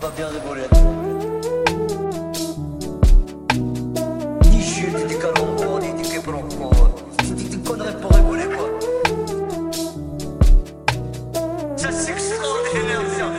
[0.00, 0.62] On va bien rigoler.
[4.50, 6.70] Ni chute, ni calembour, ni ni quiproquo.
[7.24, 8.68] C'est des des conneries pour rigoler, quoi.
[11.76, 13.32] Ça, c'est extraordinaire, ça.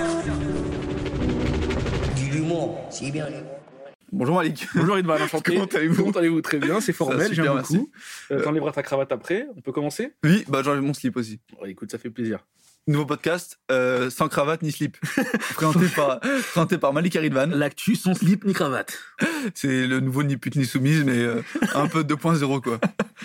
[2.15, 3.43] Dis l'humour, c'est bien l'humour.
[4.11, 4.67] Bonjour Malik.
[4.75, 5.53] Bonjour Idvan, enchanté.
[5.53, 7.89] Comment allez-vous Comment allez-vous Très bien, c'est formel, j'aime beaucoup.
[8.31, 10.13] Euh, T'enlèveras ta cravate après, on peut commencer?
[10.23, 11.39] Oui, bah j'enlève mon slip aussi.
[11.61, 12.45] Oh, Écoute, ça fait plaisir.
[12.87, 14.97] Nouveau podcast, euh, sans cravate ni slip.
[15.53, 17.45] présenté, par, présenté par Malik Aridvan.
[17.47, 18.97] L'actu sans slip ni cravate.
[19.53, 21.43] C'est le nouveau ni pute ni soumise, mais euh,
[21.75, 22.79] un peu 2.0 quoi.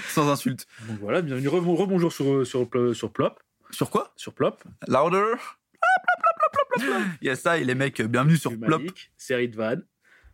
[0.09, 0.67] Sans insulte.
[0.87, 3.41] Donc voilà, bienvenue, re- rebonjour sur, sur, sur Plop.
[3.71, 4.13] Sur quoi?
[4.17, 4.63] Sur Plop.
[4.87, 5.33] Louder
[7.23, 8.83] Yes, ça, et les mecs, bienvenue sur Plop.
[9.17, 9.77] C'est Ridvan,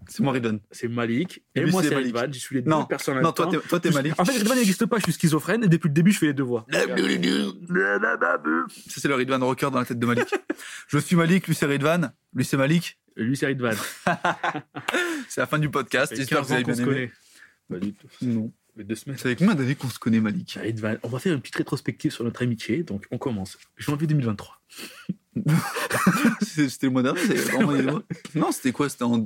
[0.09, 0.59] C'est moi Ridvan.
[0.71, 2.17] c'est Malik, et Lui, moi c'est c'est Malik.
[2.17, 4.15] Ridvan, je suis les Non, deux personnes en Non, toi t'es, toi, t'es Malik.
[4.19, 6.35] En fait, Ridvan n'existe pas, je suis schizophrène, et depuis le début, je fais les
[6.35, 6.67] deux voix.
[6.71, 6.81] Ça,
[8.89, 10.35] c'est le Ridvan rocker dans la tête de Malik.
[10.89, 12.99] Je suis Malik, lui c'est Ridvan, lui c'est Malik.
[13.17, 13.73] Lui, c'est Ridvan.
[15.29, 16.11] C'est la fin du podcast.
[16.11, 17.11] Ça fait J'espère que 15 vous avez qu'on bien se aimé.
[17.69, 17.81] connaît.
[17.81, 18.07] Pas du tout.
[18.23, 18.53] Non.
[18.77, 19.19] Deux semaines.
[19.19, 22.13] Ça fait combien d'années qu'on se connaît, Malik Ridvan, on va faire une petite rétrospective
[22.13, 23.59] sur notre amitié, donc on commence.
[23.77, 24.61] Janvier 2023.
[26.43, 28.01] C'est- C'était le mois dernier c'est vraiment
[28.35, 28.89] Non, c'était quoi?
[28.89, 29.25] C'était en.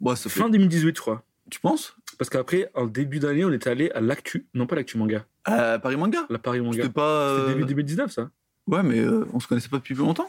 [0.00, 1.24] Bon, ça fait- Fin 2018, je crois.
[1.50, 1.96] Tu penses?
[2.18, 4.46] Parce qu'après, en début d'année, on était allé à l'actu.
[4.54, 5.24] Non, pas l'actu manga.
[5.48, 6.26] Euh, Paris Manga?
[6.28, 6.76] La Paris Manga.
[6.82, 7.36] C'était pas.
[7.38, 8.30] C'était euh, début 2019, ça.
[8.66, 10.28] Ouais, mais euh, on se connaissait pas depuis plus longtemps.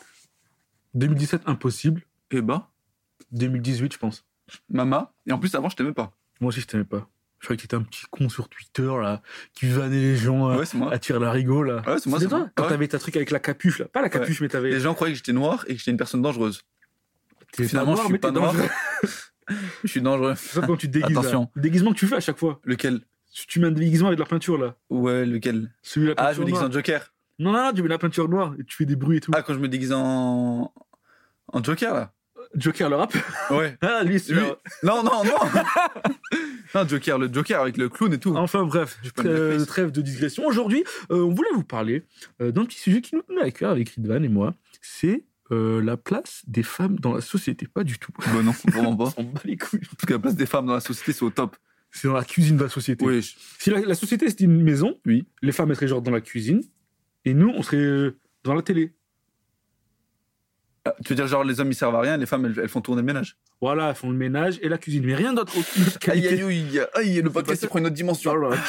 [0.94, 2.03] 2017, impossible.
[2.31, 2.70] Et bah,
[3.31, 4.23] 2018, je pense.
[4.70, 5.12] Mama.
[5.28, 6.12] Et en plus, avant, je t'aimais pas.
[6.40, 7.08] Moi aussi, je t'aimais pas.
[7.40, 9.22] Je croyais que t'étais un petit con sur Twitter, là,
[9.53, 10.92] qui vannait les gens, Ouais, c'est moi.
[10.92, 11.81] à tirer la rigole, là.
[11.88, 12.50] Ouais, c'est moi, c'est toi.
[12.56, 12.70] Quand Ouais.
[12.70, 13.86] t'avais ta truc avec la capuche, là.
[13.86, 14.72] Pas la capuche, mais t'avais.
[14.72, 16.62] Les gens croyaient que j'étais noir et que j'étais une personne dangereuse.
[17.53, 18.53] finalement, noir, je suis mais pas noir.
[19.83, 20.33] Je suis dangereux.
[20.66, 21.14] Quand tu te déguises.
[21.16, 21.19] là.
[21.22, 21.50] Attention.
[21.55, 22.59] Le déguisement que tu fais à chaque fois.
[22.64, 23.02] Lequel?
[23.47, 24.75] Tu mets un déguisement avec de la peinture, là.
[24.89, 25.72] Ouais, lequel?
[25.81, 27.14] Celui de la Ah, peinture je me déguise en Joker.
[27.38, 29.31] Non, non, non, tu mets la peinture noire et tu fais des bruits et tout.
[29.36, 30.73] Ah, quand je me déguise en.
[31.52, 32.11] En Joker, là
[32.56, 33.14] Joker, le rap?
[33.52, 33.78] Ouais.
[33.81, 34.33] Ah, lui, c'est.
[34.33, 34.41] Lui.
[34.83, 35.33] Non, non, non
[36.75, 38.35] Non, Joker, le Joker avec le clown et tout.
[38.35, 40.46] Enfin bref, trêve, trêve de digression.
[40.46, 42.03] Aujourd'hui, euh, on voulait vous parler
[42.41, 44.53] euh, d'un petit sujet qui nous tenait à cœur avec Ridvan et moi.
[44.81, 47.67] C'est euh, la place des femmes dans la société.
[47.67, 48.11] Pas du tout.
[48.19, 49.13] Bah non, vraiment pas.
[49.17, 49.79] On bat les couilles.
[49.81, 51.55] Parce que la place des femmes dans la société, c'est au top.
[51.91, 53.03] C'est dans la cuisine de la société.
[53.03, 53.23] Oui,
[53.57, 55.25] Si la, la société c'était une maison, Oui.
[55.41, 56.61] les femmes elles seraient genre dans la cuisine
[57.25, 58.93] et nous on serait euh, dans la télé.
[60.85, 62.69] Ah, Tu veux dire, genre, les hommes, ils servent à rien, les femmes, elles, elles
[62.69, 63.35] font tourner le ménage.
[63.62, 65.53] Voilà, elles font le ménage et la cuisine, mais rien d'autre.
[66.07, 68.34] Aïe, aïe, aïe, aïe, le podcast, il prend une autre dimension.
[68.38, 68.56] Voilà.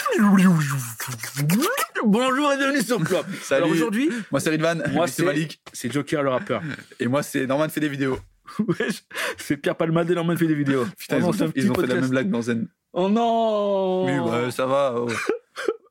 [2.04, 3.26] Bonjour et bienvenue sur Plop.
[3.42, 3.62] Salut.
[3.64, 6.62] Alors aujourd'hui, Moi, c'est Ridvan, Moi, c'est Malik, c'est Joker le rappeur.
[6.98, 8.18] et moi, c'est Norman fait des vidéos.
[8.66, 9.04] Wesh,
[9.36, 10.86] c'est Pierre Palmade et Norman fait des vidéos.
[10.98, 12.66] Putain, Oh ils non, ont, ils fait la même blague dans Zen.
[12.92, 14.94] Oh non Oui, bah, ça va.
[14.96, 15.08] oh.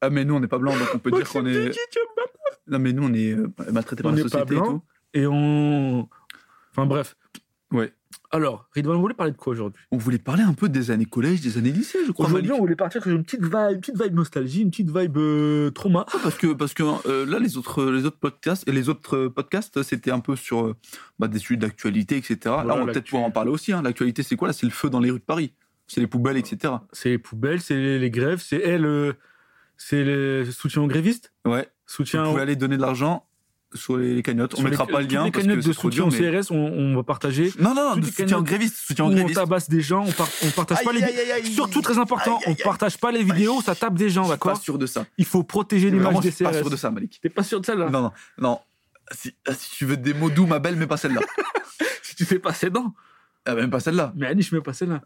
[0.01, 1.71] Ah, mais nous, on n'est pas blancs, donc on peut dire qu'on est.
[2.67, 4.81] Non, mais nous, on est euh, maltraités par On la pas société et tout.
[5.13, 6.07] Et on.
[6.71, 7.15] Enfin bref.
[7.71, 7.93] Ouais.
[8.31, 9.81] Alors, Ridwan, on voulait parler de quoi aujourd'hui?
[9.91, 12.27] On voulait parler un peu des années collège, des années lycée, je crois.
[12.27, 15.17] Aujourd'hui, on voulait partir sur une petite vibe, une petite vibe nostalgie, une petite vibe
[15.17, 16.05] euh, trauma.
[16.13, 19.27] Ah, parce que, parce que euh, là, les autres, les autres podcasts, et les autres
[19.27, 20.75] podcasts, c'était un peu sur euh,
[21.17, 22.37] bah, des sujets d'actualité, etc.
[22.45, 23.73] là, on va peut-être pouvoir en parler aussi.
[23.73, 23.81] hein.
[23.81, 25.53] L'actualité, c'est quoi Là, c'est le feu dans les rues de Paris.
[25.87, 26.73] C'est les poubelles, etc.
[26.91, 29.13] C'est les poubelles, c'est les, les grèves, c'est elle, euh,
[29.75, 31.67] c'est le soutien aux grévistes, Ouais.
[31.87, 32.31] soutien Vous aux.
[32.33, 33.25] pouvez aller donner de l'argent
[33.73, 34.53] sur les, cagnottes.
[34.55, 36.41] On sur mettra les- pas le lien les parce cagnottes que de soutien au mais-
[36.41, 37.53] CRS, on, on va partager.
[37.59, 40.83] Non, non, Toutes de soutien aux Où on tabasse des gens, on, par- on partage
[40.83, 41.53] pas les vidéos.
[41.53, 44.29] Surtout très important, Aïe, aïe, on partage pas les vidéos, ça tape des gens, Je
[44.29, 45.05] suis pas d'accord sûr de ça.
[45.17, 46.59] Il faut protéger l'image Vraiment, je des suis pas CRS.
[46.61, 47.19] sûr de ça, Malik.
[47.21, 48.59] T'es pas sûr de ça là Non, non, non.
[49.11, 51.21] Si, si tu veux des mots doux, ma belle, mais pas celle-là.
[52.03, 52.93] Si tu fais pas ses dents.
[53.45, 54.11] Ah, même pas celle-là.
[54.17, 55.01] Mais Annie, je mets pas celle-là.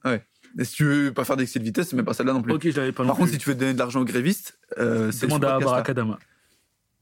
[0.57, 2.53] Et si tu veux pas faire d'excès de vitesse, mais pas celle-là non plus.
[2.53, 3.37] Ok, je l'avais pas non Par contre, plus.
[3.37, 5.59] si tu veux donner de l'argent aux grévistes, euh, c'est demande à.
[5.59, 6.17] Barakadama.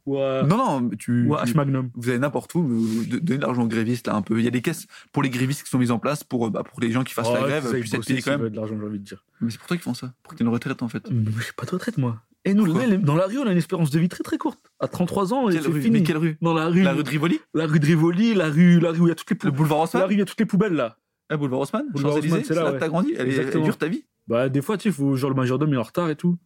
[0.06, 1.90] Ou à, Non, non, tu, ou à H Magnum.
[1.96, 4.40] vous allez n'importe où, mais de- l'argent aux grévistes là un peu.
[4.40, 6.50] Il y a des caisses pour les grévistes qui sont mises en place pour, euh,
[6.50, 8.26] bah, pour les gens qui fassent Oh, la grève, ça, ils puissent être payés s'ils
[8.26, 8.42] quand même.
[8.42, 9.24] veulent de l'argent, j'ai envie de dire.
[9.42, 11.04] Mais c'est pour toi qu'ils font ça, pour que tu aies une retraite en fait.
[11.12, 12.22] Mais j'ai pas de retraite, moi.
[12.44, 14.40] Et nous, Pourquoi les- dans la rue, on a une espérance de vie très très
[14.40, 14.60] courte.
[14.80, 15.92] À 33 ans, c'est fini.
[15.92, 16.38] Mais quelle rue?
[16.42, 17.40] Dans la rue, La rue de Rivoli?
[17.54, 19.40] La rue de Rivoli, la rue, la rue où il y a toutes les Le
[19.40, 19.58] poubelles.
[19.58, 20.04] boulevard La Haussmann?
[20.06, 20.98] rue, il y a toutes les poubelles là.
[21.30, 21.86] Ah, boulevard Haussmann?
[21.94, 23.14] Boulevard Haussmann, c'est là, que t'as grandi?
[23.16, 24.04] Elle est- dure ta vie?
[24.28, 26.38] Bah, des fois, tu sais, genre le majordome est en retard et tout.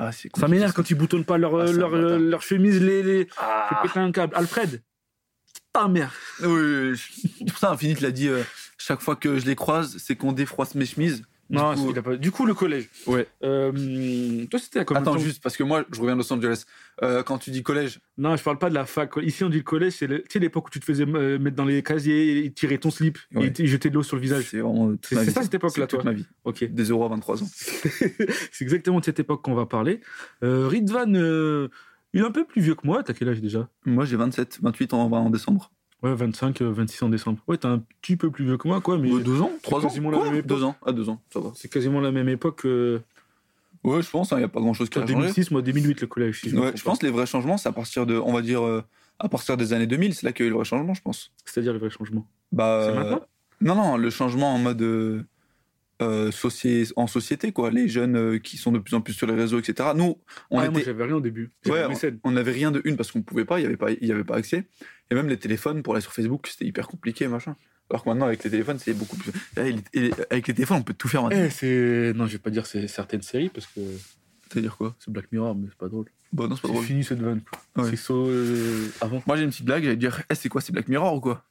[0.00, 3.02] Ah, c'est Ça m'énerve quand ils boutonnent pas leur, Ah, leur, chemise, les.
[3.02, 3.28] les...
[3.36, 3.82] Ah.
[3.96, 4.32] Un câble.
[4.36, 4.80] Alfred
[5.72, 8.44] Ta mère Oui, oui, pour ça, Infinite l'a dit, euh,
[8.78, 11.24] chaque fois que je les croise, c'est qu'on défroisse mes chemises.
[11.50, 12.90] Du Non, coup- il a pas- du coup, le collège.
[13.06, 13.26] Ouais.
[13.42, 16.20] Euh, toi, c'était à combien de Attends, temps juste, parce que moi, je reviens de
[16.20, 16.64] Los Angeles.
[17.02, 19.12] Euh, quand tu dis collège, Non, je parle pas de la fac.
[19.22, 21.64] Ici, on dit le collège, c'est le- l'époque où tu te faisais euh, mettre dans
[21.64, 23.50] les casiers et tirer ton slip Ouais.
[23.56, 24.48] et jeter de l'eau sur le visage.
[24.50, 26.26] c'est vraiment C'est- ça, cette époque-là, C'est toute toi ma vie.
[26.44, 26.64] Ok.
[26.64, 27.46] Des euros à 23 ans.
[28.52, 30.00] c'est exactement de cette époque qu'on va parler.
[30.42, 31.06] Euh, Ridvan,
[32.12, 33.02] il est un peu plus vieux que moi.
[33.02, 33.68] T'as quel âge déjà?
[33.86, 35.70] Moi, j'ai 27, 28 en, en décembre.
[36.02, 37.38] Ouais, 25, euh, 26 en décembre.
[37.48, 39.80] Ouais, t'es un petit peu plus vieux que moi, quoi, mais Euh, deux ans Trois
[39.80, 40.46] ans quasiment la Quoi même époque.
[40.58, 40.76] Deux ans.
[40.86, 41.50] Ah, deux ans, ça va.
[41.56, 42.64] c'est quasiment la même époque.
[42.66, 43.00] euh,
[43.84, 45.14] Ouais, je pense, il n'y a pas grand chose qui a changé.
[45.14, 46.40] 2006, moi 2008, le collège.
[46.40, 48.42] si je Ouais, je pense que les vrais changements, c'est à partir de, on va
[48.42, 48.82] dire, euh,
[49.18, 51.02] à partir des années 2000, c'est là qu'il y a eu le vrai changement, je
[51.02, 51.30] pense.
[51.44, 52.26] C'est-à-dire les vrais changements.
[52.52, 53.20] Bah, C'est euh, maintenant
[53.60, 55.24] Non, non, le changement en mode
[56.00, 56.30] euh,
[56.96, 57.70] en société, quoi.
[57.70, 59.90] Les jeunes euh, qui sont de plus en plus sur les réseaux, etc.
[59.96, 60.16] Nous,
[60.50, 61.50] on Ah, moi, j'avais rien au début.
[61.66, 61.84] Ouais,
[62.24, 64.12] on- n'avait rien de une parce qu'on pouvait pas, il y avait pas, il y
[64.12, 64.64] avait pas accès.
[65.10, 67.56] Et même les téléphones pour aller sur Facebook, c'était hyper compliqué, machin.
[67.90, 69.32] Alors que maintenant, avec les téléphones, c'est beaucoup plus.
[69.56, 71.48] Eh, avec les téléphones, on peut tout faire maintenant.
[71.62, 72.12] Eh.
[72.14, 73.80] Non, je vais pas dire c'est certaines séries parce que
[74.50, 74.94] C'est-à-dire quoi?
[74.98, 76.06] c'est Black Mirror, mais c'est pas drôle.
[76.32, 76.84] Bah non, c'est pas drôle.
[76.84, 77.40] fini cette vanne.
[77.76, 77.88] Ouais.
[77.90, 79.22] C'est so euh, avant.
[79.26, 81.44] Moi, j'ai une petite blague, j'allais dire, eh, c'est quoi, c'est Black Mirror ou quoi?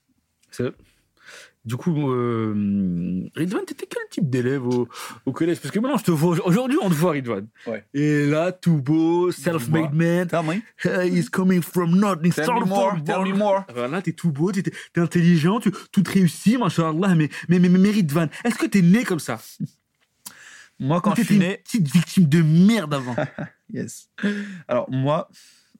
[0.52, 0.72] C'est-
[1.68, 4.88] Du coup, euh, Ridvan, t'étais quel type d'élève au,
[5.26, 5.60] au collège?
[5.60, 6.38] Parce que maintenant, je te vois.
[6.48, 7.42] Aujourd'hui, on te voit, Ridvan.
[7.66, 7.84] Ouais.
[7.94, 10.30] Et là, tout beau, self-made man.
[10.30, 10.62] Tell me.
[11.04, 12.32] He's coming from nothing.
[12.32, 12.96] Tell start me more.
[13.04, 13.66] Tell me more.
[13.74, 17.16] Voilà, t'es tout beau, t'es t'es intelligent, tu tout réussi, machallah.
[17.16, 19.38] Mais, mais, mais, mais Ridvan, est-ce que t'es né comme ça?
[20.80, 23.16] Moi, quand je suis une né, petite victime de merde avant?
[23.74, 24.10] Yes.
[24.70, 25.28] Alors moi,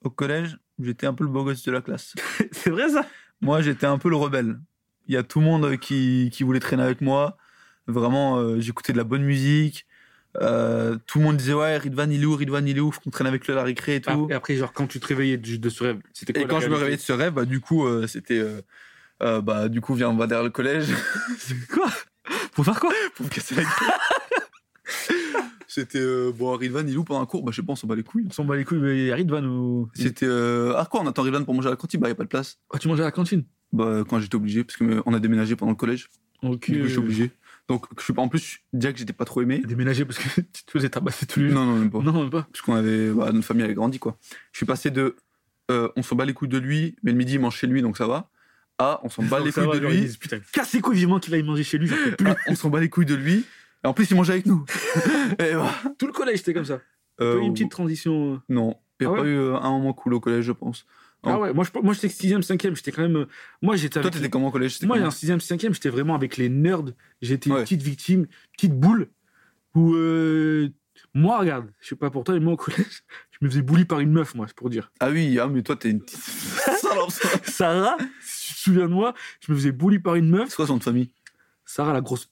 [0.04, 2.14] au collège, j'étais un peu le beau gosse de la classe.
[2.52, 3.06] C'est vrai ça?
[3.40, 4.58] Moi, j'étais un peu le rebelle.
[5.08, 7.36] Il y a tout le monde qui, qui voulait traîner avec moi.
[7.86, 9.86] Vraiment, euh, j'écoutais de la bonne musique.
[10.40, 13.00] Euh, tout le monde disait ouais, Ridvan il est où, Ridvan il est où, faut
[13.00, 14.28] qu'on traîne avec lui à la récré et tout.
[14.30, 16.60] Et après, genre, quand tu te réveillais de, de ce rêve, c'était quoi et quand
[16.60, 18.60] je me réveillais de ce rêve, bah du coup, euh, c'était euh,
[19.22, 20.88] euh, bah du coup viens on va derrière le collège
[21.72, 21.88] Quoi?
[22.52, 22.92] Pour faire quoi?
[23.16, 23.72] Pour me casser la gueule.
[25.68, 27.76] C'était euh, bon Ridvan il est où pendant un cours, bah je sais pas, on
[27.76, 28.26] s'en bat les couilles.
[28.28, 29.88] On s'en bat les couilles, mais Ridvan ou.
[29.94, 32.14] C'était euh, ah quoi, on attend Ridvan pour manger à la cantine, bah y a
[32.14, 32.58] pas de place.
[32.72, 33.44] Ah, tu mangeais à la cantine?
[33.72, 36.08] Bah quand j'étais obligé parce que euh, on a déménagé pendant le collège.
[36.42, 36.70] Ok.
[36.70, 37.30] Du coup, je suis obligé.
[37.68, 39.60] Donc, je suis pas, en plus, déjà que j'étais pas trop aimé.
[39.62, 41.60] Déménager parce que tu te faisais tabasser tous les jours.
[41.60, 42.00] Non, non, même pas.
[42.00, 42.48] Non, même pas.
[42.50, 44.16] Parce qu'on avait, bah, notre famille avait grandi, quoi.
[44.52, 45.16] Je suis passé de,
[45.70, 47.82] euh, on s'en bat les couilles de lui, mais le midi, il mange chez lui,
[47.82, 48.30] donc ça va,
[48.78, 50.10] à, on s'en bat les couilles va, de lui,
[50.52, 52.28] casse les couilles vivement qu'il aille manger chez lui, j'en peux plus.
[52.28, 53.44] à, on s'en bat les couilles de lui,
[53.84, 54.64] en plus, il mange avec nous.
[55.38, 56.80] et bah, Tout le collège, c'était comme ça.
[57.20, 58.34] euh, Pas eu une petite transition.
[58.34, 58.38] euh.
[58.48, 60.52] Non, il n'y a Ah pas ouais eu euh, un moment cool au collège, je
[60.52, 60.84] pense.
[61.24, 61.42] Ah Oh.
[61.42, 63.16] ouais, moi, je, moi j'étais 6ème, 5ème, j'étais quand même.
[63.16, 63.26] euh,
[63.60, 64.80] Moi, j'étais Toi, t'étais comment au collège?
[64.82, 66.84] Moi, en 6ème, 5ème, j'étais vraiment avec les nerds.
[67.22, 69.08] J'étais une petite victime, petite boule.
[69.74, 69.94] Où.
[69.94, 70.68] euh,
[71.14, 73.02] Moi, regarde, je sais pas pour toi, mais moi au collège,
[73.32, 74.90] je me faisais bully par une meuf, moi, c'est pour dire.
[75.00, 76.18] Ah oui, ah, mais toi, t'es une petite.
[77.44, 80.48] Sarah, si tu te souviens de moi, je me faisais bully par une meuf.
[80.50, 81.10] C'est quoi son de famille?
[81.64, 82.30] Sarah, la grosse.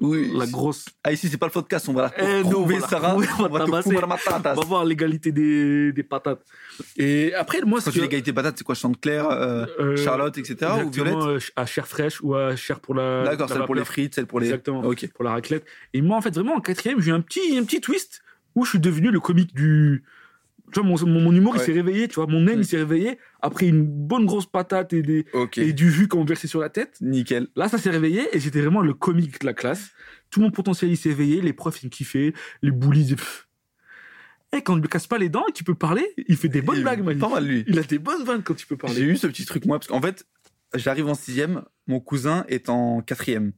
[0.00, 0.30] Oui.
[0.36, 0.84] La grosse.
[1.02, 3.16] Ah, ici, c'est pas le podcast, on va la Eh, trouver, Sarah.
[3.16, 6.42] on va on va voir l'égalité des, des patates.
[6.96, 9.96] Et après, moi, Quand c'est tu dis égalité patate, c'est quoi Chante Claire, euh, Euh,
[9.96, 10.70] Charlotte, etc.
[10.84, 13.24] ou Violette euh, à chair fraîche ou à chair pour la.
[13.24, 14.46] D'accord, celle pour les frites, celle pour les.
[14.46, 14.84] Exactement.
[14.84, 15.08] Ok.
[15.14, 15.64] pour la raclette.
[15.92, 18.22] Et moi, en fait, vraiment, en quatrième, j'ai eu un petit, un petit twist
[18.54, 20.04] où je suis devenu le comique du.
[20.72, 22.26] Tu vois, mon, mon, mon humour, il s'est réveillé, tu vois.
[22.26, 22.58] Mon Mm.
[22.58, 25.58] il s'est réveillé après une bonne grosse patate et, des, Ok.
[25.58, 26.96] et du jus qu'on versait sur la tête.
[27.00, 27.48] Nickel.
[27.56, 29.90] Là, ça s'est réveillé et j'étais vraiment le comique de la classe.
[30.30, 31.40] Tout mon potentiel, il s'est éveillé.
[31.40, 32.32] Les profs, ils me kiffaient.
[32.62, 33.16] Les bullies.
[34.56, 36.62] Et quand on lui casse pas les dents et tu peux parler, il fait des
[36.62, 37.18] bonnes Il- blagues, Manu.
[37.18, 37.64] Pas mal, lui.
[37.66, 39.00] Il a des bonnes vannes quand tu peux J'ai parler.
[39.02, 40.26] eu ce petit truc, moi, parce qu'en fait,
[40.74, 43.52] j'arrive en sixième, mon cousin est en quatrième.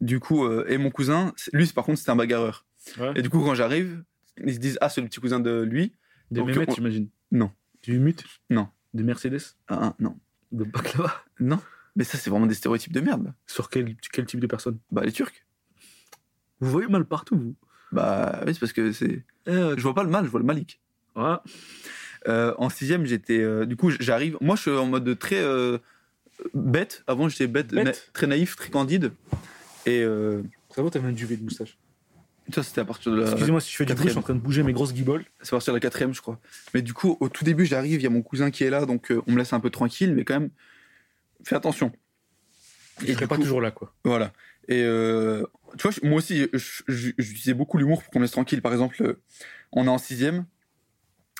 [0.00, 2.66] Du coup, euh, et mon cousin, lui, par contre, c'était un bagarreur.
[2.98, 3.12] Ouais.
[3.16, 4.02] Et du coup, quand j'arrive,
[4.44, 5.94] ils se disent, ah, c'est le petit cousin de lui.
[6.30, 7.08] Des Donc, on- j'imagine.
[7.32, 7.50] Non.
[7.82, 8.68] Du mute Non.
[8.94, 9.40] Des Mercedes?
[9.68, 10.16] Ah, ah, non.
[10.52, 11.12] De baklava?
[11.40, 11.60] Non.
[11.96, 13.32] Mais ça, c'est vraiment des stéréotypes de merde.
[13.46, 14.78] Sur quel, quel type de personne?
[14.90, 15.44] Bah, les Turcs.
[16.60, 17.54] Vous voyez mal partout, vous.
[17.92, 19.24] Bah, oui, c'est parce que c'est.
[19.46, 20.80] Je vois pas le mal, je vois le malik.
[21.14, 21.42] Voilà.
[22.26, 23.38] Euh, en sixième, j'étais.
[23.40, 24.36] euh, du coup, j'arrive.
[24.40, 25.78] Moi, je suis en mode très euh,
[26.54, 27.02] bête.
[27.06, 27.84] Avant, j'étais bête, Bête.
[27.84, 29.12] na- très naïf, très candide.
[29.86, 31.78] Et euh, Ça va, t'avais un duvet de moustache.
[32.52, 33.30] Ça, c'était à partir de la.
[33.30, 35.24] Excusez-moi si je fais du bruit, je suis en train de bouger mes grosses guibolles.
[35.42, 36.40] C'est à partir de la quatrième, je crois.
[36.74, 38.86] Mais du coup, au tout début, j'arrive, il y a mon cousin qui est là,
[38.86, 40.50] donc euh, on me laisse un peu tranquille, mais quand même,
[41.44, 41.92] fais attention.
[43.00, 43.94] Je serais du pas coup- toujours là, quoi.
[44.04, 44.32] Voilà.
[44.68, 45.44] Et euh,
[45.76, 48.60] tu vois, je- moi aussi, je- je- j'utilisais beaucoup l'humour pour qu'on me laisse tranquille.
[48.62, 49.20] Par exemple, euh,
[49.72, 50.44] on est en sixième,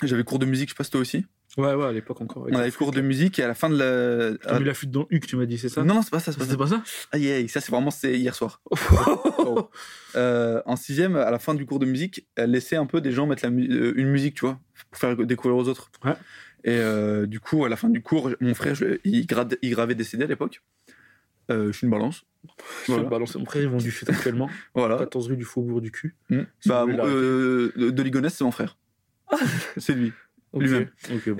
[0.02, 1.26] j'avais cours de musique, je sais pas si toi aussi.
[1.56, 2.46] Ouais, ouais, à l'époque encore.
[2.50, 4.36] On avait cours de musique et à la fin de la.
[4.38, 5.82] T'as la- mis la flûte dans le huc, tu m'as dit, c'est ça?
[5.82, 6.50] Non, non, c'est pas ça, c'est pas ça.
[6.50, 6.82] C'était pas ça?
[7.12, 8.60] Aïe, aïe, ça c'est vraiment c'est hier soir.
[10.14, 13.12] Euh, en sixième, à la fin du cours de musique, elle laissait un peu des
[13.12, 14.58] gens mettre la mu- euh, une musique, tu vois,
[14.90, 15.90] pour faire découvrir aux autres.
[16.04, 16.14] Ouais.
[16.64, 19.70] Et euh, du coup, à la fin du cours, mon frère, je- il, grade- il
[19.70, 20.62] gravait des CD à l'époque.
[21.50, 22.24] Euh, je suis une balance.
[22.86, 23.04] Voilà.
[23.04, 23.38] te balancer.
[23.38, 24.48] Mon frère, ils vendent du shit actuellement.
[24.74, 24.96] Voilà.
[24.98, 26.14] 14 rue du Faubourg du cul.
[26.30, 26.40] Mm.
[26.60, 28.76] Si Bah, euh, de Ligonès, c'est mon frère.
[29.76, 30.12] c'est lui.
[30.52, 30.62] Ok.
[30.62, 30.88] lui-même.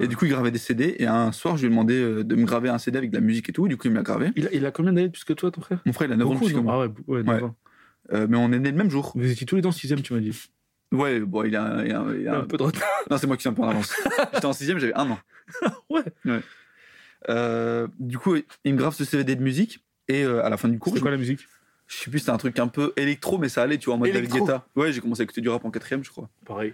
[0.01, 0.97] Et du coup, il gravait des CD.
[0.99, 3.17] Et un soir, je lui ai demandé euh, de me graver un CD avec de
[3.17, 3.67] la musique et tout.
[3.69, 4.31] Du coup, il m'a gravé.
[4.37, 5.81] il, a, il a combien d'années de plus que toi, ton frère?
[5.87, 6.75] Mon frère, il a 9 ans de plus que moi.
[6.75, 7.55] Ah ouais, ouais, ans.
[8.13, 9.13] Euh, mais on est nés le même jour.
[9.15, 10.33] Vous étiez tous les deux en 6ème, tu m'as dit.
[10.93, 12.83] Ouais, bon, il a, il a- il Il a- a un peu de retard.
[13.11, 13.95] Non, c'est moi qui suis un peu en avance.
[14.35, 15.19] J'étais en sixième, j'avais un an.
[15.91, 16.03] Ouais.
[17.29, 19.85] Euh, du coup, il me grave ce CVD de musique.
[20.09, 21.41] Et euh, à la fin du cours, C'est quoi la musique?
[21.87, 23.99] Je sais plus, c'était un truc un peu électro, mais ça allait, tu vois, en
[23.99, 24.39] mode Électro.
[24.39, 24.67] David Guetta.
[24.77, 26.29] Ouais, j'ai commencé à écouter du rap en quatrième, je crois.
[26.47, 26.73] Pareil.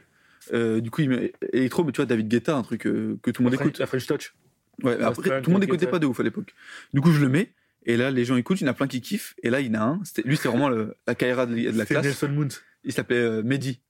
[0.52, 1.32] Euh, du coup, il me...
[1.52, 3.78] électro, mais tu vois, David Guetta, un truc euh, que tout le monde écoute.
[3.78, 4.34] La French Touch.
[4.82, 5.90] Ouais, après, tout le monde David écoutait Guetta.
[5.92, 6.54] pas de ouf à l'époque.
[6.92, 7.52] Du coup, je le mets.
[7.86, 9.34] Et là, les gens écoutent, il y en a plein qui kiffent.
[9.42, 10.00] Et là, il y en a un.
[10.24, 12.04] Lui, c'était vraiment le- la Kaira de, de la classe.
[12.04, 12.48] Nelson Moons.
[12.82, 13.80] Il s'appelait euh, Mehdi.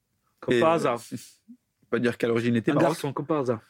[0.41, 1.01] Comme par euh, hasard.
[1.91, 2.71] Pas dire quelle origine il était.
[2.73, 2.91] Un Maroc.
[2.91, 3.61] garçon, comme par hasard.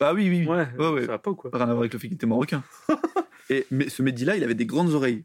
[0.00, 0.40] Ah oui, oui.
[0.40, 0.46] oui.
[0.46, 1.00] Ouais, Ouais, ouais.
[1.02, 1.50] ça va pas ou quoi?
[1.52, 2.64] Rien à voir avec le fait qu'il était marocain.
[3.50, 5.24] et mais ce Mehdi-là, il avait des grandes oreilles.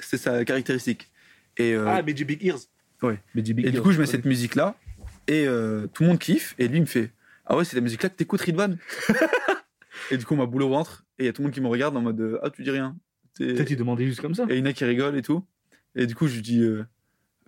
[0.00, 1.10] C'est sa caractéristique.
[1.56, 2.58] Et, euh, Ah, Magic Big Ears.
[3.02, 3.20] Ouais.
[3.34, 4.76] Magic Big et du Ears, coup, je mets cette musique-là.
[5.28, 6.54] Et euh, tout le monde kiffe.
[6.58, 7.12] Et lui, il me fait
[7.46, 8.76] Ah ouais, c'est la musique-là que t'écoutes, Ridvan
[10.10, 11.04] Et du coup, on m'a boule au ventre.
[11.18, 12.62] Et il y a tout le monde qui me regarde en mode euh, Ah, tu
[12.62, 12.96] dis rien.
[13.36, 14.44] T'es- Peut-être il demandait juste comme ça.
[14.48, 15.44] Et il y en a qui rigolent et tout.
[15.94, 16.84] Et du coup, je lui dis euh,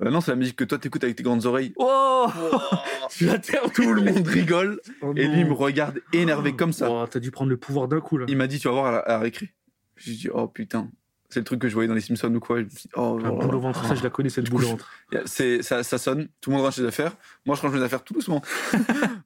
[0.02, 1.73] Euh, Non, c'est la musique que toi t'écoutes avec tes grandes oreilles.
[1.76, 2.26] Oh
[3.11, 4.80] Tu la terre tout le monde rigole.
[5.02, 6.90] Oh Et lui, il me regarde énervé comme ça.
[6.90, 8.26] Oh, T'as dû prendre le pouvoir d'un coup là.
[8.28, 9.52] Il m'a dit Tu vas voir à la, à la récré.
[9.97, 10.90] J'ai dit Oh putain.
[11.28, 12.59] C'est le truc que je voyais dans les Simpsons ou quoi.
[12.61, 14.64] Je me suis dit, oh, oh, boule au ventre, ça je la connais cette boule
[14.64, 14.90] au ventre.
[15.25, 17.16] C'est, ça, ça sonne, tout le monde range ses affaires.
[17.45, 18.42] Moi, je range mes affaires tout doucement.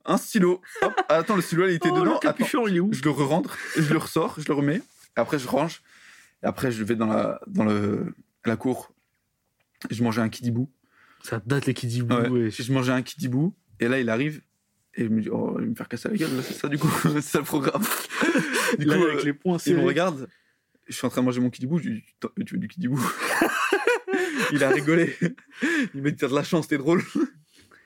[0.06, 0.60] un stylo.
[0.82, 2.04] Hop, ah, attends, le stylo, il était Oh, dedans.
[2.04, 2.90] le Attends, capuchon, il est où?
[2.92, 4.82] Je le re-rentre, je le ressors, je le remets.
[5.16, 5.82] Après, je range.
[6.42, 8.14] Et après, je vais dans la, dans le,
[8.46, 8.92] la cour.
[9.90, 10.70] Je mangeais un kidibou.
[11.22, 12.14] Ça date les Kidibou.
[12.14, 12.28] Ouais.
[12.28, 12.50] ouais.
[12.50, 13.54] Je mangeais un kidibou.
[13.78, 14.40] Et là, il arrive.
[14.94, 16.34] Et je me dis, oh, il va me faire casser la gueule.
[16.36, 16.90] là, C'est ça, du coup.
[17.02, 17.82] c'est ça le programme.
[18.78, 20.28] du Là, coup, avec euh, les poings il me regarde.
[20.90, 21.78] Je suis en train de manger mon kidibou.
[21.78, 23.00] Je lui dis, T'as- tu veux du kidibou
[24.52, 25.14] Il a rigolé.
[25.94, 27.02] Il m'a dit, t'as de la chance, t'es drôle.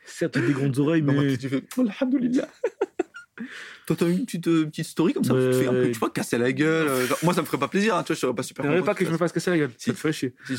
[0.06, 1.14] Certes, t'as des grandes oreilles, mais.
[1.36, 2.48] tête, tu fais Alhamdoulilah.
[3.86, 5.90] Toi, t'as une petite, euh, petite story comme ça, tu te fais un peu, Ouais.
[5.92, 6.88] tu vois, casser la gueule.
[6.88, 8.62] euh, genre, moi, ça me ferait pas plaisir, hein, tu vois, je serais pas super
[8.62, 9.70] T'aimerais content pas que je me fasse casser la gueule?
[9.76, 9.86] Si.
[9.86, 10.34] Ça te ferait chier.
[10.46, 10.54] Si.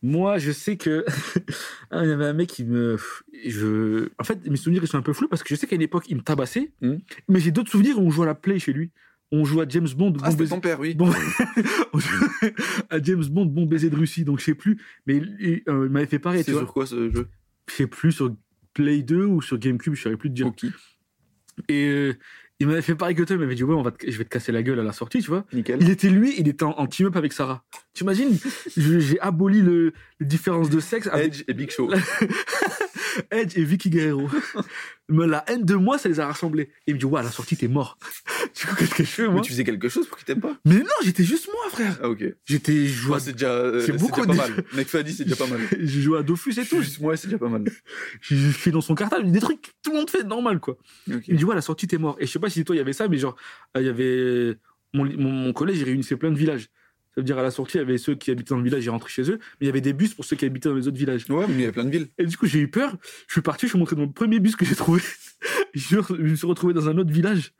[0.00, 1.04] Moi, je sais que.
[1.90, 2.96] Ah, il y avait un mec qui me.
[3.46, 4.08] Je...
[4.18, 5.82] En fait, mes souvenirs ils sont un peu flous parce que je sais qu'à une
[5.82, 6.70] époque, il me tabassait.
[6.80, 6.98] Hmm.
[7.28, 8.92] Mais j'ai d'autres souvenirs où on jouait à la play chez lui.
[9.32, 10.12] On jouait à James Bond.
[10.22, 10.94] Ah, bon c'était baiser- ton père, oui.
[10.94, 11.10] Bon,
[12.90, 14.78] à James Bond, bon baiser de Russie, donc je sais plus.
[15.06, 17.28] Mais il, euh, il m'avait fait pareil, C'est sur quoi ce jeu?
[17.68, 18.34] Je sais plus sur
[18.74, 20.50] Play 2 ou sur GameCube, je saurais plus te dire.
[21.68, 22.14] Et euh,
[22.58, 24.24] il m'avait fait pareil que toi, il m'avait dit Ouais, on va te- je vais
[24.24, 25.46] te casser la gueule à la sortie, tu vois.
[25.52, 25.78] nickel.
[25.80, 27.64] Il était lui, il était en, en team-up avec Sarah.
[27.94, 28.36] Tu imagines
[28.76, 31.90] J'ai aboli le, les différences de sexe avec Edge et Big Show.
[33.30, 34.28] Edge et Vicky Guerrero.
[35.08, 36.64] Mais la haine de moi, ça les a rassemblés.
[36.86, 37.98] Et il me dit Ouais, à la sortie, t'es mort.
[38.54, 40.40] Du coup, qu'est-ce que je fais, moi Mais tu faisais quelque chose pour qu'il t'aime
[40.40, 40.56] pas?
[40.64, 41.98] Mais non, j'étais juste moi, frère.
[42.02, 42.24] Ah, ok.
[42.44, 42.86] J'étais.
[42.86, 45.04] Je Ouais, c'est déjà, euh, C'est beaucoup déjà pas mal.
[45.04, 45.60] Dit, c'est déjà pas mal.
[45.80, 46.82] je jouais à Dofus et tout.
[46.82, 47.64] Juste moi, c'est déjà pas mal.
[48.22, 50.76] J'ai fait dans son cartable des trucs que tout le monde fait normal, quoi.
[51.06, 52.16] Il me dit, ouais, la sortie, t'es mort.
[52.20, 53.36] Et je sais pas si toi, il y avait ça, mais genre,
[53.76, 54.56] euh, il y avait.
[54.92, 56.68] Mon, mon, mon collège, il réunissait plein de villages.
[57.14, 58.84] Ça veut dire, à la sortie, il y avait ceux qui habitaient dans le village,
[58.84, 60.76] ils rentraient chez eux, mais il y avait des bus pour ceux qui habitaient dans
[60.76, 61.28] les autres villages.
[61.28, 62.08] Ouais, mais il y a plein de villes.
[62.18, 62.96] Et du coup, j'ai eu peur.
[63.26, 65.02] Je suis parti, je suis montré dans le premier bus que j'ai trouvé.
[65.74, 67.52] je, me suis retrouvé dans un autre village.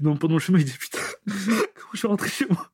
[0.00, 2.72] Non, pendant le chemin, il dit, putain, comment je suis rentré chez moi?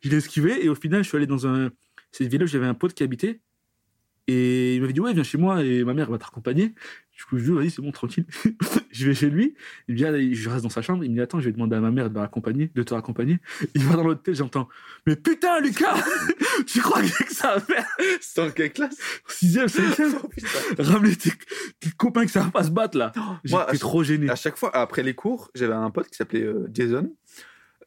[0.00, 1.70] Je l'ai esquivé, et au final, je suis allé dans un.
[2.12, 3.40] C'est le village où j'avais un pote qui habitait.
[4.28, 6.74] Et il m'avait dit, ouais, viens chez moi, et ma mère va t'accompagner.
[7.16, 8.24] Du coup, je lui dis, vas-y, c'est bon, tranquille.
[8.90, 9.54] je vais chez lui.
[9.88, 11.04] Il me dit, je reste dans sa chambre.
[11.04, 13.38] Il me dit, attends, je vais demander à ma mère de, m'accompagner, de te raccompagner.
[13.74, 14.68] Il va dans l'hôtel, j'entends,
[15.06, 15.96] mais putain, Lucas
[16.66, 17.86] Tu crois que j'ai que ça à faire
[18.20, 18.96] C'était en quelle classe
[19.28, 20.28] Sixième, cinquième Oh.
[20.78, 21.30] Ramener tes,
[21.80, 23.12] tes copains que ça va pas se battre là.
[23.48, 24.28] moi, J'étais trop gêné.
[24.28, 27.10] À chaque fois, après les cours, j'avais un pote qui s'appelait euh, Jason.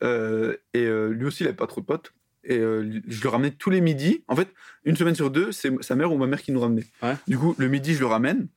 [0.04, 2.13] Euh, et euh, lui aussi, il avait pas trop de potes.
[2.47, 4.23] Et euh, je le ramenais tous les midis.
[4.27, 4.47] En fait,
[4.83, 6.85] une semaine sur deux, c'est sa mère ou ma mère qui nous ramenait.
[7.01, 7.15] Ouais.
[7.27, 8.47] Du coup, le midi, je le ramène.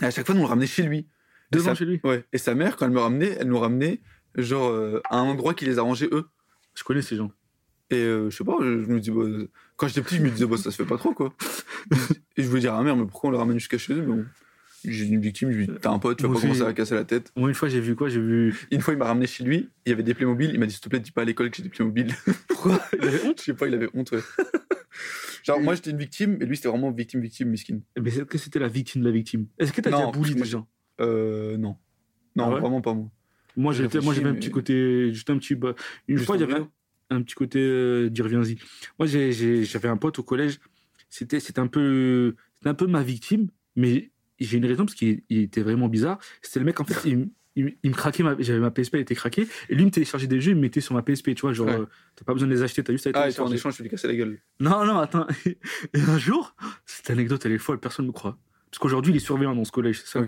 [0.00, 1.06] Et à chaque fois, nous le ramenait chez lui.
[1.62, 2.00] Sa- chez lui.
[2.02, 2.24] Ouais.
[2.32, 4.00] Et sa mère, quand elle me ramenait, elle nous ramenait
[4.36, 6.24] genre euh, à un endroit qui les arrangeait eux.
[6.74, 7.30] Je connais ces gens.
[7.90, 9.22] Et euh, je sais pas, je, je me dis, bah,
[9.76, 11.32] quand j'étais petit, je me disais, bah, ça se fait pas trop, quoi.
[12.36, 14.00] et je voulais dire à ma mère, mais pourquoi on le ramène jusqu'à chez eux
[14.00, 14.24] Mais bon,
[14.84, 16.72] j'ai une victime, je lui dis, t'as un pote, tu vas Moi pas commencer à
[16.72, 17.32] casser la tête.
[17.36, 18.08] Moi, une fois, j'ai vu quoi?
[18.08, 18.54] J'ai vu.
[18.70, 20.72] Une fois, il m'a ramené chez lui, il y avait des Playmobil, il m'a dit,
[20.72, 22.08] s'il te plaît, dis pas à l'école que j'ai des Playmobil.
[22.48, 22.80] Pourquoi?
[22.98, 23.38] Il avait honte?
[23.40, 24.20] Je sais pas, il avait honte, ouais.
[25.44, 27.80] Genre, moi, j'étais une victime, et lui, c'était vraiment victime, victime, miskin.
[28.00, 29.46] Mais est-ce que c'était la victime de la victime?
[29.58, 30.66] Est-ce que t'as déjà que des gens?
[31.00, 31.76] Euh, non.
[32.36, 32.60] Non, Ah ouais?
[32.60, 33.10] vraiment pas moi.
[33.56, 35.12] Moi, j'ai j'étais, moi, j'avais un petit côté.
[35.12, 35.54] Juste un petit.
[35.54, 35.74] bah,
[36.08, 36.68] une Juste fois, y avait un,
[37.10, 37.58] un petit côté.
[37.60, 38.56] Euh, d'y reviens-y.
[38.98, 40.58] Moi, j'avais un pote au collège.
[41.10, 42.34] C'était, c'était un peu.
[42.54, 44.10] C'était un peu ma victime, mais
[44.40, 46.18] j'ai une raison parce qu'il il était vraiment bizarre.
[46.42, 47.30] C'était le mec, en fait, il,
[47.84, 48.22] me craquait.
[48.22, 49.46] Ma, j'avais ma PSP, elle était craquée.
[49.68, 51.34] Et lui, il me téléchargeait des jeux, il me mettait sur ma PSP.
[51.34, 51.66] Tu vois, genre.
[51.66, 51.74] Ouais.
[51.74, 51.86] euh,
[52.16, 53.76] t'as pas besoin de les acheter, t'as juste à les Ah, et toi, en échange,
[53.76, 54.40] je lui ai cassé la gueule.
[54.60, 55.26] Non, non, attends.
[55.46, 56.54] Et un jour,
[56.86, 58.38] cette anecdote, elle est folle, personne ne me croit.
[58.70, 60.26] Parce qu'aujourd'hui, il est surveillant dans ce collège, c'est ça.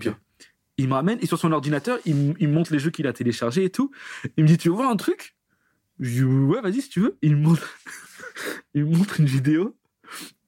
[0.79, 3.63] Il me ramène, et sur son ordinateur, il me montre les jeux qu'il a téléchargés
[3.63, 3.91] et tout.
[4.37, 5.35] Il me dit, tu veux voir un truc?
[5.99, 7.17] Je dis, ouais, vas-y, si tu veux.
[7.21, 7.77] Il me montre,
[8.73, 9.75] il me montre une vidéo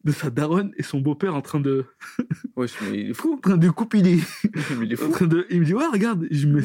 [0.06, 1.86] de sa daronne et son beau-père en train de,
[2.56, 3.34] Ouais, mais il est fou.
[3.34, 4.02] en train de couper.
[4.02, 4.18] Mais
[4.84, 5.12] il est En fou.
[5.12, 6.26] train de, il me dit, ouais, regarde.
[6.32, 6.62] Je me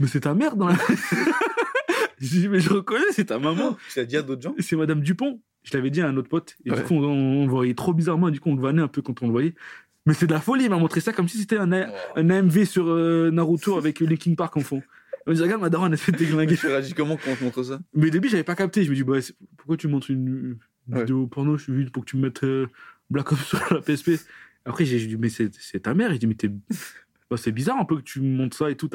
[0.00, 0.76] mais c'est ta mère dans la...
[2.20, 3.76] J'ai dit, mais je reconnais, c'est ta maman.
[3.92, 5.40] Tu l'as dit à d'autres gens C'est Madame Dupont.
[5.62, 6.56] Je l'avais dit à un autre pote.
[6.64, 6.76] Et Ouais.
[6.78, 8.28] du coup, on, on le voyait trop bizarrement.
[8.28, 9.54] Et du coup, on le vannait un peu quand on le voyait.
[10.06, 10.64] Mais c'est de la folie.
[10.64, 14.02] Il m'a montré ça comme si c'était un, A- un AMV sur euh, Naruto avec
[14.02, 14.82] euh, Linkin Park en fond.
[15.26, 16.56] Il m'a dit, regarde, ma daronne, elle se fait déglinguer.
[16.56, 17.80] Tu réagis comment quand on te montre ça?
[17.94, 18.84] Mais au début, j'avais pas capté.
[18.84, 19.18] Je me dis, bah,
[19.56, 21.00] pourquoi tu montres une Ouais.
[21.00, 22.66] vidéo porno Je suis venu pour que tu me mettes euh,
[23.10, 24.12] Black Ops sur la PSP.
[24.64, 25.50] Après, j'ai dit, mais c'est
[25.82, 26.12] ta mère.
[26.12, 26.48] Il dit, mais t'es.
[27.30, 28.88] bah, c'est bizarre un peu que tu me montres ça et tout,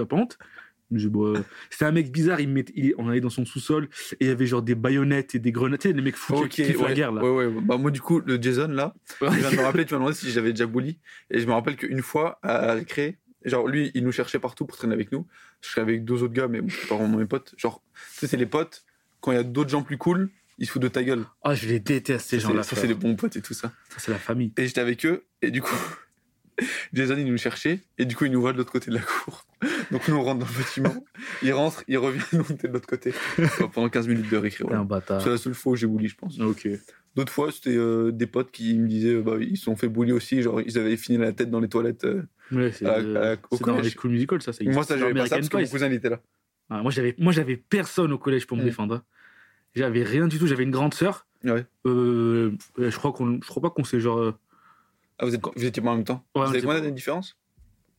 [0.92, 1.34] Je dis, bah,
[1.70, 2.40] C'était un mec bizarre.
[2.40, 4.76] Il me met- il- on allait dans son sous-sol et il y avait genre des
[4.76, 5.84] baïonnettes et des grenades.
[5.84, 7.24] Les mecs fous qui kiffent la ouais, guerre là.
[7.24, 7.62] Ouais, ouais.
[7.62, 9.30] Bah, moi, du coup, le Jason, là, Ouais.
[9.32, 11.00] il vient de me rappeler, tu m'as demandé si j'avais déjà bully.
[11.30, 14.76] Et je me rappelle qu'une fois, à récré, genre, lui, il nous cherchait partout pour
[14.78, 15.28] traîner avec nous.
[15.62, 17.54] Je serais avec deux autres gars, mais bon, pas vraiment mes potes.
[17.58, 18.84] Genre, tu sais, c'est les potes,
[19.22, 21.26] quand il y a d'autres gens plus cool, ils se foutent de ta gueule.
[21.44, 22.62] Ah, je les déteste ces gens-là.
[22.64, 23.72] Ça, c'est les bons potes et tout ça.
[23.90, 24.54] Ça, c'est la famille.
[24.58, 25.76] Et j'étais avec eux, et du coup,
[26.94, 29.02] Jason, il nous cherchait, et du coup, il nous voit de l'autre côté de la
[29.02, 29.46] cour.
[29.92, 31.06] Donc, nous, on rentre dans le bâtiment,
[31.42, 33.14] il rentre, il revient, nous, on était de l'autre côté.
[33.74, 34.80] Pendant 15 minutes de récré, voilà.
[34.80, 35.22] un bâtard.
[35.22, 36.40] C'est la seule fois où j'ai bully, je pense.
[36.40, 36.68] Ok.
[37.16, 39.88] D'autres fois, c'était euh, des potes qui me disaient, euh, bah, ils se sont fait
[39.90, 42.04] bully aussi, genre, ils avaient fini la tête dans les toilettes.
[42.06, 42.24] euh.
[42.52, 44.52] Ouais, c'est euh, dans les cool musical, ça.
[44.62, 45.70] Moi, ça, j'avais Dans pas ça American parce que mon Pie.
[45.72, 46.22] cousin, il était là.
[46.70, 46.92] Ah, moi,
[47.32, 48.66] j'avais, personne au collège pour me Mm.
[48.66, 49.04] défendre.
[49.76, 50.48] J'avais rien du tout.
[50.48, 51.26] J'avais une grande sœur.
[51.44, 51.66] Ouais.
[51.86, 54.34] Euh, je crois qu'on, je crois pas qu'on s'est genre euh,
[55.20, 56.96] Ah, vous, êtes, vous étiez pas en même temps Ouais, Vous avez combien d'années de
[56.96, 57.38] différence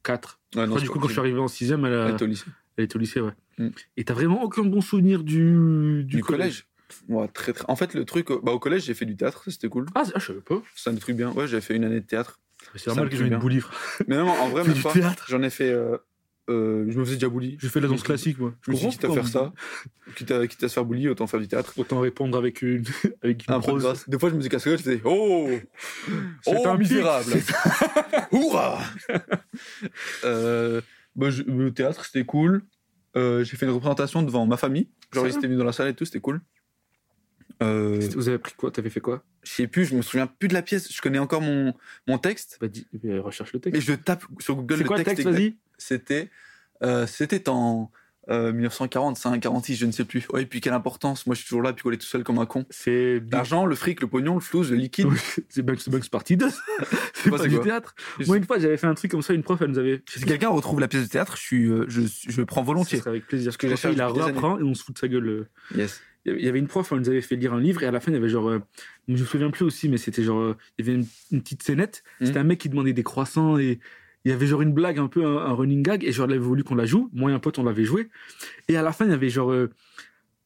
[0.03, 0.41] 4.
[0.57, 2.47] Ouais, du coup, quand je suis arrivé en 6ème, elle, Elle était au lycée.
[2.77, 3.33] elle était au lycée, ouais.
[3.59, 3.69] Mm.
[3.97, 6.67] Et t'as vraiment aucun bon souvenir du, du, Du collège
[7.09, 7.65] Ouais, très, très.
[7.69, 9.87] En fait, le truc, euh, bah, au collège, j'ai fait du théâtre, c'était cool.
[9.95, 10.61] Ah, ah, je savais pas.
[10.75, 11.31] C'est un des trucs bien.
[11.31, 12.41] Ouais, j'avais fait une année de théâtre.
[12.75, 13.71] C'est normal que j'ai une frère.
[14.09, 14.93] Mais non, en vrai, même pas.
[15.29, 15.71] J'en ai fait.
[15.71, 15.99] euh,
[16.49, 17.56] euh, je me faisais déjà bully.
[17.61, 18.54] Je fais la danse classique, moi.
[18.62, 19.52] Je me suis dit, quitte à faire ça,
[20.16, 21.73] quitte à, quitte à se faire bully, autant faire du théâtre.
[21.76, 22.85] Autant répondre avec une,
[23.23, 23.82] avec une Un de prose.
[23.82, 24.09] grâce.
[24.09, 25.49] Des fois, je me faisais casser la gueule, je faisais Oh
[26.42, 27.32] C'est Oh, un misérable
[28.32, 28.80] Hourra
[30.25, 30.80] euh,
[31.16, 32.62] bah, je- Le théâtre, c'était cool.
[33.16, 34.88] Euh, j'ai fait une représentation devant ma famille.
[35.12, 36.40] Genre, ils étaient venus dans la salle et tout, c'était cool.
[37.62, 38.70] Euh, Vous avez pris quoi?
[38.70, 39.23] T'avais fait quoi?
[39.42, 40.92] je sais plus, je me souviens plus de la pièce.
[40.92, 41.75] Je connais encore mon,
[42.06, 42.58] mon texte.
[42.60, 42.86] Bah, dis,
[43.19, 43.75] recherche le texte.
[43.75, 45.25] Mais je tape sur Google C'est le quoi le texte.
[45.25, 45.56] texte, vas-y?
[45.80, 46.30] C'était
[46.82, 47.90] euh, c'était en
[48.28, 50.25] euh, 1945, 46, je ne sais plus.
[50.32, 51.26] Ouais, et puis quelle importance.
[51.26, 52.64] Moi, je suis toujours là, picolé tout seul comme un con.
[52.71, 55.08] C'est L'argent, le fric, le pognon, le flouze, le liquide.
[55.49, 56.47] c'est Bugs, Bugs Party 2.
[57.14, 57.95] c'est pas du théâtre.
[58.21, 60.02] Je Moi, une fois, j'avais fait un truc comme ça, une prof, elle nous avait.
[60.08, 62.99] Si quelqu'un retrouve la pièce de théâtre, je, suis, euh, je, je prends Ce volontiers.
[62.99, 63.49] serait avec plaisir.
[63.49, 65.28] Parce que que j'ai fait il la reprend et on se fout de sa gueule.
[65.28, 65.49] euh.
[65.76, 66.00] Yes.
[66.26, 67.99] Il y avait- une prof, elle nous avait fait lire un livre et à la
[67.99, 68.49] fin, il y avait genre.
[68.50, 68.60] euh,
[69.08, 70.38] je me souviens plus aussi, mais c'était genre.
[70.40, 72.04] euh, Il y avait une, une petite scénette.
[72.21, 72.45] C'était Mhm.
[72.45, 73.80] un mec qui demandait des croissants et.
[74.25, 76.33] Il y avait genre une blague, un peu un, un running gag, et genre, elle
[76.33, 77.09] avait voulu qu'on la joue.
[77.13, 78.09] Moi et un pote, on l'avait joué.
[78.69, 79.50] Et à la fin, il y avait genre.
[79.52, 79.71] euh,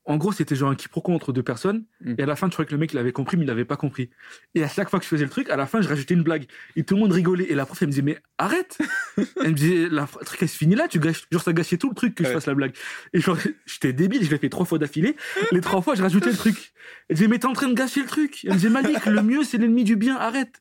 [0.06, 1.84] en gros, c'était genre un quiproquo entre deux personnes.
[2.02, 2.16] Mhm.
[2.18, 3.64] Et à la fin, tu crois que le mec, il avait compris, mais il l'avait
[3.64, 4.10] pas compris.
[4.54, 6.22] Et à chaque fois que je faisais le truc, à la fin, je rajoutais une
[6.22, 6.44] blague.
[6.76, 7.44] Et tout le monde rigolait.
[7.50, 8.76] Et la prof, elle me disait, mais arrête
[9.42, 11.24] Elle me disait, la le truc, elle se finit là, tu gâches.
[11.32, 12.74] Genre, ça gâchait tout le truc que je fasse la blague.
[13.14, 15.16] Et genre, j'étais débile, je l'ai fait trois fois d'affilée.
[15.52, 16.74] Les trois fois, je rajoutais le truc.
[17.08, 18.40] Elle disait, mais t'es en train de gâcher le truc.
[18.44, 20.60] Elle me disait, Malik, le mieux, c'est l'ennemi du bien, arrête.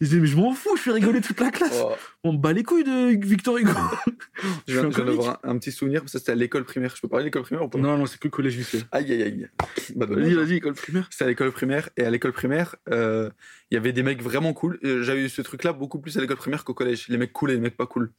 [0.00, 1.80] Je disais, mais je m'en fous, je fais rigoler toute la classe.
[1.84, 1.92] Oh,
[2.24, 3.70] On me bat les couilles de Victor Hugo.
[4.66, 6.94] je viens, d'avoir un, un petit souvenir, ça c'était à l'école primaire.
[6.96, 7.78] Je peux parler de l'école primaire ou pas?
[7.78, 8.82] Non, non, c'est que le collège lycée.
[8.90, 9.48] Aïe, aïe, aïe.
[9.94, 10.24] Bah, dommage.
[10.24, 11.08] Vas-y, vas-y, école primaire.
[11.10, 13.30] C'était à l'école primaire, et à l'école primaire, euh,
[13.70, 14.78] il y avait des mecs vraiment cool.
[14.84, 17.06] Euh, J'avais eu ce truc-là beaucoup plus à l'école primaire qu'au collège.
[17.08, 18.10] Les mecs cool et les mecs pas cool.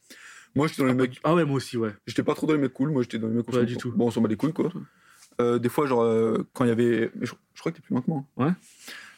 [0.56, 1.92] Moi, j'étais dans les mecs Ah ouais, moi aussi, ouais.
[2.06, 3.78] J'étais pas trop dans les mecs cool, moi j'étais dans les mecs on Pas du
[3.78, 3.92] tout.
[3.92, 4.72] Bon, on s'en bat les couilles quoi.
[5.42, 7.12] Euh, des fois, genre, euh, quand il y avait.
[7.22, 8.24] Je, je crois que t'es plus loin que moi.
[8.38, 8.52] Ouais.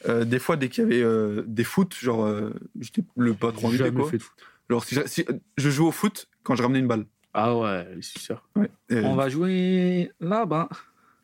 [0.07, 3.51] Euh, des fois, dès qu'il y avait euh, des foot, genre, euh, j'étais le pas
[3.51, 4.09] trop J'ai invité jamais quoi.
[4.11, 4.37] fait de foot.
[4.69, 5.25] Genre, si, je- si-
[5.57, 7.05] je jouais au foot quand je ramenais une balle.
[7.33, 8.47] Ah ouais, les suceurs.
[8.55, 8.69] Ouais.
[8.91, 10.69] Euh, On va jouer là-bas.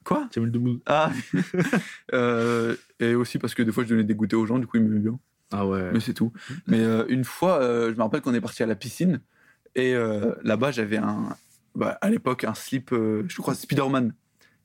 [0.04, 0.28] Quoi?
[0.34, 0.80] Jamel Debbouze.
[0.88, 1.12] Ah
[2.14, 4.78] Euh, Et aussi parce que des fois, je donnais des goûters aux gens, du coup,
[4.78, 5.20] ils m'aimaient bien.
[5.52, 5.92] Ah ouais.
[5.94, 6.32] Mais c'est tout.
[6.68, 9.22] Mais euh, une fois, euh, je me rappelle qu'on est parti à la piscine
[9.76, 11.36] et euh, là-bas, j'avais un.
[11.76, 14.14] Bah, à l'époque, un slip, euh, je crois, Spider-Man.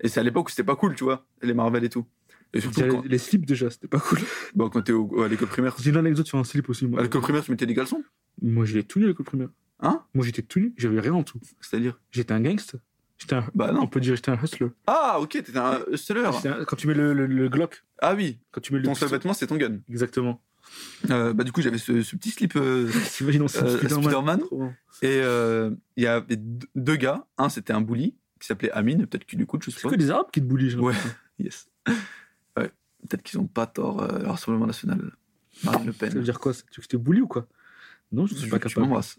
[0.01, 2.07] Et c'est à l'époque où c'était pas cool, tu vois, les Marvel et tout.
[2.55, 4.19] Et surtout Déjà, quand, les, slips déjà, c'était pas cool.
[4.55, 5.75] bah, quand t'es au- à l'école primaire.
[5.81, 6.87] J'ai une anecdote sur un slip aussi.
[6.87, 8.03] Moi, À l'école primaire, tu mettais des caleçons
[8.43, 9.49] moi j'étais tout nu à l'école primaire.
[9.81, 10.03] Hein?
[10.15, 11.41] Moi j'étais tout nu, j'avais rien en tout.
[11.61, 11.99] C'est-à-dire?
[12.11, 12.79] J'étais un gangster.
[13.19, 13.45] J'étais un...
[13.55, 13.87] Bah On non.
[13.87, 14.67] peut dire j'étais un hustler.
[14.87, 16.21] Ah, ok, t'étais un hustler.
[16.25, 18.95] Un- Quand tu mets le, le, le Glock, Ah oui, quand tu mets le ton
[18.95, 19.79] seul vêtement, c'est ton gun.
[19.89, 20.43] Exactement.
[21.11, 22.57] Euh, bah, du coup, j'avais ce, ce petit slip.
[22.57, 24.43] euh, T'imagines on Euh, Spider-Man.
[24.51, 24.69] Bon.
[25.01, 27.27] et euh, il y avait deux- gars.
[27.39, 29.89] Un, c'était un bully qui s'appelait Amine, peut-être qu'il écoute, je sais pas.
[29.89, 30.93] que des arabes qui te j'ai Ouais.
[31.39, 31.69] Yes.
[33.07, 35.13] Peut-être qu'ils ont pas tort, euh, le Rassemblement National.
[35.65, 36.11] Marine Le Pen.
[36.11, 36.53] Ça veut dire quoi?
[36.53, 37.47] Tu veux que je te boulie ou quoi?
[38.13, 38.87] Non, je Tu- suis pas tu capable.
[38.87, 39.19] m'embrasses.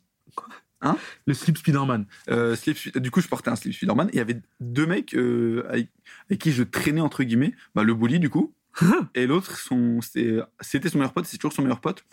[1.25, 2.05] Le slip Spider-Man.
[2.29, 4.09] Euh, slip- du coup, je portais un slip Spider-Man.
[4.09, 5.89] et Il y avait deux mecs euh, avec,
[6.29, 7.53] avec qui je traînais, entre guillemets.
[7.73, 8.53] Bah, le bully, du coup.
[9.15, 12.03] et l'autre, son- c'était c'était son meilleur pote, c'est toujours son meilleur pote.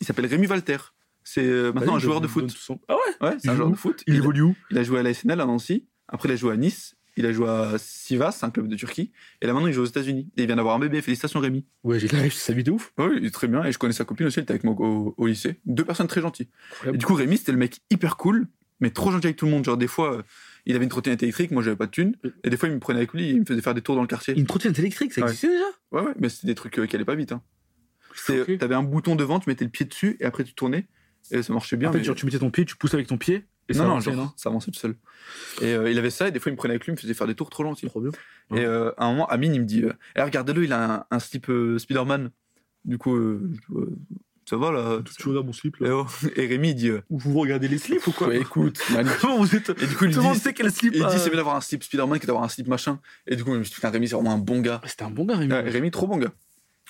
[0.00, 0.76] Il s'appelle Rémi Walter.
[1.24, 2.48] C'est euh, maintenant Vas-y, un joueur de foot.
[2.50, 3.26] son- Ah ouais?
[3.28, 4.04] Ouais, c'est un joueur joue de foot.
[4.06, 4.56] Il Il, évolue où?
[4.70, 5.86] il a joué à la SNL à Nancy.
[6.06, 6.94] Après, il a joué à Nice.
[7.16, 9.12] Il a joué à Sivas, un club de Turquie.
[9.40, 10.28] Et là, maintenant, il joue aux États-Unis.
[10.36, 11.00] Et il vient d'avoir un bébé.
[11.00, 11.64] Félicitations, Rémi.
[11.84, 12.92] Ouais, j'ai la sa vie de ouf.
[12.98, 13.64] Oui, il est très bien.
[13.64, 14.40] Et je connais sa copine aussi.
[14.40, 15.60] Elle était avec moi au, au lycée.
[15.64, 16.48] Deux personnes très gentilles.
[16.86, 18.48] Et du coup, Rémi, c'était le mec hyper cool,
[18.80, 19.64] mais trop gentil avec tout le monde.
[19.64, 20.22] Genre, des fois, euh,
[20.66, 21.50] il avait une trottinette électrique.
[21.52, 22.16] Moi, j'avais pas de thune.
[22.42, 23.28] Et des fois, il me prenait avec lui.
[23.30, 24.36] Il me faisait faire des tours dans le quartier.
[24.36, 25.28] Une trottinette électrique, ça Ouais.
[25.28, 25.64] existait déjà?
[25.92, 26.14] Ouais, ouais.
[26.18, 27.30] Mais c'était des trucs euh, qui allaient pas vite.
[27.32, 27.42] Hein.
[28.58, 30.16] T'avais un bouton devant, tu mettais le pied dessus.
[30.20, 30.86] Et après, tu tournais.
[31.30, 31.88] Et ça marchait bien.
[31.88, 33.44] En fait, mais- genre, tu mettais ton pied, tu pousses avec ton pied.
[33.68, 34.94] Et ça non, non, avançait, genre, ça avançait tout seul.
[35.62, 37.00] Et euh, il avait ça, et des fois, il me prenait avec lui, il me
[37.00, 37.86] faisait faire des tours trop longs aussi.
[37.86, 38.10] Trop bien.
[38.54, 41.04] Et euh, à un moment, Amine, il me dit euh, Eh, Regardez-le, il a un,
[41.10, 42.30] un slip euh, Spider-Man.
[42.84, 43.16] Du coup,
[44.44, 45.94] ça va là Tu regardes mon slip et, là.
[45.96, 46.06] oh.
[46.36, 48.78] Et Rémi, il dit Vous regardez les slips ou quoi Ouais, écoute.
[49.22, 49.70] Comment vous êtes.
[49.70, 50.92] Et du coup, il Tout le monde sait quel slip.
[50.94, 53.00] il dit c'est mieux d'avoir un slip Spider-Man que d'avoir un slip machin.
[53.26, 54.82] Et du coup, je me suis dit, putain, Rémi, c'est vraiment un bon gars.
[54.84, 55.54] C'était un bon gars, Rémi.
[55.54, 56.32] Rémi, trop bon gars.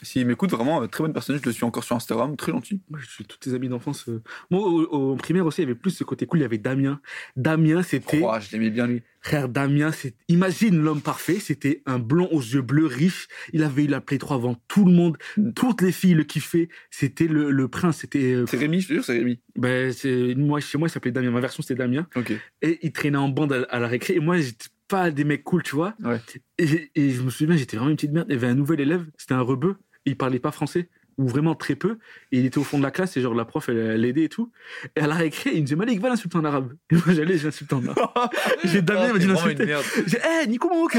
[0.03, 1.39] S'il m'écoute, vraiment, euh, très bonne personne.
[1.41, 2.81] Je le suis encore sur Instagram, très gentil.
[2.91, 4.09] Moi, je suis tous tes amis d'enfance.
[4.09, 4.23] euh.
[4.51, 6.41] Moi, au, au- en primaire aussi, il y avait plus ce côté cool.
[6.41, 7.01] Il y avait Damien.
[7.37, 8.21] Damien, c'était.
[8.21, 9.03] Ouah, je l'aimais bien, lui.
[9.23, 10.15] Frère Damien, c'est.
[10.29, 11.39] Imagine l'homme parfait.
[11.39, 13.29] C'était un blond aux yeux bleus, riche.
[13.53, 15.17] Il avait eu la Play 3 avant tout le monde.
[15.37, 15.53] Mm.
[15.53, 16.69] Toutes les filles le kiffaient.
[16.91, 17.99] C'était le, le prince.
[17.99, 18.35] C'était.
[18.35, 19.41] euh, C'est Rémi, je te jure, c'est Rémi.
[19.57, 21.31] ben, c'est- moi, chez moi, il s'appelait Damien.
[21.31, 22.07] Ma version, c'était Damien.
[22.17, 22.33] Ok.
[22.63, 24.15] Et il traînait en bande à, à la récré.
[24.17, 25.95] Et moi, j'étais pas des mecs cool, tu vois.
[26.03, 26.21] Ouais.
[26.59, 28.27] Et, et je me souviens, j'étais vraiment une petite merde.
[28.29, 29.77] Il y avait un nouvel élève, c'était un rebeu.
[30.07, 31.99] Il parlait pas français, ou vraiment très peu.
[32.33, 34.29] Et il était au fond de la classe, et genre la prof, elle, l'aidait et
[34.29, 34.51] tout.
[34.97, 36.75] Et à la récré, il me disait, Malik, va l'insulter en arabe.
[36.91, 38.31] Et moi, j'allais, j'insulte en arabe.
[38.65, 39.77] J'ai Damien, il m'a dit l'insulter.
[40.07, 40.97] J'ai, hé, Nico Mouk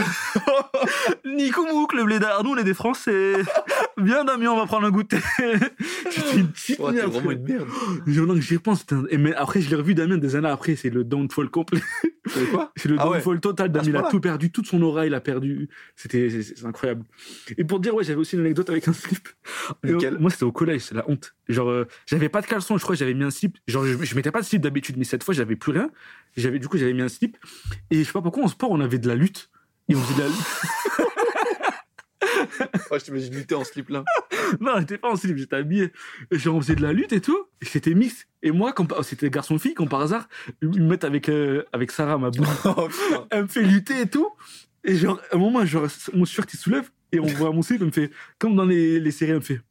[1.25, 3.33] Nico Mouk, le blédard, nous, on est des Français.
[3.97, 5.17] Viens, Damien, on va prendre un goûter.
[5.39, 7.67] J'étais une petite Oh, merde, vraiment une merde.
[8.07, 10.75] Non, j'y c'était un- Et mais après, je l'ai revu Damien des années après.
[10.75, 11.81] C'est le downfall complet.
[12.27, 12.71] C'est quoi?
[12.77, 13.17] C'est le Ah ouais.
[13.17, 13.65] downfall total.
[13.67, 14.51] À Damien, il a tout perdu.
[14.51, 15.69] Toute son aura, il a perdu.
[15.95, 16.27] C'était
[16.65, 17.03] incroyable.
[17.57, 19.29] Et pour dire, ouais, j'avais aussi une anecdote avec un slip.
[19.83, 20.81] Lequel euh, moi, c'était au collège.
[20.81, 21.33] C'est la honte.
[21.47, 22.77] Genre, euh, j'avais pas de caleçon.
[22.77, 23.57] Je crois que j'avais mis un slip.
[23.67, 24.97] Genre, je, je mettais pas de slip d'habitude.
[24.97, 25.89] Mais cette fois, j'avais plus rien.
[26.35, 27.37] J'avais, du coup, j'avais mis un slip.
[27.91, 29.49] Et je sais pas pourquoi, en sport, on avait de la lutte.
[29.87, 30.37] Et on faisait de la lutte.
[32.91, 34.03] Oh, je t'imagine lutter en slip là.
[34.59, 35.91] non, j'étais pas en slip, j'étais habillé.
[36.31, 37.45] Genre, on faisait de la lutte et tout.
[37.61, 38.27] Et c'était mix.
[38.43, 40.27] Et moi, comme c'était garçon-fille, comme par hasard,
[40.61, 42.47] ils me mettent avec, euh, avec Sarah, ma boule.
[42.65, 42.87] Oh
[43.31, 44.29] elle me fait lutter et tout.
[44.83, 47.81] Et genre, à un moment, genre, mon shirt il soulève et on voit mon slip,
[47.81, 49.61] elle me fait, comme dans les, les séries, elle me fait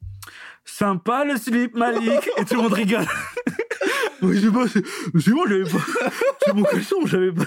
[0.64, 3.06] Sympa le slip, Malik Et tout le monde rigole.
[4.22, 5.84] Moi, je sais pas, c'est moi, j'avais pas.
[6.44, 7.46] C'est mon caleçon, j'avais pas.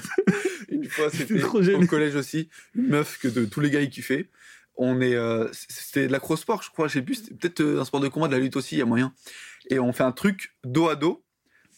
[0.69, 4.29] Une fois, c'était au collège aussi, une meuf que de tous les gars ils kiffaient.
[4.77, 7.99] On est, euh, c'était de l'acro-sport, je crois, je sais plus, peut-être euh, un sport
[7.99, 9.13] de combat, de la lutte aussi, il y a moyen.
[9.69, 11.23] Et on fait un truc dos à dos.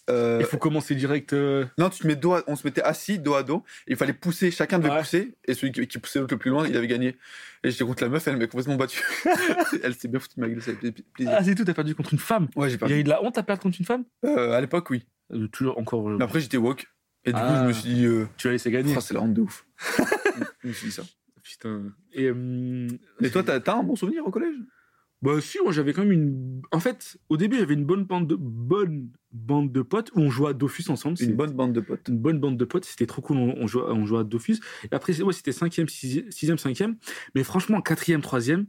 [0.09, 1.33] Euh, Il faut commencer direct.
[1.33, 3.63] euh, non, tu te mets dos à- on se mettait assis, dos à dos.
[3.87, 4.99] Il fallait pousser, chacun devait Ouais.
[4.99, 5.35] pousser.
[5.45, 7.15] Et celui qui, qui poussait l'autre le plus loin, il avait gagné.
[7.63, 9.03] Et j'étais contre la meuf, elle m'avait complètement battu.
[9.83, 11.33] elle s'est bien foutue de ma gueule, ça fait plaisir.
[11.37, 12.47] Ah, c'est tout, t'as perdu contre une femme.
[12.55, 12.95] Ouais, j'ai Il y a perdu.
[12.99, 14.03] eu de la honte à perdre contre une femme?
[14.23, 15.05] À l'époque, oui.
[15.51, 16.09] Toujours encore.
[16.09, 16.87] Mais après, j'étais woke.
[17.25, 17.61] Et du coup, Ah.
[17.63, 18.07] je me suis dit,
[18.37, 18.95] Tu vas laisser gagner.
[18.97, 19.65] Ah, c'est la honte de ouf.
[20.63, 21.03] je me suis dit ça.
[21.49, 21.83] Putain.
[22.13, 22.87] Et, euh,
[23.21, 24.55] Et toi, t'as t'as un bon souvenir au collège?
[25.21, 26.61] Bah si, moi j'avais quand même une.
[26.71, 30.29] En fait, au début j'avais une bonne bande de bonne bande de potes où on
[30.29, 31.17] jouait à Dofus ensemble.
[31.19, 32.07] Une C'est- bonne bande de potes.
[32.07, 34.59] une bonne bande de potes, c'était trop cool, on, on jouait, on jouait à Dofus.
[34.89, 36.95] Et après, c'est- ouais, c'était 5e, 6e, 5e.
[37.35, 38.65] Mais franchement, 4e, 3e,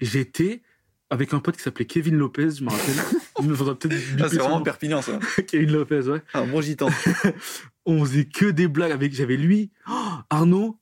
[0.00, 0.62] j'étais
[1.10, 2.94] avec un pote qui s'appelait Kevin Lopez, je me rappelle.
[3.42, 4.64] Il me faudra peut-être biper Ah, c'est son vraiment nom.
[4.64, 5.18] Perpignan, ça.
[5.48, 6.22] Kevin Lopez, ouais.
[6.32, 6.88] Un bon gitan.
[7.84, 9.12] On faisait que des blagues avec.
[9.12, 9.92] J'avais lui, oh,
[10.30, 10.79] Arnaud,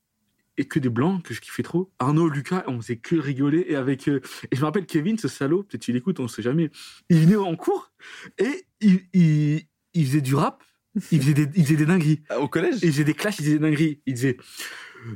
[0.59, 1.89] et que des blancs que je kiffais trop.
[1.99, 3.65] Arnaud, Lucas, on faisait que rigoler.
[3.69, 4.07] Et avec.
[4.07, 4.19] euh,
[4.51, 6.69] Et je me rappelle Kevin, ce salaud, peut-être il écoute, on sait jamais.
[7.09, 7.91] Il venait en cours
[8.37, 9.61] et il, il,
[9.93, 10.63] il faisait du rap.
[11.11, 12.21] Il faisait des, il faisait des dingueries.
[12.29, 12.79] Ah, Au collège?
[12.83, 14.01] Il faisait des clashs, il disait des dingueries.
[14.05, 14.37] Il disait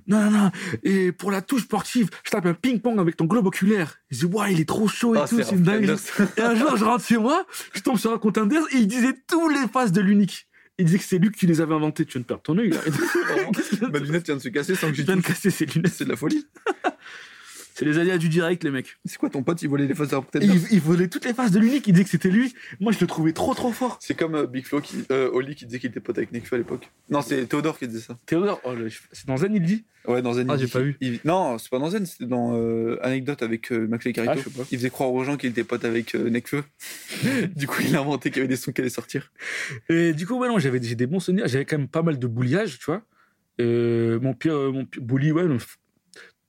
[0.07, 0.51] Non, non, non,
[0.83, 3.97] et pour la touche sportive, je tape un ping-pong avec ton globe oculaire.
[4.09, 5.99] Il disait Ouais, il est trop chaud et Ah, tout, c'est une dinguerie.
[6.37, 9.13] Et un jour, je rentre chez moi, je tombe sur un compte et il disait
[9.27, 10.47] tous les phases de l'unique.
[10.79, 12.05] Il disait que c'est lui qui les avait inventés.
[12.05, 12.79] Tu viens de perdre ton œil, là.
[13.91, 15.93] Ma lunette vient de se casser sans que Je j'ai viens de casser ses lunettes.
[15.93, 16.47] C'est de la folie.
[17.75, 18.97] C'est les aléas du direct, les mecs.
[19.05, 21.51] C'est quoi ton pote, il volait les Et reporters il, il volait toutes les phases
[21.51, 21.87] de l'unique.
[21.87, 22.53] Il disait que c'était lui.
[22.79, 23.97] Moi, je le trouvais trop, trop fort.
[23.99, 26.55] C'est comme euh, Big Flo, qui, euh, Oli qui disait qu'il était pote avec Nekfeu
[26.55, 26.91] à l'époque.
[27.09, 28.17] Non, c'est Théodore qui disait ça.
[28.27, 30.47] Théodore, oh, le- c'est dans Zen, il dit Ouais, dans Zen.
[30.51, 30.97] Ah, j'ai pas vu.
[31.01, 34.33] il- Non, c'est pas dans Zen, c'était dans euh, Anecdote avec euh, Maclay et Carito.
[34.35, 34.63] Ah, je sais pas.
[34.71, 36.63] il faisait croire aux gens qu'il était pote avec euh, Nekfeu.
[37.55, 39.31] du coup, il a inventé qu'il y avait des sons qui allaient sortir.
[39.89, 41.47] Et du coup, ouais, non, j'avais j'ai des bons souvenirs.
[41.47, 43.01] J'avais quand même pas mal de bouliage, tu vois.
[43.61, 45.45] Euh, mon pire, mon pire bully, ouais.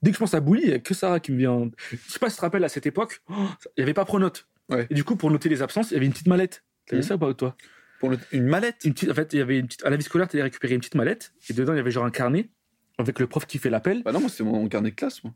[0.05, 1.71] Dès que je pense à bully, il y a que Sarah qui me vient.
[1.91, 3.33] Je sais pas si tu te rappelles, à cette époque, oh,
[3.77, 4.47] il y avait pas Pronote.
[4.69, 4.87] Ouais.
[4.91, 6.63] Et du coup, pour noter les absences, il y avait une petite mallette.
[6.87, 7.09] T'avais Mhm.
[7.09, 7.57] ça ou pas, toi?
[8.01, 8.77] Pour le- une mallette?
[8.85, 9.83] Une petite, En fait, il y avait une petite.
[9.85, 11.33] À la vie scolaire, tu allais récupérer une petite mallette.
[11.49, 12.51] Et dedans, il y avait genre un carnet
[12.99, 15.33] avec le prof qui fait l'appel Bah non, moi, c'était mon carnet de classe, moi.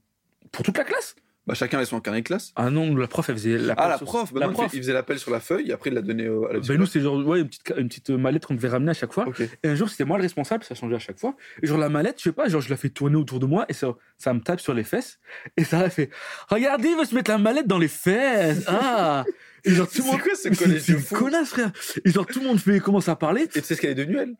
[0.52, 1.16] pour toute la classe?
[1.48, 2.52] Bah, chacun avait son carnet de classe.
[2.56, 4.70] Ah non, la prof, elle faisait la Ah, la sur- prof, bah la non, prof.
[4.74, 6.60] il faisait l'appel sur la feuille, et après il l'a donné au- à la Ben
[6.60, 6.80] psychologue.
[6.80, 9.24] nous, c'est genre ouais, une, petite, une petite mallette qu'on devait ramener à chaque fois.
[9.62, 11.34] Et un jour, c'était moi le responsable, ça changeait à chaque fois.
[11.62, 13.64] Et genre, la mallette, je sais pas, genre, je la fais tourner autour de moi
[13.68, 15.18] et ça, ça me tape sur les fesses.
[15.56, 16.10] Et Sarah fait
[16.50, 18.64] Regardez, il veut se mettre la mallette dans les fesses.
[18.66, 19.24] Ah
[19.64, 20.20] Et genre, tout le C'est monde.
[20.20, 21.14] quoi ce Mais c'est- collège C'est de une fou?
[21.16, 21.72] connasse, frère.
[22.04, 23.42] Et genre, tout le monde fait, commence à parler.
[23.44, 24.34] Et tu sais ce qu'elle est devenue, elle?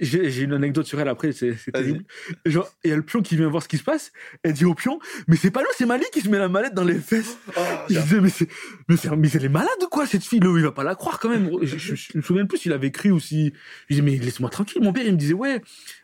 [0.00, 2.04] J'ai une anecdote sur elle après, c'est terrible.
[2.46, 4.12] Genre, il y a le pion qui vient voir ce qui se passe.
[4.42, 4.98] Elle dit au pion
[5.28, 7.36] Mais c'est pas nous, c'est Mali qui se met la mallette dans les fesses.
[7.56, 8.48] Ah, Je disais, mais c'est,
[8.88, 10.94] mais c'est, mais elle est malade ou quoi, cette fille, là, il va pas la
[10.94, 11.50] croire quand même.
[11.62, 13.52] Je, je- je me souviens plus s'il avait cru ou si,
[13.88, 14.82] je disais, mais laisse-moi tranquille.
[14.82, 15.60] Mon père, il me disait, ouais,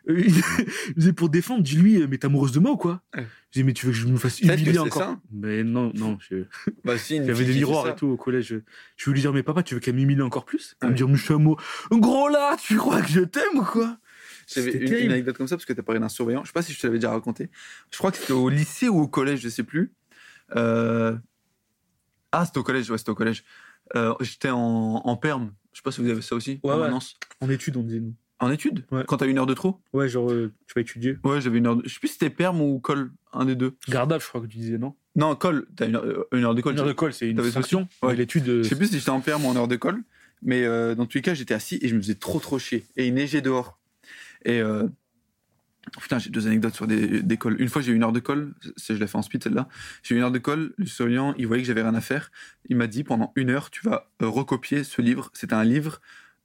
[0.08, 3.02] il me disait, pour défendre, dis-lui, euh, mais t'es amoureuse de moi ou quoi?
[3.16, 3.22] Ouais.
[3.22, 5.02] Je disais, mais tu veux que je me fasse humilier encore?
[5.02, 5.20] ça.
[5.32, 6.44] Mais non, non, je,
[6.84, 8.46] Bah, si, une il y avait fille des miroirs et tout au collège.
[8.46, 8.56] Je,
[8.96, 10.76] je voulais lui dire, mais papa, tu veux qu'elle m'humilie encore plus?
[10.80, 10.96] Elle me Ouais.
[10.96, 11.60] dire, mais je suis amoureux.
[11.90, 13.98] Gros là, tu crois que je t'aime ou quoi?
[14.54, 16.42] J'avais une, anecdote comme ça parce que t'as parlé d'un surveillant.
[16.44, 17.50] Je sais pas si je te l'avais déjà raconté.
[17.90, 19.92] Je crois que c'était au lycée ou au collège, je sais plus.
[20.54, 21.16] Euh...
[22.30, 23.42] Ah, c'était au collège, ouais, c'était au collège.
[23.96, 24.58] Euh, J'étais en,
[25.04, 25.52] en perme.
[25.72, 26.60] Je sais pas si vous avez ça aussi.
[26.62, 26.98] Ouais, en ouais.
[27.40, 28.14] En études, on disait nous.
[28.38, 29.05] En études Ouais.
[29.07, 31.16] Quand t'as une heure de trop Ouais, genre, euh, tu vas étudier.
[31.25, 31.83] Ouais, j'avais une heure de...
[31.88, 33.77] Je sais plus si c'était perme ou colle, un des deux.
[33.88, 34.94] Gardable, je crois que tu disais, non?
[35.14, 36.75] Non, colle, t'as une, heure- euh, une heure de colle.
[36.75, 37.88] Une heure de colle, c'est une fonction.
[38.03, 38.14] Ouais.
[38.14, 40.03] L'étude, euh, Je sais plus si j'étais en perme ou en heure de colle,
[40.42, 42.85] mais euh, dans tous les cas, j'étais assis et je me faisais trop trop chier.
[42.96, 43.79] Et il neigeait dehors.
[44.44, 44.87] Et euh,
[46.03, 47.57] putain, j'ai deux anecdotes sur des, des colles.
[47.61, 49.68] Une fois, j'ai eu une heure de colle, c'est- je l'ai fait en speed celle-là.
[50.03, 52.31] J'ai eu une heure de colle, le surveillant, il voyait que j'avais rien à faire.
[52.68, 55.31] Il m'a dit pendant une heure, tu vas recopier ce livre.
[55.33, 56.03] C'était un livre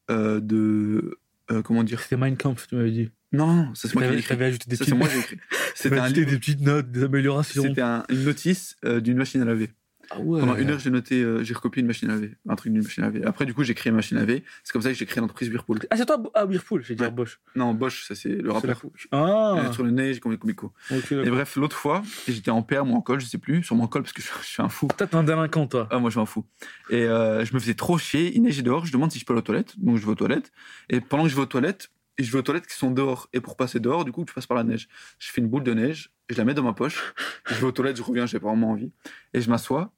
[0.10, 1.20] euh, de.
[1.52, 2.00] Euh, comment dire?
[2.02, 3.10] C'était Mein Kampf, tu m'avais dit.
[3.34, 4.30] Non, ça c'est moi qui l'ai écrit.
[4.30, 5.38] t'avais ajouté des Ça, petites moi qui l'ai écrit.
[5.76, 6.30] C'était un livre.
[6.32, 7.64] des petites notes, des améliorations.
[7.64, 9.70] C'était un- une notice euh, d'une machine à laver.
[10.14, 10.40] Ah ouais.
[10.40, 12.84] Pendant une heure, j'ai noté, euh, j'ai recopié une machine à laver, un truc d'une
[12.84, 13.24] machine à laver.
[13.26, 14.44] Après, du coup, j'ai créé une machine à laver.
[14.64, 15.80] C'est comme ça que j'ai créé l'entreprise Whirlpool.
[15.90, 17.12] Ah, c'est toi, ah, Whirlpool, j'ai dit Ouais.
[17.12, 17.40] Bosch.
[17.56, 18.82] Non, Bosch, ça c'est le rappeur.
[19.12, 20.74] Ah, Sur le nez, j'ai combien comico.
[20.92, 21.12] ok.
[21.12, 23.88] Et bref, l'autre fois, j'étais en perme ou en colle, je sais plus, sur mon
[23.88, 24.88] col parce que je, je suis un fou.
[24.98, 25.88] T'es un délinquant, toi.
[25.92, 26.46] Ah, moi, je suis un fou.
[26.90, 29.34] Et euh, je me faisais trop chier, il neigeait dehors, je demande si je peux
[29.34, 29.74] aller aux toilettes.
[29.80, 30.52] Donc, je vais aux toilettes.
[30.90, 33.30] Et pendant que je vais aux toilettes, et je vais aux toilettes qui sont dehors.
[33.34, 34.88] Et pour passer dehors, du coup, tu passes par la neige.
[35.18, 37.14] Je fais une boule de neige, je la mets dans ma poche.
[37.48, 38.92] Je vais aux toilettes, je reviens, j'ai pas vraiment envie.
[39.34, 39.92] Et je m'assois,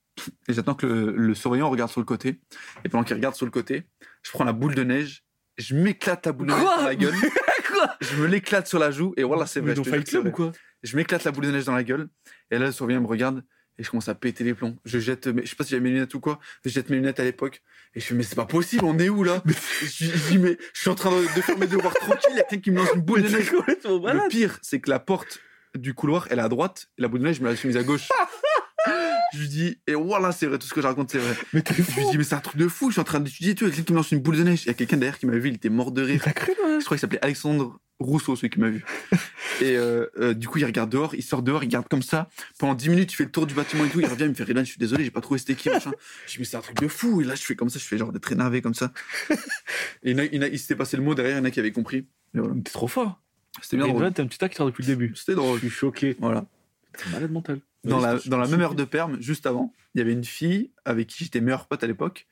[0.47, 2.39] et j'attends que le, le surveillant regarde sur le côté.
[2.85, 3.83] Et pendant qu'il regarde sur le côté,
[4.21, 5.23] je prends la boule de neige,
[5.57, 7.15] je m'éclate la boule de neige dans la gueule.
[7.71, 9.69] Quoi Je me l'éclate sur la joue, et voilà, c'est vrai.
[9.69, 10.51] Mais dans je te Club ou quoi
[10.83, 12.07] Je m'éclate la boule de neige dans la gueule.
[12.51, 13.43] Et là, le surveillant me regarde.
[13.79, 14.77] Et je commence à péter les plombs.
[14.85, 16.39] Je jette, mes- je sais pas si j'avais mes lunettes ou quoi.
[16.63, 17.63] Je jette mes lunettes à l'époque.
[17.95, 19.41] Et je fais, mais c'est pas possible, on est où là?
[19.81, 22.29] Je, je dis, mais je suis en train de, de faire mes devoirs tranquille.
[22.29, 23.51] Il y a quelqu'un qui me lance une boule de neige.
[23.51, 25.39] Le pire, c'est que la porte
[25.73, 26.89] du couloir, elle est à droite.
[26.99, 28.09] Et la boule de neige, je me la suis mise à gauche.
[29.33, 31.35] je lui dis, et voilà, c'est vrai, tout ce que je raconte, c'est vrai.
[31.53, 32.89] Mais t'es Je lui dis, mais c'est un truc de fou.
[32.89, 33.65] Je suis en train d'étudier tout.
[33.65, 34.63] Y a quelqu'un qui me lance une boule de neige.
[34.63, 35.49] Il y a quelqu'un derrière qui m'a vu.
[35.49, 36.21] Il était mort de rire.
[36.23, 38.83] T'as cru, toi Je crois qu'il s'appelait Alexandre Rousseau, celui qui m'a vu.
[39.61, 42.27] Et euh, euh, du coup, il regarde dehors, il sort dehors, il regarde comme ça.
[42.59, 43.99] Pendant 10 minutes, il fait le tour du bâtiment et tout.
[43.99, 45.91] Il revient, il me fait Redan, je suis désolé, j'ai pas trouvé c'était qui, machin.
[46.25, 47.21] Je dis, mais c'est un truc de fou.
[47.21, 48.91] Et là, je fais comme ça, je fais genre d'être énervé comme ça.
[50.03, 51.35] Et il, y en a- il, y en a- il s'était passé le mot derrière,
[51.35, 51.97] il y en a qui avaient compris.
[52.35, 52.53] Et voilà.
[52.63, 53.21] T'es trop fort.
[53.61, 54.01] C'était bien Et drôle.
[54.01, 55.13] là, t'es un petit acteur depuis le début.
[55.15, 55.59] C'était Je drôle.
[55.59, 56.17] suis choqué.
[56.19, 56.45] Voilà.
[57.11, 57.59] Malade mental.
[57.83, 60.71] Dans la, dans la même heure de perme, juste avant, il y avait une fille
[60.85, 62.27] avec qui j'étais meilleur pote à l'époque.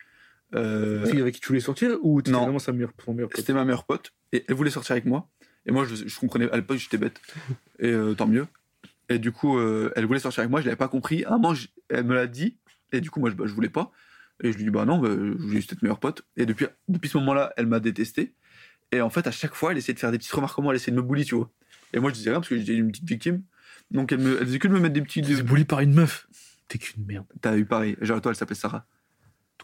[0.55, 2.43] Euh, Fille avec qui tu voulais sortir ou t'étais Non.
[2.43, 3.37] vraiment sa meilleure, son meilleur pote?
[3.39, 5.29] C'était ma meilleure pote et elle voulait sortir avec moi.
[5.65, 7.21] Et moi, je, je comprenais à l'époque, j'étais bête.
[7.79, 8.47] Et euh, tant mieux.
[9.09, 11.23] Et du coup, euh, elle voulait sortir avec moi, je l'avais pas compris.
[11.25, 12.57] À un moment, je- elle me l'a dit.
[12.91, 13.91] Et du coup, moi, je, bah, je voulais pas.
[14.43, 16.23] Et je lui dis, bah non, bah, je voulais juste être meilleure pote.
[16.37, 18.33] Et depuis, depuis ce moment-là, elle m'a détesté.
[18.91, 20.73] Et en fait, à chaque fois, elle essayait de faire des petites remarques comme moi,
[20.73, 21.51] elle essayait de me bully, tu vois.
[21.93, 23.43] Et moi, je disais rien parce que j'étais une petite victime.
[23.91, 25.21] Donc, elle, me, elle faisait que de me mettre des petits.
[25.21, 26.27] Tu es bully par une meuf.
[26.67, 27.25] T'es qu'une merde.
[27.41, 27.97] T'as eu pareil.
[28.01, 28.85] Genre, toi, elle s'appelle Sarah.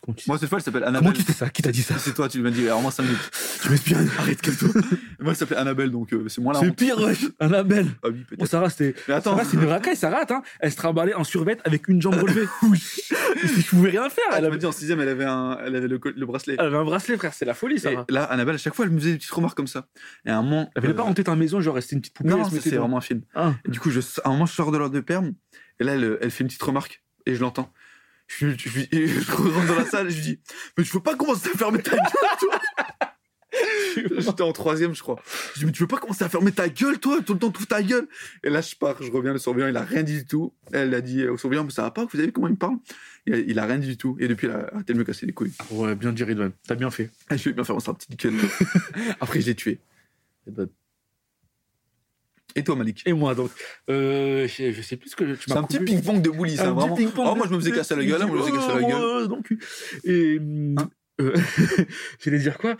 [0.03, 1.13] Comment Moi, cette fois, elle s'appelle Comment Annabelle.
[1.13, 3.03] tu sais ça Qui t'a dit ça C'est toi, tu m'as dit, alors moi, 5
[3.03, 3.31] minutes.
[3.63, 4.69] Tu m'espionnes Arrête, calme-toi.
[5.19, 8.19] moi, elle s'appelait Annabelle, donc euh, c'est moi la C'est pire, wesh Annabelle Ah oui,
[8.19, 8.45] Bon, peut-être.
[8.51, 8.93] Sarah, c'était.
[9.07, 10.43] Mais attends, Sarah, c'est une racaille, Sarah, attends.
[10.59, 12.45] Elle se trimballait en survêt avec une jambe relevée.
[13.43, 14.23] Je pouvais rien faire.
[14.31, 16.55] elle Elle avait, dit en 6 elle avait, un, elle avait le, co- le bracelet.
[16.59, 17.33] elle avait un bracelet, frère.
[17.33, 18.05] C'est la folie, Et Sarah.
[18.09, 19.87] là, Annabelle, à chaque fois, elle me faisait des petites remarques comme ça.
[20.25, 20.69] Et à un moment.
[20.75, 22.29] Elle pas euh, rentrer dans ta maison, genre rester une petite poupée.
[22.29, 23.21] Non, c'est vraiment un film.
[23.35, 23.53] Ah.
[23.67, 25.33] Et du coup, je, à un moment, je sors de l'ordre de perme.
[25.79, 27.03] Et là, elle, elle fait une petite remarque.
[27.25, 27.71] Et je l'entends.
[28.27, 30.39] Je, je, je, rentre dans la salle et je lui dis
[30.77, 32.59] Mais tu veux pas commencer à fermer ta gueule, toi
[34.17, 35.19] J'étais en troisième, je crois.
[35.53, 37.51] Je dis Mais tu veux pas commencer à fermer ta gueule, toi Tout le temps,
[37.51, 38.07] trouve ta gueule.
[38.43, 40.53] Et là, je pars, je reviens, le surveillant, il a rien dit du tout.
[40.71, 42.57] Elle a dit au surveillant Mais ça va pas, vous avez vu comment il me
[42.57, 42.77] parle
[43.25, 44.17] il a, il a rien dit du tout.
[44.19, 45.53] Et depuis, il a arrêté de me casser les couilles.
[45.71, 46.51] Ouais, bien dit, Ridwan.
[46.67, 47.09] T'as bien fait.
[47.29, 48.35] Ah, je vais bien faire sa petite gueule.
[49.19, 49.79] Après, je l'ai tué.
[52.57, 53.51] Et toi, Malik Et moi, donc.
[53.89, 56.57] Euh, je, je sais plus ce que tu C'est m'as un petit ping-pong de bully,
[56.57, 56.97] ça, vraiment.
[57.17, 58.89] Oh, moi, je me faisais casser la gueule, hein, moi, je me faisais casser la
[58.89, 59.27] gueule.
[59.27, 59.53] Donc,
[60.03, 60.39] et.
[60.77, 60.89] Hein
[61.21, 61.35] euh,
[62.23, 62.75] J'allais dire quoi?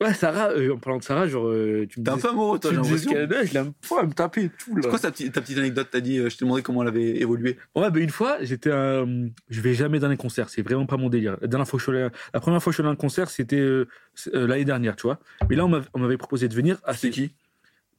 [0.00, 2.60] Ouais, Sarah, euh, en parlant de Sarah, genre, euh, tu me T'es un peu amoureux,
[2.60, 3.10] toi, j'ai l'impression.
[3.10, 4.70] je l'aime pas, elle me tapait et tout.
[4.76, 4.90] C'est Là.
[4.90, 5.88] quoi ta petite, ta petite anecdote?
[5.90, 7.56] T'as dit, euh, je t'ai demandé comment elle avait évolué.
[7.74, 8.70] Ouais, bah une fois, j'étais.
[8.70, 11.36] euh, je vais jamais dans les concerts, c'est vraiment pas mon délire.
[11.40, 12.92] La, dernière fois que je suis allé- la première fois que je suis allé dans
[12.92, 15.18] un concert, c'était euh, c'est, euh, l'année dernière, tu vois.
[15.50, 16.78] Mais là, on m'avait- on m'avait proposé de venir.
[16.84, 17.34] Ah, C'est qui?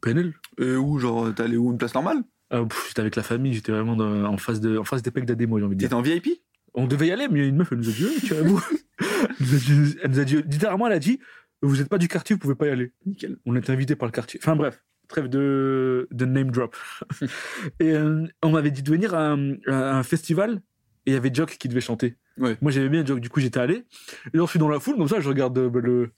[0.01, 0.33] PNL.
[0.59, 2.17] euh, Où, genre, t'es allé où Une place normale?
[2.51, 5.25] Pff, j'étais avec la famille, j'étais vraiment dans- en face de, en face des pecs
[5.25, 5.89] d'Ademo, j'ai envie de dire.
[5.89, 6.41] T'étais en VIP
[6.73, 8.33] On devait y aller, mais il y a une meuf, elle nous a dit, tu
[8.33, 8.59] vas où
[8.99, 11.19] elle, nous a dit elle nous a dit, littéralement, elle a dit,
[11.61, 12.91] vous n'êtes pas du quartier, vous pouvez pas y aller.
[13.05, 13.37] Nickel.
[13.45, 14.39] On était invité par le quartier.
[14.41, 16.75] Enfin bref, trêve de, de name drop.
[17.79, 20.61] et euh, on m'avait dit de venir à un, à un festival
[21.05, 22.15] et il y avait Jock qui devait chanter.
[22.37, 22.57] Ouais.
[22.61, 23.83] Moi j'aimais bien Jock, du coup j'étais allé.
[24.33, 26.11] Et là je suis dans la foule, comme ça je regarde euh, bah, le,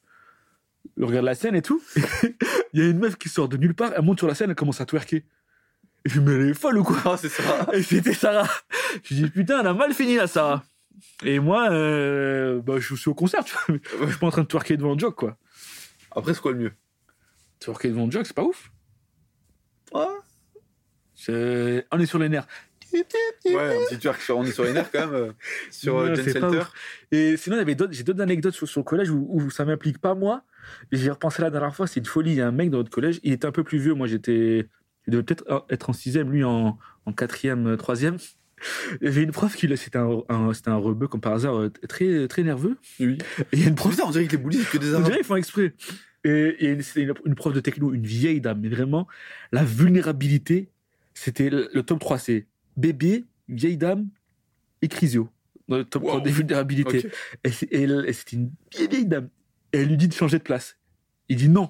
[1.01, 1.81] je regarde la scène et tout.
[2.73, 4.51] Il y a une meuf qui sort de nulle part, elle monte sur la scène,
[4.51, 5.25] elle commence à twerker.
[6.05, 7.31] Et je me mais elle est folle ou quoi Ah, c'est.
[7.73, 8.47] Et c'était Sarah.
[9.03, 10.63] Je dis putain, elle a mal fini la Sarah.
[11.23, 13.79] Et moi, euh, bah, je suis au concert, tu vois.
[14.01, 15.37] Je suis pas en train de twerker devant Jock, quoi.
[16.11, 16.71] Après, c'est quoi le mieux?
[17.59, 18.71] Twerker devant Jock, c'est pas ouf.
[19.93, 20.05] Ouais.
[21.91, 22.47] On est sur les nerfs.
[22.93, 23.03] Ouais,
[23.45, 25.31] un petit twerk on est sur les nerfs quand même, euh,
[25.71, 26.57] sur euh, Jen Selter.
[26.59, 26.71] ouf.
[27.11, 30.43] Et sinon, j'ai d'autres anecdotes sur, sur le collège où, où ça m'implique pas moi.
[30.91, 32.31] Et J'y ai repensé la dernière fois, c'est une folie.
[32.31, 33.93] Il y a un mec dans notre collège, il était un peu plus vieux.
[33.93, 34.67] Moi, j'étais,
[35.07, 38.17] il devait peut-être être en sixième, lui en, en quatrième, euh, troisième.
[39.01, 41.59] Il y avait une prof qui, c'était un, un- c'était un rebeu comme par hasard,
[41.59, 42.77] euh, très, très nerveux.
[42.99, 43.17] Oui.
[43.39, 45.01] Et il y a une prof Putain, on dirait que les c'est que des On
[45.01, 45.73] dirait qu'ils font exprès.
[46.23, 49.07] Et, c'était une, une prof de techno, une vieille dame, mais vraiment,
[49.51, 50.69] la vulnérabilité,
[51.15, 52.19] c'était le, le top 3.
[52.19, 52.45] C'est
[52.77, 54.07] bébé, vieille dame
[54.83, 55.29] et Crisio.
[55.67, 56.21] Dans le top 3 Wow.
[56.21, 57.09] des vulnérabilités.
[57.43, 57.85] Et, c'était
[58.35, 59.29] une vieille, vieille dame.
[59.73, 60.77] Et elle lui dit de changer de place.
[61.29, 61.69] Il dit non.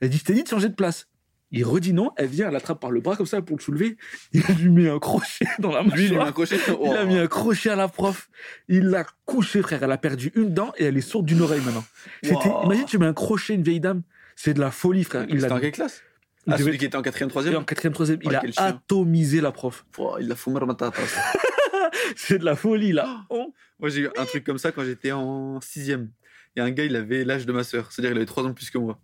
[0.00, 1.08] Elle dit, je t'ai dit de changer de place.
[1.50, 3.96] Il redit non, elle vient, elle l'attrape par le bras comme ça pour le soulever.
[4.32, 5.96] Il lui met un crochet dans la mâchoire.
[5.96, 6.56] Lui, il lui a un crochet.
[6.72, 6.82] Oh.
[6.86, 8.28] Il a mis un crochet à la prof.
[8.68, 9.80] Il l'a couché, frère.
[9.82, 11.84] Elle a perdu une dent et elle est sourde d'une oreille maintenant.
[12.24, 12.64] Wow.
[12.64, 14.02] imagine, tu mets un crochet, une vieille dame.
[14.34, 15.26] C'est de la folie, frère.
[15.28, 16.02] Il C'était l'a en quelle classe?
[16.46, 18.50] Il Ah, devait- celui qui était en 4ème, 3ème et en quatrième, troisième, il Oh,
[18.56, 19.86] a atomisé la prof.
[19.96, 20.90] Oh, Il a fumé tata.
[22.16, 23.24] C'est de la folie, là.
[23.30, 23.54] Oh.
[23.78, 26.08] Moi, j'ai eu un truc comme ça quand j'étais en 6ème.
[26.54, 27.90] Il y a un gars, il avait l'âge de ma sœur.
[27.92, 29.00] C'est-à-dire, il avait 3 ans de plus que moi.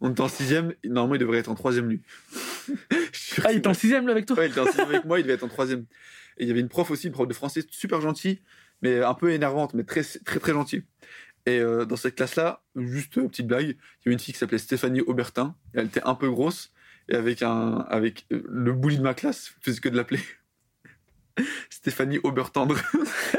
[0.00, 2.02] On était en 6ème, et normalement, il devrait être en 3ème, lui.
[3.44, 5.20] Ah, il était en sixième, là, avec toi Ouais, il était en sixième avec moi,
[5.20, 5.84] il devait être en troisième.
[6.38, 8.40] Et il y avait une prof aussi, une prof de français super gentille,
[8.82, 10.82] mais un peu énervante, mais très très très gentille.
[11.46, 14.40] Et euh, dans cette classe-là, juste euh, petite blague, il y avait une fille qui
[14.40, 15.54] s'appelait Stéphanie Aubertin.
[15.74, 16.72] Et elle était un peu grosse
[17.08, 20.20] et avec un avec euh, le bully de ma classe, je faisais que de l'appeler
[21.70, 22.76] Stéphanie Aubertendre.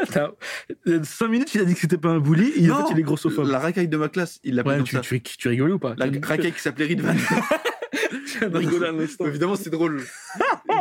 [0.02, 0.36] Attends,
[0.88, 2.94] euh, cinq minutes, il a dit que c'était pas un bully, et en Non, fait,
[2.94, 3.48] il est grossophobe.
[3.48, 5.02] La racaille de ma classe, il l'appelait Ouais, tu, ça.
[5.02, 5.96] tu, tu rigolais ou pas?
[5.98, 7.14] La racaille qui s'appelait Ridvan.
[9.26, 10.04] Évidemment, c'est drôle.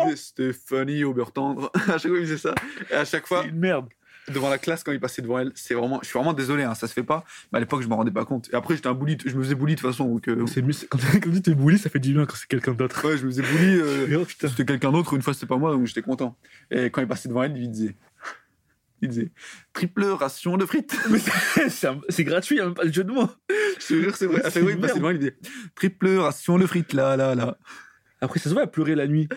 [0.08, 1.70] Il Stéphanie Aubertendre.
[1.74, 2.54] À chaque fois, il faisait ça.
[2.90, 3.88] Et à chaque fois, C'est une merde.
[4.32, 5.52] Devant la classe quand il passait devant elle.
[5.54, 7.24] C'est vraiment, je suis vraiment désolé, hein, ça se fait pas.
[7.52, 8.48] Mais à l'époque, je me rendais pas compte.
[8.52, 10.06] Et après, j'étais un bully, je me faisais bully de toute façon.
[10.06, 12.36] Donc, euh, C'est mieux, c'est- quand, quand tu t'es bully, ça fait du bien quand
[12.36, 13.06] c'est quelqu'un d'autre.
[13.08, 13.78] ouais, je me faisais bully.
[13.80, 15.14] euh, Oh, c'était quelqu'un d'autre.
[15.14, 16.36] Une fois, c'était pas moi, donc j'étais content.
[16.70, 17.96] Et quand il passait devant elle, il disait,
[19.00, 19.30] il disait,
[19.72, 20.96] triple ration de frites.
[21.10, 21.18] Mais
[21.68, 23.28] c'est- gratuit, il n'y a même pas de jeu de mots.
[23.80, 24.42] je te jure, c'est vrai.
[24.42, 25.36] Chaque fois, il passait devant elle, il disait,
[25.76, 27.58] triple ration de frites, là, là, là.
[28.20, 29.28] Après, ça se voit, elle pleurait la nuit.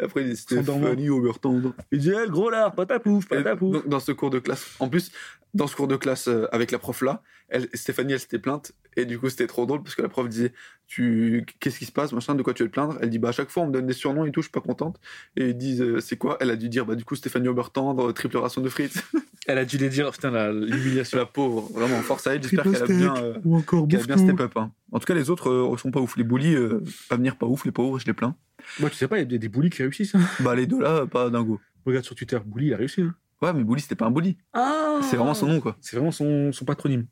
[0.00, 0.88] Et après, il disait, Sans dormir.
[0.88, 1.72] Stéphanie Aubertendre.
[1.90, 3.72] Il dit, eh, le gros lard, patapouf, patapouf.
[3.72, 5.10] donc, dans ce cours de classe, en plus,
[5.54, 8.72] dans ce cours de classe euh, avec la prof là, elle, Stéphanie, elle s'était plainte.
[8.96, 10.52] Et du coup, c'était trop drôle parce que la prof disait
[10.86, 12.96] tu, Qu'est-ce qui se passe machin, De quoi tu veux te plaindre?
[13.00, 14.52] Elle dit Bah, à chaque fois, on me donne des surnoms et tout, je suis
[14.52, 14.98] pas contente.
[15.36, 16.36] Et ils disent euh, C'est quoi?
[16.40, 19.04] Elle a dû dire Bah, du coup, Stéphanie Aubertendre, triple ration de frites.
[19.48, 21.18] Elle a dû les dire, putain, la- l'humiliation.
[21.18, 22.42] la pauvre, vraiment, force à elle.
[22.42, 24.52] J'espère qu'elle a bien, euh, Ou encore qu'elle a bien step up.
[24.56, 24.72] hein.
[24.90, 26.16] En tout cas, les autres euh, sont pas ouf.
[26.16, 27.64] Les bullies, euh, pas venir pas ouf.
[27.64, 28.34] Les pauvres, je les plains.
[28.80, 30.16] Moi, tu sais pas, il y a des, des bullies qui réussissent.
[30.16, 30.20] hein.
[30.40, 31.60] Bah, les deux là, pas dingo.
[31.84, 33.02] Regarde sur Twitter, bully, il a réussi.
[33.02, 33.14] hein.
[33.42, 34.38] Ouais, mais bully, c'était pas un bully.
[34.54, 35.76] Ah C'est vraiment son nom, quoi.
[35.80, 37.06] C'est vraiment son, son patronyme.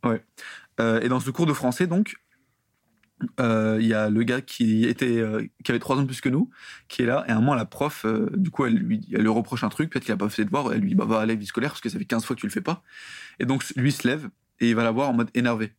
[0.81, 2.15] Euh, et dans ce cours de français, donc,
[3.41, 6.21] euh, il y a le gars qui était euh, qui avait trois ans de plus
[6.21, 6.51] que nous,
[6.89, 7.25] qui est là.
[7.29, 9.69] Et à un moment, la prof, euh, du coup, elle lui, elle lui reproche un
[9.69, 9.91] truc.
[9.91, 10.73] Peut-être qu'il a pas fait ses devoirs.
[10.73, 12.35] Elle lui dit bah va à la vie scolaire parce que ça fait 15 fois
[12.37, 12.83] que tu le fais pas.
[13.39, 14.29] Et donc lui se lève
[14.61, 15.75] et il va la voir en mode énervé.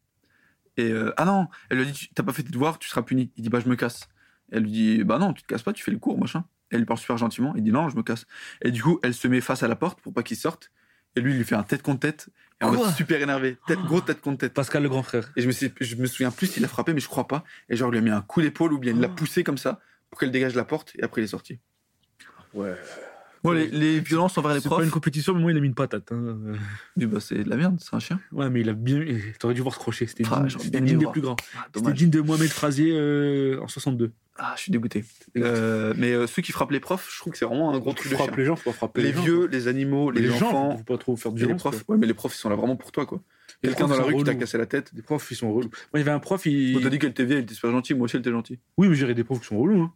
[0.78, 3.02] Et euh, ah non, elle lui dit Tu- t'as pas fait tes devoirs, tu seras
[3.02, 3.32] puni.
[3.36, 4.08] Il dit bah je me casse.
[4.52, 6.46] Et elle lui dit bah non, tu te casses pas, tu fais le cours machin.
[6.76, 7.54] Elle lui parle super gentiment.
[7.56, 8.26] Il dit non, je me casse.
[8.62, 10.72] Et du coup, elle se met face à la porte pour pas qu'il sorte.
[11.16, 12.28] Et lui, il lui fait un tête contre tête.
[12.62, 13.58] Et en mode super énervé.
[13.68, 14.54] Tête, gros tête contre tête.
[14.54, 15.32] Pascal le grand frère.
[15.36, 17.44] Et je me, suis- je me souviens plus s'il l'a frappé, mais je crois pas.
[17.70, 19.58] Et genre, il lui a mis un coup d'épaule ou bien il l'a poussé comme
[19.58, 21.60] ça pour qu'elle dégage la porte et après il est sorti.
[22.54, 22.76] Ouais.
[23.54, 25.68] Les, les violences envers les C'est profs, pas une compétition, mais moi, il a mis
[25.68, 26.12] une patate.
[26.12, 26.38] hein.
[26.98, 28.20] Oui, bah, c'est de la merde, c'est un chien.
[28.32, 29.04] Ouais, mais il a bien.
[29.40, 30.08] T'aurais dû voir ce crochet.
[30.08, 31.36] C'était Ah, digne- digne des plus grands.
[31.58, 34.12] Ah, C'était digne de Mohamed Frazier euh, en 62.
[34.38, 35.06] Ah, je suis dégoûté.
[35.38, 37.94] Euh, mais euh, ceux qui frappent les profs, je trouve que c'est vraiment un gros
[37.94, 38.26] truc de chien.
[38.26, 40.78] Frappe les gens, faut pas frapper Les les, gens, vieux, les animaux, les, gens, enfants,
[40.78, 41.62] faut pas trop faire de et les violence.
[41.62, 41.84] profs.
[41.88, 43.22] Ouais, mais les profs, ils sont là vraiment pour toi, quoi.
[43.64, 44.92] Les Quelqu'un dans la rue qui t'a cassé la tête.
[44.94, 45.70] Les profs, ils sont relous.
[45.70, 46.76] Moi, il y avait un prof, il.
[46.78, 47.96] On t'a dit qu'elle était vieille, elle était super gentille.
[47.96, 48.60] Moi aussi, elle était gentille.
[48.78, 49.84] Oui, mais j'irais des profs qui sont relous.
[49.84, 49.94] Hein.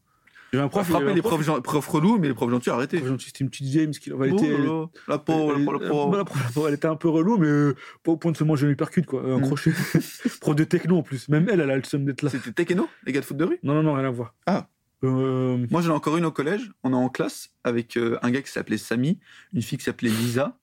[0.53, 2.97] Avait un prof, il les prof- profs, gen- profs relous, mais les profs gentils, arrêtez.
[2.97, 6.17] prof gentil, C'était une petite James qui La pauvre, la pauvre, la Euh, pauvre.
[6.17, 8.67] la pauvre, elle était un peu relou, mais euh, pas au point de se manger
[8.67, 9.21] une percute, quoi.
[9.23, 9.41] Un Mm.
[9.41, 9.71] crochet.
[10.41, 11.29] prof de techno en plus.
[11.29, 12.29] Même elle, elle a le seum d'être là.
[12.31, 13.59] C'était Tekeno, les gars de foot de rue?
[13.63, 14.33] Non, non, non, rien à voir.
[14.47, 14.67] Ah.
[15.03, 16.71] Euh, Moi, j'en ai encore une au collège.
[16.83, 19.19] On est en classe avec euh, un gars qui s'appelait Samy,
[19.53, 20.57] une fille qui s'appelait Lisa,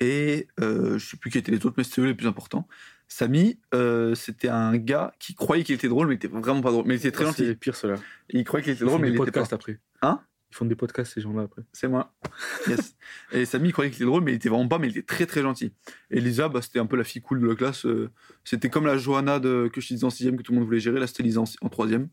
[0.00, 2.66] et euh, je sais plus qui étaient les autres, mais c'était eux les plus importants.
[3.08, 6.70] Samy, euh, c'était un gars qui croyait qu'il était drôle, mais il était vraiment pas
[6.70, 6.84] drôle.
[6.86, 7.54] Mais il était très c'est gentil.
[7.56, 7.96] pire, cela.
[8.30, 9.40] Il croyait qu'il était drôle, mais des il était pas.
[9.40, 9.78] podcasts après.
[10.02, 10.20] Hein?
[10.50, 11.62] Ils font des podcasts, ces gens-là, après.
[11.72, 12.14] C'est moi.
[12.68, 12.96] Yes.
[13.32, 15.02] et Samy, il croyait qu'il était drôle, mais il était vraiment pas, mais il était
[15.06, 15.72] très très gentil.
[16.10, 17.86] Et Lisa, bah, c'était un peu la fille cool de la classe.
[17.86, 18.10] euh,
[18.44, 20.80] c'était comme la Johanna de, que je disais en sixième que tout le monde voulait
[20.80, 20.98] gérer.
[20.98, 22.08] Là, c'était Lisa en, en troisième.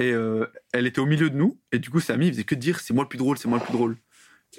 [0.00, 1.58] Et euh, elle était au milieu de nous.
[1.72, 3.58] Et du coup, Samy, il faisait que dire c'est moi le plus drôle, c'est moi
[3.58, 3.96] le plus drôle.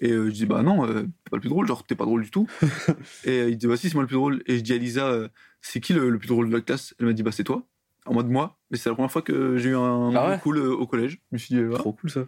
[0.02, 2.22] Et euh, je dis bah non, euh, pas le plus drôle, genre t'es pas drôle
[2.24, 2.48] du tout.
[3.24, 4.44] et euh, il dit bah si, c'est moi le plus drôle.
[4.46, 5.30] Et je dis à Lisa,
[5.62, 7.64] c'est qui le, le plus drôle de la classe Elle m'a dit bah c'est toi.
[8.06, 8.58] En mode moi.
[8.72, 10.40] Mais c'est la première fois que j'ai eu un Ah ouais?
[10.42, 11.20] cool au collège.
[11.32, 12.26] Je me suis dit, ah, Trop cool, ça.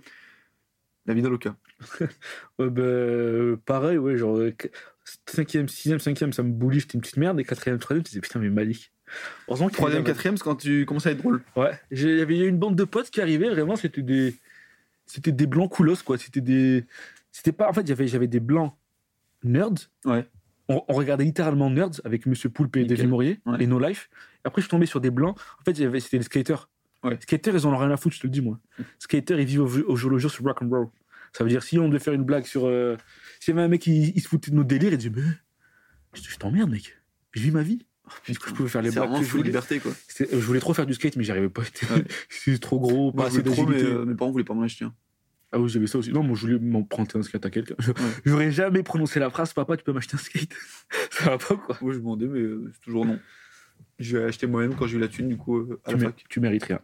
[1.05, 1.55] la vie d'Aloca.
[2.59, 4.37] Ouais, bah, euh, pareil, ouais, genre,
[5.27, 8.21] 5ème, 6ème, 5ème, ça me boulie, j'étais une petite merde, et 4ème, 3ème, tu disais
[8.21, 8.91] putain, mais Malik.
[9.47, 11.41] Heureusement qu'il Troisième, est là, quatrième, c'est quand tu commences à être drôle.
[11.55, 14.35] Ouais, il y avait une bande de potes qui arrivaient, vraiment, c'était des.
[15.07, 16.17] C'était des blancs coolos, quoi.
[16.17, 16.85] C'était des.
[17.31, 17.67] C'était pas.
[17.69, 18.73] En fait, j'avais des blancs
[19.43, 19.89] nerds.
[20.05, 20.25] Ouais.
[20.71, 22.85] On, on regardait littéralement Nerds avec Monsieur Poulpe et.
[22.85, 23.57] Davy Maurier Ouais.
[23.63, 24.09] et No Life.
[24.43, 25.37] Et après, je suis tombé sur des blancs.
[25.59, 26.69] En fait, c'était des skaters.
[27.03, 27.17] Ouais.
[27.21, 28.59] Skaters, ils en ont rien à foutre, je te le dis, moi.
[28.99, 30.87] Skaters, ils vivent au, au jour le jour sur rock and roll.
[31.33, 32.65] Ça veut dire, si on devait faire une blague sur.
[32.67, 32.97] euh,
[33.39, 35.21] S'il y avait un mec qui il se foutait de nos délires, il disait, mais.
[36.13, 36.97] Je, je t'emmerde, mec.
[37.31, 37.85] Je vis ma vie.
[38.27, 39.43] Du coup, je pouvais faire les blagues que je voulais.
[39.43, 39.91] liberté, quoi.
[40.21, 41.61] Euh, Je voulais trop faire du skate, mais j'y arrivais pas.
[41.91, 42.03] Ouais.
[42.29, 44.83] C'était trop gros, pas Moi, assez trop, mais euh, mes parents voulaient pas m'en acheter
[44.85, 44.93] un.
[45.53, 46.11] Ah oui, j'avais ça aussi.
[46.11, 47.75] Non, moi, je voulais m'emprunter un skate à quelqu'un.
[47.79, 47.91] Je-
[48.25, 50.53] J'aurais jamais prononcé la phrase Papa, tu peux m'acheter un skate?
[51.11, 51.77] ça va pas, quoi.
[51.81, 53.19] Moi, je demandais, mais euh, c'est toujours non.
[53.99, 56.05] Je vais acheter moi-même quand j'ai eu la thune, du coup, euh, à Tu, la
[56.05, 56.23] fac.
[56.29, 56.79] tu mérites rien.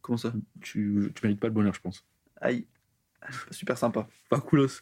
[0.00, 0.32] Comment ça?
[0.62, 2.04] Tu, tu mérites pas le bonheur, je pense.
[2.40, 2.66] Aïe.
[3.50, 4.08] Super sympa.
[4.30, 4.80] Pas coolos.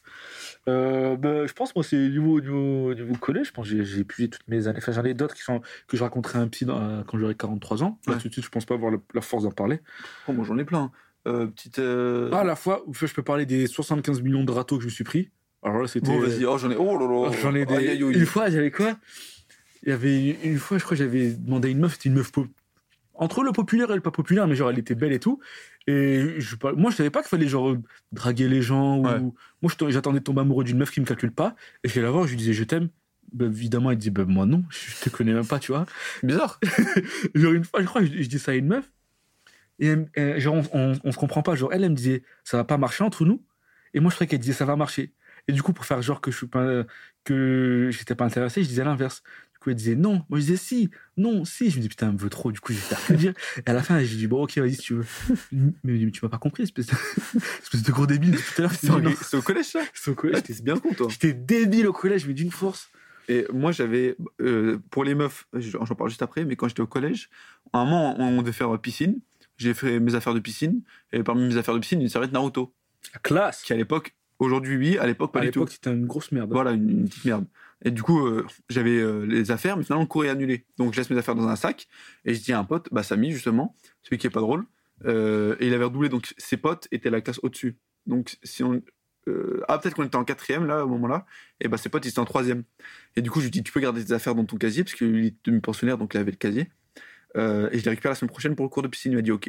[0.68, 3.48] Euh, bah, je pense, moi, c'est niveau, niveau, niveau collège.
[3.48, 4.78] Je pense que j'ai- j'ai épuisé toutes mes années.
[4.80, 7.82] Enfin, j'en ai d'autres qui sont, que je raconterai un psy dans- quand j'aurai 43
[7.82, 7.98] ans.
[8.06, 8.20] Là, Ouais.
[8.20, 9.80] tout de suite, je pense pas avoir la, la force d'en parler.
[10.28, 10.92] Oh, moi, j'en ai plein.
[11.26, 11.78] Euh, petite.
[11.78, 14.86] euh, Ah, à la fois, je peux parler des 75 millions de râteaux que je
[14.88, 15.30] me suis pris.
[15.62, 16.06] Alors là, c'était.
[16.06, 16.44] Bon, vas-y.
[16.44, 16.76] Oh, j'en ai.
[16.76, 17.36] Oh là là.
[17.42, 17.74] J'en ai des.
[17.74, 18.12] Aïe, aïe, aïe.
[18.18, 18.96] Une fois, j'avais quoi?
[19.82, 22.30] Il y avait une fois, je crois, j'avais demandé à une meuf, c'était une meuf
[23.14, 25.40] entre le populaire et le pas populaire, mais genre elle était belle et tout.
[25.86, 27.74] Et je, moi, je savais pas qu'il fallait genre
[28.12, 28.98] draguer les gens.
[28.98, 29.06] Ou...
[29.06, 29.18] Ouais.
[29.62, 31.54] Moi, je- j'attendais de tomber amoureux d'une meuf qui me calcule pas.
[31.82, 32.88] Et je vais la voir, je lui disais je t'aime.
[33.32, 35.86] Bah, évidemment, elle dit bah, moi non, je te connais même pas, tu vois.
[36.22, 36.60] Bizarre.
[37.34, 38.92] Genre une fois, je crois, je, je dis ça à une meuf.
[39.78, 41.54] Et elle- genre, on, on se comprend pas.
[41.54, 43.42] Genre, elle, elle me disait ça va pas marcher entre nous?
[43.94, 45.12] Et moi, je croyais qu'elle disait ça va marcher.
[45.48, 46.84] Et du coup, pour faire genre que je suis pas,
[47.24, 49.22] que j'étais pas intéressé, je disais l'inverse.
[49.52, 50.24] Du coup, elle disait non.
[50.28, 51.70] Moi, je disais si, non, si.
[51.70, 52.52] Je me dis putain, elle me veut trop.
[52.52, 53.32] Du coup, je vais que dire.
[53.64, 55.04] Et à la fin, j'ai dit bon, ok, vas-y, si tu veux.
[55.52, 56.92] Mais, mais tu m'as pas compris, espèce de,
[57.62, 58.36] espèce de gros débile.
[58.36, 59.80] Tout à l'heure, C'est au- collège, ça?
[59.94, 60.42] C'est au collège.
[60.42, 61.08] T'es bien con, toi.
[61.10, 62.88] J'étais débile au collège, mais d'une force.
[63.28, 64.16] Et moi, j'avais.
[64.40, 67.28] euh, pour les meufs, j'en parle juste après, mais quand j'étais au collège,
[67.72, 69.18] à un moment, on devait faire piscine.
[69.58, 70.82] J'ai fait mes affaires de piscine.
[71.12, 72.74] Et parmi mes affaires de piscine, une serviette Naruto.
[73.14, 73.62] La classe.
[73.62, 75.60] Qui à l'époque, aujourd'hui, oui, à l'époque, pas À du tout.
[75.60, 76.50] l'époque, c'était une grosse merde.
[76.52, 77.46] Voilà, une, une petite merde.
[77.84, 80.64] Et du coup, euh, j'avais euh, les affaires, mais finalement, le cours est annulé.
[80.78, 81.88] Donc, je laisse mes affaires dans un sac.
[82.24, 84.64] Et je dis à un pote, bah, Samy, justement, celui qui est pas drôle.
[85.04, 87.76] euh, et il avait redoublé, donc ses potes étaient la classe au-dessus.
[88.06, 88.82] Donc, si on.
[89.68, 91.26] ah, peut-être qu'on était en quatrième, là, au moment-là.
[91.60, 92.64] Et bah, ses potes, ils étaient en troisième.
[93.16, 94.94] Et du coup, je lui dis, tu peux garder tes affaires dans ton casier, parce
[94.94, 96.70] qu'il est demi-pensionnaire, donc il avait le casier.
[97.36, 99.12] Euh, et je les récupère la semaine prochaine pour le cours de piscine.
[99.12, 99.48] Il m'a dit, OK.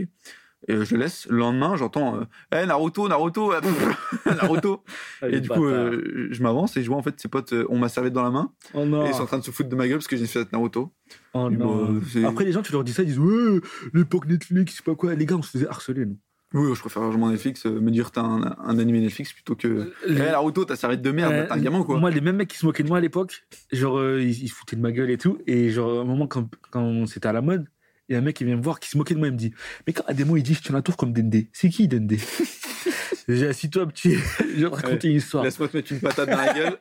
[0.67, 1.27] Et euh, je le laisse.
[1.29, 3.53] Le lendemain, j'entends, euh, Eh, Naruto, Naruto,
[4.25, 4.83] Naruto.
[5.21, 7.53] Ah, Et les du coup, euh, je m'avance et je vois en fait ses potes
[7.69, 9.05] ont ma serviette dans la main oh non.
[9.05, 10.51] et ils sont en train de se foutre de ma gueule parce que j'ai fait
[10.51, 10.91] Naruto.
[11.35, 12.01] Oh non.
[12.25, 13.59] Après, les gens, tu leur dis ça, ils disent Ouais,
[13.93, 15.13] l'époque Netflix, je sais pas quoi.
[15.13, 16.17] Les gars, on se faisait harceler, nous.
[16.53, 19.91] Oui, je préfère largement Netflix, euh, me dire t'as un, un animé Netflix plutôt que.
[20.07, 21.99] Eh, Naruto, t'as serviette de merde, Euh, t'es un gamin quoi.
[21.99, 24.55] Moi, les mêmes mecs qui se moquaient de moi à l'époque, genre, ils, ils se
[24.55, 25.37] foutaient de ma gueule et tout.
[25.45, 27.67] Et genre, à un moment, quand, quand c'était à la mode,
[28.09, 29.27] il a un mec qui vient me voir qui se moquait de moi.
[29.27, 29.53] Il me dit
[29.85, 31.43] Mais quand Ademo, il dit Je tiens la tour comme Dende.
[31.53, 32.13] C'est qui Dende?
[33.27, 34.15] J'ai assis-toi, petit.
[34.15, 35.43] Je vais te raconter une histoire.
[35.43, 36.77] Laisse-moi te mettre une patate dans la gueule.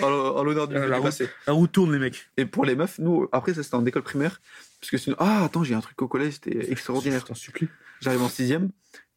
[0.00, 1.04] En en l'honneur du Euh, la route.
[1.06, 1.28] passé.
[1.46, 2.30] La roue tourne, les mecs.
[2.38, 4.40] Et pour les meufs, nous, après ça c'était en école primaire.
[4.80, 5.16] Parce que sinon.
[5.18, 7.24] Ah, attends, j'ai un truc au collège, c'était extraordinaire.
[8.00, 8.70] J'arrive en sixième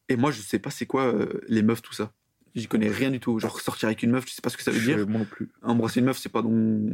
[0.09, 2.11] et moi je sais pas c'est quoi euh, les meufs, tout ça.
[2.55, 3.39] J'y connais rien du tout.
[3.39, 4.97] Genre sortir avec une meuf, je sais pas ce que ça veut dire.
[5.07, 5.49] Moi non plus.
[5.61, 6.51] Embrasser une meuf, c'est pas dans.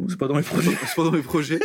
[0.08, 0.72] C'est pas dans mes projets.
[0.86, 1.60] c'est pas dans mes projets.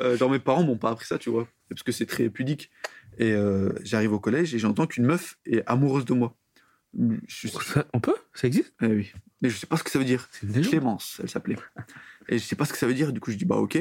[0.00, 2.70] Euh, genre mes parents m'ont pas appris ça, tu vois, parce que c'est très pudique.
[3.18, 6.36] Et euh, j'arrive au collège et j'entends qu'une meuf est amoureuse de moi.
[7.28, 8.14] Je Ça- on peut?
[8.34, 8.72] Ça existe?
[8.82, 9.12] Eh oui.
[9.42, 10.28] Mais je sais pas ce que ça veut dire.
[10.68, 11.56] Clémence, elle s'appelait.
[12.28, 13.12] Et je sais pas ce que ça veut dire.
[13.12, 13.76] Du coup, je dis bah ok.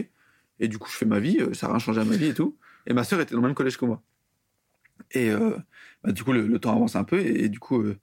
[0.59, 1.38] Et du coup, je fais ma vie.
[1.39, 2.57] euh, Ça n'a rien changé à ma vie et tout.
[2.86, 4.01] Et ma sœur était dans le même collège que moi.
[5.11, 5.57] Et euh,
[6.03, 7.20] bah, du coup, le, le temps avance un peu.
[7.20, 7.97] Et, du coup, euh,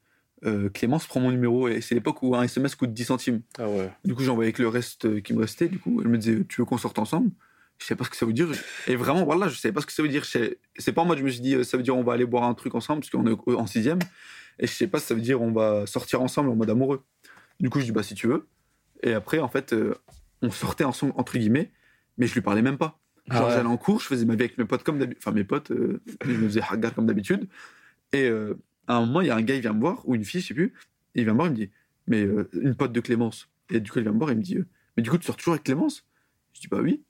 [0.45, 1.69] euh, Clémence prend mon numéro.
[1.69, 3.43] Et c'est l'époque où un SMS coûte 10 centimes.
[3.59, 3.91] Ah ouais.
[4.05, 5.69] Du coup, envoyé avec le reste qui me restait.
[5.69, 7.31] Du coup, elle me disait Tu veux qu'on sorte ensemble?
[7.79, 8.49] Je sais pas ce que ça veut dire.
[8.87, 10.25] Et vraiment, voilà, je savais pas ce que ça veut dire.
[10.25, 12.25] Sais- C'est pas mode, je me suis dit euh, Ça veut dire on va aller
[12.27, 13.99] boire un truc ensemble, parce qu'on est en sixième.
[14.59, 17.03] Et je sais pas si ça veut dire on va sortir ensemble en mode amoureux.
[17.61, 18.47] Du coup, je dis Bah, si tu veux.
[19.03, 19.95] Et après, en fait, euh,
[20.43, 21.71] on sortait ensemble, entre guillemets,
[22.17, 22.99] mais je lui parlais même pas.
[23.29, 23.55] Ah Genre, ouais.
[23.55, 25.19] j'allais en cours, je faisais ma vie avec mes potes comme d'habitude.
[25.23, 27.49] Enfin, mes potes, euh, je me faisais hagar comme d'habitude.
[28.13, 28.55] Et euh,
[28.87, 30.41] à un moment, il y a un gars, il vient me voir, ou une fille,
[30.41, 30.73] je sais plus.
[31.15, 31.71] Et il vient me voir, il me dit,
[32.07, 33.49] mais une pote de Clémence.
[33.71, 34.59] Et du coup, il vient me voir, il me dit,
[34.97, 36.07] mais du coup, tu sors toujours avec Clémence?
[36.55, 37.03] Je dis, bah oui.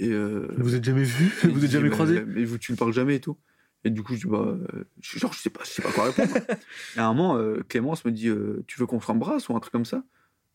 [0.00, 2.76] Et euh, Vous êtes jamais vu Vous êtes jamais mais- croisés Mais vous, tu ne
[2.76, 3.36] parles jamais et tout.
[3.84, 4.56] Et du coup, je dis, bah,
[5.00, 6.32] je- genre, je sais pas, je sais pas quoi répondre.
[6.96, 9.60] et à un moment, euh, Clémence me dit, euh, tu veux qu'on s'embrasse ou un
[9.60, 10.02] truc comme ça?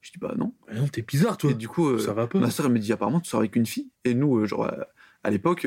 [0.01, 0.53] Je dis, bah non.
[0.67, 1.51] Ah Non, t'es bizarre, toi.
[1.51, 2.39] Et du coup, euh, Ça va pas.
[2.39, 3.89] Ma soeur, elle me dit apparemment, tu sors avec une fille.
[4.03, 4.87] Et nous, genre, à,
[5.23, 5.65] à l'époque,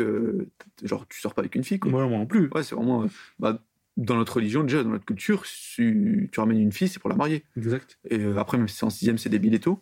[0.83, 1.91] genre, tu sors pas avec une fille, quoi.
[1.91, 2.51] Moi, moi non plus.
[2.55, 3.07] Ouais, c'est vraiment.
[3.39, 3.63] bah,
[3.97, 7.17] dans notre religion, déjà, dans notre culture, si tu ramènes une fille, c'est pour la
[7.17, 7.45] marier.
[7.57, 7.99] Exact.
[8.11, 9.81] Et après, même si c'est en sixième, c'est débile et tout.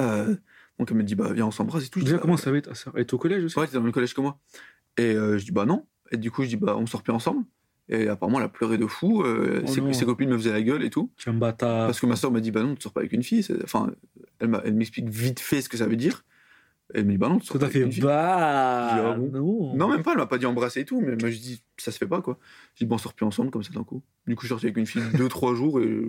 [0.00, 0.34] Euh,
[0.78, 1.98] donc, elle me dit, bah, viens, on s'embrasse et tout.
[2.00, 3.58] Je dis, Déjà, bah, comment ça va être Elle est au collège aussi?
[3.58, 4.38] Ouais, t'es dans le même collège que moi.
[4.96, 5.86] Et euh, je dis, bah non.
[6.10, 7.44] Et du coup, je dis, bah, on sort plus ensemble.
[7.90, 9.22] Et apparemment, elle a pleuré de fou.
[9.22, 11.10] euh, Oh ses, copines me faisaient la gueule et tout.
[11.16, 11.86] Tu un bâtard.
[11.86, 13.44] Parce que ma soeur m'a dit, bah non, tu sors pas avec une fille.
[13.64, 13.90] Enfin,
[14.40, 16.24] elle elle m'explique vite fait ce que ça veut dire.
[16.94, 17.80] Elle me dit, bah non, tu sors pas avec fait.
[17.84, 18.02] une fille.
[18.02, 18.90] Bah.
[18.94, 19.74] Dis, ah bon?
[19.76, 19.88] non.
[19.88, 21.98] Même pas, elle m'a pas dit embrasser et tout, mais moi je dis, ça se
[21.98, 22.38] fait pas quoi.
[22.74, 24.02] Je dis, bon, on sort plus ensemble comme ça d'un coup.
[24.26, 26.08] Du coup, je suis sorti avec une fille deux, trois jours et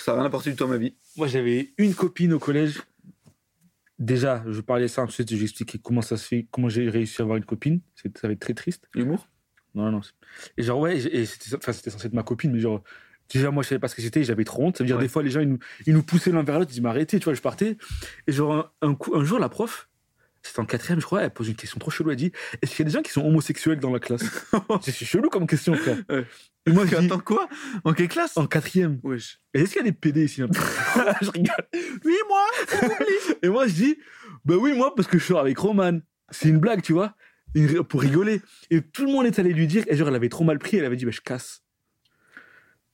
[0.00, 0.94] ça a rien apporté du tout à ma vie.
[1.16, 2.82] Moi, j'avais une copine au collège.
[3.98, 7.38] Déjà, je parlais ça, ensuite j'expliquais comment ça se fait, comment j'ai réussi à avoir
[7.38, 7.80] une copine.
[7.94, 8.88] Ça va être très triste.
[8.94, 9.28] L'humour?
[9.74, 10.00] Non, non, non.
[10.58, 12.82] Et genre, ouais, et c'était enfin, c'était censé être ma copine, mais genre,
[13.32, 14.76] déjà, moi, je savais pas ce que c'était, j'avais trop honte.
[14.78, 15.02] Ça veut dire, Ouais.
[15.02, 16.90] des fois, les gens, ils nous, ils nous poussaient l'un vers l'autre, ils disaient, mais
[16.90, 17.76] arrêtez, tu vois, je partais.
[18.26, 19.88] Et genre, un, un coup, un jour, la prof,
[20.42, 22.10] c'était en quatrième, je crois, elle pose une question trop chelou.
[22.10, 22.32] Elle dit,
[22.62, 24.24] est-ce qu'il y a des gens qui sont homosexuels dans la classe?
[24.82, 25.98] C'est chelou comme question, frère.
[26.08, 26.24] Ouais.
[26.66, 27.48] Moi, Attends, quoi?
[27.84, 28.36] En quelle classe?
[28.36, 28.98] En quatrième.
[29.02, 29.40] Wesh.
[29.54, 30.42] Et est-ce qu'il y a des PD ici
[31.22, 31.54] Je rigole.
[32.04, 32.44] Oui, moi
[33.42, 33.98] Et moi, je dis,
[34.44, 35.98] bah oui, moi, parce que je sors avec Roman.
[36.30, 37.14] C'est une blague, tu vois,
[37.54, 38.42] une- pour rigoler.
[38.70, 40.76] Et tout le monde est allé lui dire, et genre, elle avait trop mal pris,
[40.76, 41.62] elle avait dit, bah je casse.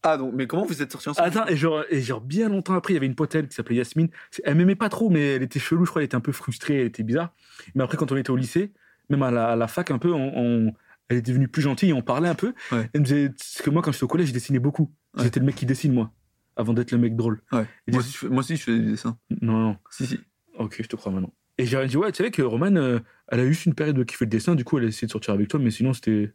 [0.03, 1.29] Ah, donc, mais comment vous êtes sortis ensemble?
[1.29, 3.55] Attends, et genre, et genre, bien longtemps après, il y avait une pote elle qui
[3.55, 4.09] s'appelait Yasmine.
[4.33, 6.33] C'est- Elle m'aimait pas trop, mais elle était chelou, je crois, elle était un peu
[6.33, 7.33] frustrée, elle était bizarre.
[7.77, 8.73] Mais après, quand on était au lycée,
[9.11, 10.73] même à la, à la fac, un peu, on, on-
[11.13, 12.55] elle était devenue plus gentille et on parlait un peu.
[12.71, 12.89] Ouais.
[12.93, 14.93] Elle me disait, parce que moi, quand j'étais au collège, je dessinais beaucoup.
[15.17, 15.25] Ouais.
[15.25, 16.13] J'étais le mec qui dessine, moi,
[16.57, 17.43] avant d'être le mec drôle.
[17.53, 17.67] Ouais.
[17.89, 19.19] Moi aussi, je fais, moi aussi, je fais des dessins.
[19.41, 19.77] Non, non.
[19.91, 20.21] Si, si.
[20.59, 21.33] Ok, je te crois maintenant.
[21.59, 22.99] Et j'ai dit, ouais, tu savais que Roman, euh,
[23.29, 25.07] elle a eu juste une période de kiffer le dessin, du coup, elle a essayé
[25.07, 26.33] de sortir avec toi, mais sinon, c'était.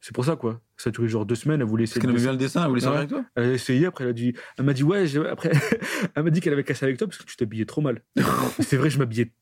[0.00, 0.60] C'est pour ça, quoi.
[0.76, 2.62] Ça a duré genre deux semaines, elle voulait essayer Parce qu'elle aimait bien le dessin,
[2.62, 4.32] elle voulait sortir avec toi Elle a essayé, après, elle a dit.
[4.56, 5.50] Elle m'a dit, ouais, après,
[6.14, 8.00] elle m'a dit qu'elle avait cassé avec toi parce que tu t'habillais trop mal.
[8.60, 9.32] C'est vrai, je m'habillais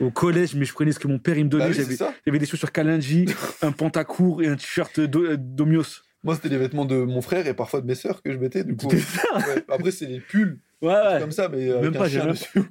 [0.00, 1.64] au collège, mais je prenais ce que mon père il me donnait.
[1.64, 2.14] Bah oui, c'est J'avais ça.
[2.26, 3.26] j'avais des chaussures Kalinji,
[3.60, 6.02] un pantacourt et un t-shirt euh, d'Omios.
[6.24, 8.64] Moi, c'était les vêtements de mon frère et parfois de mes sœurs que je mettais.
[8.64, 9.64] Du coup, C'était ça ouais.
[9.68, 11.20] Après, c'est les pulls, Ouais, ouais.
[11.20, 11.68] comme ça, mais.
[11.68, 12.48] euh, Même pas, j'ai dessus.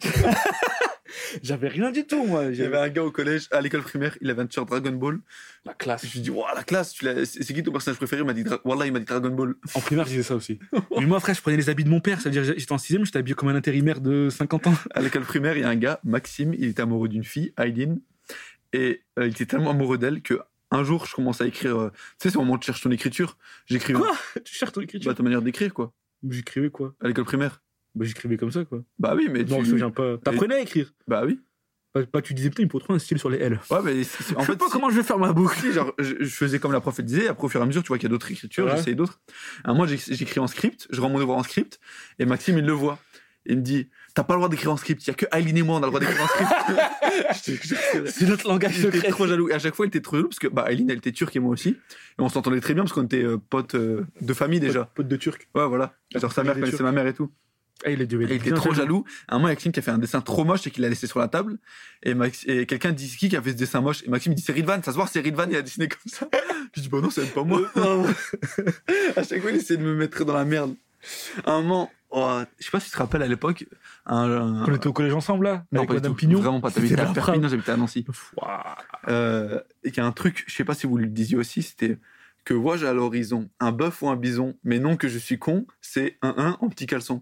[1.44, 2.46] J'avais rien du tout, moi.
[2.46, 4.92] Il y avait un gars au collège, à l'école primaire, il avait un t-shirt Dragon
[4.92, 5.20] Ball.
[5.66, 6.06] la classe.
[6.06, 8.22] Je lui dis, waouh, la classe, c'est qui ton personnage préféré?
[8.22, 9.56] Il m'a dit, Wallah, il m'a dit Dragon Ball.
[9.74, 10.60] En primaire, je disais ça aussi.
[11.00, 12.22] Mais moi, frère, je prenais les habits de mon père.
[12.22, 14.76] C'est-à-dire, j'étais en sixième, j'étais habillé comme un intérimaire de 50 ans.
[14.94, 18.00] À l'école primaire, il y a un gars, Maxime, il était amoureux d'une fille, Aileen,
[18.74, 20.40] et euh, il était tellement amoureux d'elle que
[20.72, 21.78] un jour, je commence à écrire.
[21.78, 23.38] euh, tu sais, c'est au moment où tu cherches ton écriture.
[23.68, 24.00] J'écrivais.
[24.00, 24.18] Quoi?
[24.44, 25.10] Tu cherches ton écriture?
[25.10, 25.94] Bah, ta manière d'écrire, quoi.
[26.30, 26.94] J'écrivais quoi?
[27.02, 27.62] À l'école primaire.
[27.98, 28.84] Bah, j'écrivais comme ça, quoi.
[29.00, 29.70] Bah oui, mais Non, je me tu.
[29.72, 30.18] souviens pas.
[30.18, 31.40] T'apprenais à écrire Bah oui.
[31.94, 33.60] Pas, pas tu disais, putain, il me faut trop un style sur les L.
[33.72, 35.58] Ouais, mais c'est- en En fait, fait, pas comment je vais faire ma boucle.
[35.60, 37.66] si, genre, je, je faisais comme la prof elle disait, après au fur et à
[37.66, 38.72] mesure, tu vois qu'il y a d'autres écritures, Ouais.
[38.78, 39.20] j'essayais d'autres.
[39.64, 41.80] Un mois, j'écris en script, je rends mon devoir en script,
[42.20, 43.00] et Maxime, il le voit.
[43.50, 45.56] Il me dit, t'as pas le droit d'écrire en script, il y a que Aileen
[45.58, 46.52] et moi, on a le droit d'écrire en script.
[47.34, 48.12] Je te jure, c'est vrai.
[48.12, 49.08] C'est notre langage secret.
[49.10, 49.48] trop jaloux.
[49.50, 51.36] Et à chaque fois, il était trop jaloux parce que bah, Aileen, elle était turque
[51.38, 51.70] et moi aussi.
[51.70, 51.76] Et
[52.20, 54.86] on s'entendait très bien parce qu'on était euh, potes euh, de famille déjà.
[54.94, 55.48] Pote, de turc.
[55.56, 55.94] Ouais, voilà.
[56.14, 57.32] Genre sa mère connaissait ma mère et tout.
[57.86, 59.06] Ah, il est était trop jaloux.
[59.28, 60.72] À un moment, il y a Maxime qui a fait un dessin trop moche et
[60.72, 61.58] qu'il l'a laissé sur la table.
[62.04, 62.44] Et, Max...
[62.48, 64.04] et quelqu'un dit qui qui a fait ce dessin moche?
[64.04, 66.00] Et Maxime il dit c'est Ridvan, ça se voit, c'est Ridvan, il a dessiné comme
[66.12, 66.28] ça.
[66.76, 67.62] Je dis bah non, c'est pas moi.
[69.16, 70.76] à chaque fois, il essayait de me mettre dans la merde.
[71.46, 73.66] À un moment, oh, je sais pas si tu te rappelles à l'époque,
[74.06, 76.16] un, On était au collège ensemble, là non, Avec pas Madame.
[76.16, 76.72] Pignon Vraiment pas.
[76.72, 78.06] T'habitais à Perpignan, j'habitais à Nancy.
[79.08, 81.62] Euh, et qu'il y a un truc, je sais pas si vous le disiez aussi,
[81.62, 82.00] c'était
[82.44, 83.50] que vois-je à l'horizon?
[83.60, 84.56] Un bœuf ou un bison?
[84.64, 87.22] Mais non que je suis con, c'est un 1 en petit caleçon.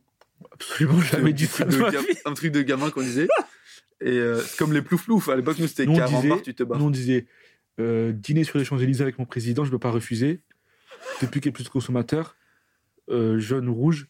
[0.52, 3.28] Absolument jamais dit un, ça truc de de un truc de gamin qu'on disait.
[4.02, 5.30] Et euh, c'est comme les plouf-plouf.
[5.30, 6.80] À l'époque, nous, c'était barre, tu te barres.
[6.80, 7.28] Nous, on disait
[7.80, 10.42] euh, dîner sur les Champs-Élysées avec mon président, je ne peux pas refuser.
[11.22, 12.36] Depuis qu'il est plus consommateur,
[13.10, 14.08] euh, jaune ou rouge,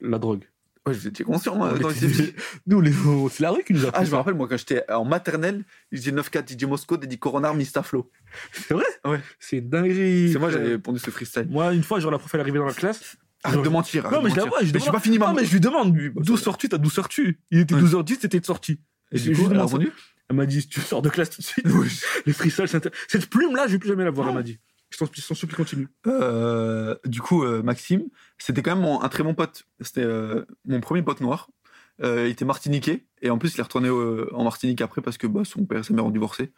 [0.00, 0.44] la drogue.
[0.86, 1.74] Ouais, j'étais conscient, moi.
[1.74, 2.34] Les.
[2.66, 5.04] Nous, c'est la rue qui nous a Ah, je me rappelle, moi, quand j'étais en
[5.04, 8.10] maternelle, je disais 9-4, DJ Mosco, Dedi Coronar, Mistaflo.
[8.52, 8.86] C'est vrai?
[9.04, 9.20] Ouais.
[9.38, 10.32] C'est dinguerie.
[10.32, 11.46] C'est moi, j'avais répondu ce freestyle.
[11.50, 13.16] Moi, une fois, genre, la prof, elle est arrivée dans la classe.
[13.42, 14.06] Arrête de mentir.
[14.06, 14.50] arrête Non, de mais je la mentir.
[14.58, 16.36] vois, je Mais j'ai demande- pas fini ma Non, mais je lui demande, bah, d'où
[16.36, 17.40] ça- sors-tu T'as d'où sors-tu?
[17.50, 17.80] Il était Ouais.
[17.80, 18.80] 12h10, c'était de sortie.
[19.12, 19.90] Et du coup, elle a répondu
[20.28, 21.66] Elle m'a dit, tu sors de classe tout de suite.
[22.26, 24.58] Les freestyles, c'est intér- cette plume-là, je vais plus jamais la voir, elle m'a dit.
[24.90, 25.88] Je t'en je t'en supplie, continue.
[26.06, 28.02] Euh, du coup, euh, Maxime,
[28.38, 29.64] c'était quand même mon- un très bon pote.
[29.80, 31.48] C'était euh, mon premier pote noir.
[32.02, 35.18] Euh, il était martiniquais et en plus il est retourné euh, en Martinique après parce
[35.18, 36.50] que bah, son père et sa mère ont divorcé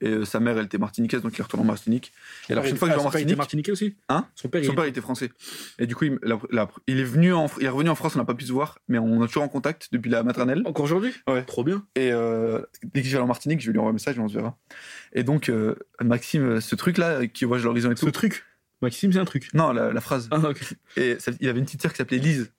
[0.00, 2.12] et euh, sa mère elle était martiniquaise donc il est retourné en Martinique.
[2.48, 3.70] Et la prochaine fois que je vais en Ah, son père, il Martinique, était martiniquais
[3.72, 4.26] aussi Hein?
[4.34, 5.30] Son père, son il père il était français
[5.78, 8.16] et du coup il, la- la- il est venu en, il est revenu en France,
[8.16, 10.62] on n'a pas pu se voir mais on est toujours en contact depuis la maternelle.
[10.64, 11.12] Encore aujourd'hui?
[11.28, 11.44] Ouais.
[11.44, 11.86] Trop bien.
[11.94, 12.10] Et
[12.82, 14.34] dès que je vais en Martinique, je vais lui envoyer un message et on se
[14.34, 14.56] verra.
[15.12, 15.48] Et donc
[16.02, 18.06] Maxime, ce truc là qui voit l'horizon et tout.
[18.06, 18.44] Ce truc?
[18.82, 19.48] Maxime, c'est un truc.
[19.54, 20.28] Non, la, la phrase.
[20.32, 20.74] Ah, ok.
[20.96, 22.52] Et ça- il avait une petite sœur qui s'appelait Lise.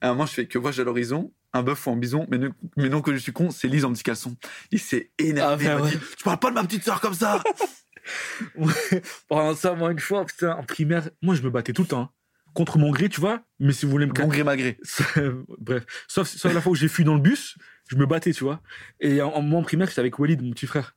[0.00, 1.32] À un moment, je fais que vois-je à l'horizon?
[1.56, 3.84] Un bœuf ou un bison, mais, ne- mais non que je suis con, c'est Lise
[3.84, 4.36] en petit caleçon.
[4.70, 5.66] Il s'est énervé.
[5.66, 5.90] Ah, il bah m'a ouais.
[5.92, 7.42] dit, Je parle pas de ma petite sœur comme ça.
[9.28, 12.00] Pendant ça, moi, une fois, putain, en primaire, moi, je me battais tout le temps.
[12.02, 12.10] hein.
[12.54, 13.42] Contre mon gré, tu vois.
[13.60, 14.78] Mais si vous voulez me Bon gré malgré.
[15.58, 17.56] Bref, sauf, sauf la fois où j'ai fui dans le bus,
[17.90, 18.62] je me battais, tu vois.
[19.00, 20.96] Et en, en, moi, en primaire, j'étais avec Walid, mon petit frère.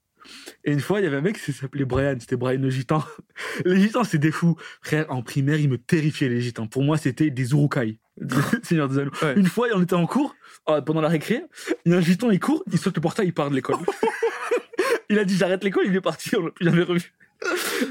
[0.63, 3.03] Et une fois, il y avait un mec qui s'appelait Brian, c'était Brian le gitan.
[3.65, 4.55] Les gitans, c'est des fous.
[4.81, 6.67] Frère, en primaire, ils me terrifiaient, les gitans.
[6.67, 7.99] Pour moi, c'était des Urukai.
[8.63, 9.11] Seigneur des Anneaux.
[9.21, 9.33] Ouais.
[9.35, 10.35] Une fois, on était en cours,
[10.69, 11.43] euh, pendant la récré,
[11.85, 13.77] il y a un gitan, il court, il saute le portail, il part de l'école.
[15.09, 17.13] il a dit j'arrête l'école, il est parti, on l'a plus jamais revu.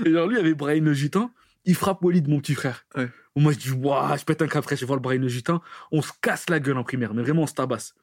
[0.04, 1.30] Et genre, lui, il y avait Brian le gitan,
[1.64, 2.84] il frappe Walid, mon petit frère.
[2.96, 3.08] Ouais.
[3.36, 5.62] Moi, je dis, waouh, je pète un cap, je vais voir le Brian le gitan.
[5.92, 7.94] On se casse la gueule en primaire, mais vraiment, on se tabasse.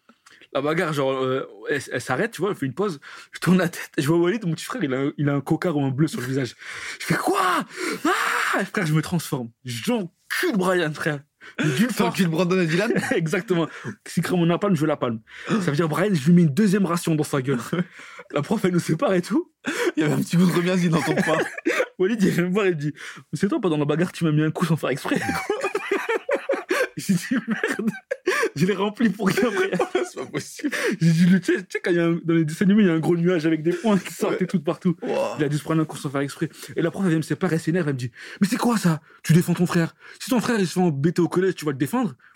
[0.54, 3.00] La bagarre, genre, euh, elle, elle s'arrête, tu vois, elle fait une pause.
[3.34, 5.34] Je tourne la tête, je vois Walid, mon petit frère, il a, un- il a
[5.34, 6.56] un cocard ou un bleu sur le visage.
[7.00, 7.42] Je fais quoi?
[8.54, 9.50] Ah Frère, je me transforme.
[9.66, 11.20] J'encule Brian, frère.
[11.78, 12.16] D'une force.
[12.16, 12.92] qu'il Brandon et Dylan.
[13.16, 13.68] Exactement.
[14.06, 15.20] S'il crame mon napalm, je la palme.
[15.48, 17.60] Ça veut dire, Brian, je lui mets une deuxième ration dans sa gueule.
[18.32, 19.52] La prof, elle nous sépare et tout.
[19.96, 21.38] Il y avait un petit bout de remiasine dans ton pain.
[22.00, 22.94] Walid, il vient me voir et me dit
[23.34, 25.18] C'est toi, pendant la bagarre, tu m'as mis un coup sans faire exprès.
[26.98, 27.92] J'ai dit Merde,
[28.62, 29.70] je l'ai rempli pour rien, frère.
[30.10, 30.72] c'est pas possible.
[31.02, 32.84] J'ai dit Tu sais, tu sais, quand il y a un- dans les dessins animés,
[32.84, 34.44] il y a un gros nuage avec des points qui sortent Ouais.
[34.44, 34.96] et tout de partout.
[35.02, 35.10] Wow.
[35.40, 36.50] Il a dû se prendre un coup sans faire exprès.
[36.76, 38.78] Et la prof, elle vient me séparer, elle s'énerve, elle me dit Mais c'est quoi
[38.78, 39.02] ça?
[39.24, 39.96] Tu défends ton frère.
[40.20, 42.16] Si ton frère il se fait embêter au collège, tu vas le défendre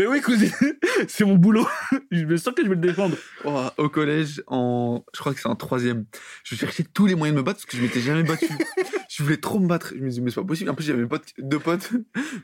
[0.00, 0.50] Ben oui, cousine,
[1.08, 1.68] c'est mon boulot.
[2.10, 3.18] Je suis sûr que je vais le défendre.
[3.44, 3.68] Wow.
[3.76, 6.06] Au collège, en, je crois que c'est en troisième,
[6.42, 8.48] je cherchais tous les moyens de me battre parce que je m'étais jamais battu.
[9.10, 9.92] je voulais trop me battre.
[9.94, 10.70] Je me disais, mais c'est pas possible.
[10.70, 11.90] En plus, j'avais mes potes, deux potes,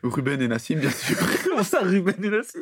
[0.02, 1.16] Ruben et Nassim, bien sûr.
[1.44, 2.60] Comment ça, Ruben et Nassim?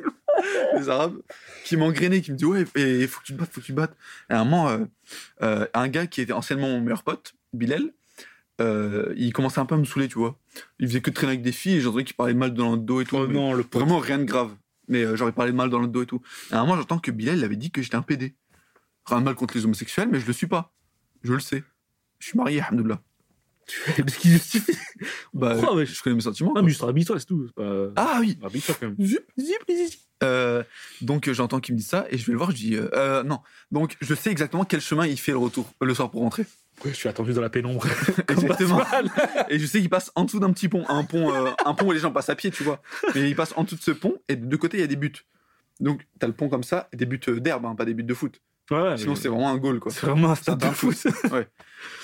[0.79, 1.17] Les Arabes,
[1.65, 3.73] qui m'engrainaient, qui me disaient ouais, il faut que tu te battes, faut que tu
[3.73, 3.97] te battes.
[4.31, 4.79] Et à un moment, euh,
[5.43, 7.91] euh, un gars qui était anciennement mon meilleur pote, Bilal,
[8.61, 10.39] euh, il commençait un peu à me saouler, tu vois.
[10.79, 12.79] Il faisait que de traîner avec des filles et j'entendais qu'il parlait mal dans le
[12.79, 13.17] dos et tout.
[13.17, 13.81] Oh mais non, le pote.
[13.81, 14.55] Vraiment rien de grave.
[14.89, 16.21] Mais euh, genre, il parlait mal dans le dos et tout.
[16.51, 18.35] À un moment, j'entends que Bilal il avait dit que j'étais un PD.
[19.07, 20.73] Rien de mal contre les homosexuels, mais je le suis pas.
[21.23, 21.65] Je le sais.
[22.19, 23.01] Je suis marié, alhamdoulilah.
[24.25, 24.73] Justifie.
[25.35, 26.53] Bah, Pourquoi, je- connais mes sentiments.
[26.53, 26.63] Quoi.
[26.63, 27.49] mais juste habille-toi, c'est tout.
[27.57, 27.89] Pas...
[27.97, 28.95] Ah oui, quand même.
[29.01, 29.99] Zip, zip, zip.
[30.23, 30.63] Euh,
[31.01, 32.89] donc euh, j'entends qu'il me dit ça et je vais le voir, je dis euh,
[32.95, 33.41] euh, non.
[33.73, 36.45] Donc je sais exactement quel chemin il fait le retour le soir pour rentrer.
[36.85, 37.85] Ouais, je suis attendu dans la pénombre.
[38.29, 38.81] Exactement.
[39.49, 41.33] Et je sais qu'il passe en dessous d'un petit pont, un pont,
[41.65, 42.81] un pont où les gens passent à pied, tu vois.
[43.15, 44.89] Mais il passe en dessous de ce pont et de deux côtés il y a
[44.89, 45.13] des buts.
[45.81, 48.15] Donc t'as le pont comme ça et des buts d'herbe, hein, pas des buts de
[48.15, 48.41] foot.
[48.71, 49.93] Ouais, Sinon mais- c'est vraiment un goal quoi.
[49.93, 50.97] c'est vraiment un stade de foot.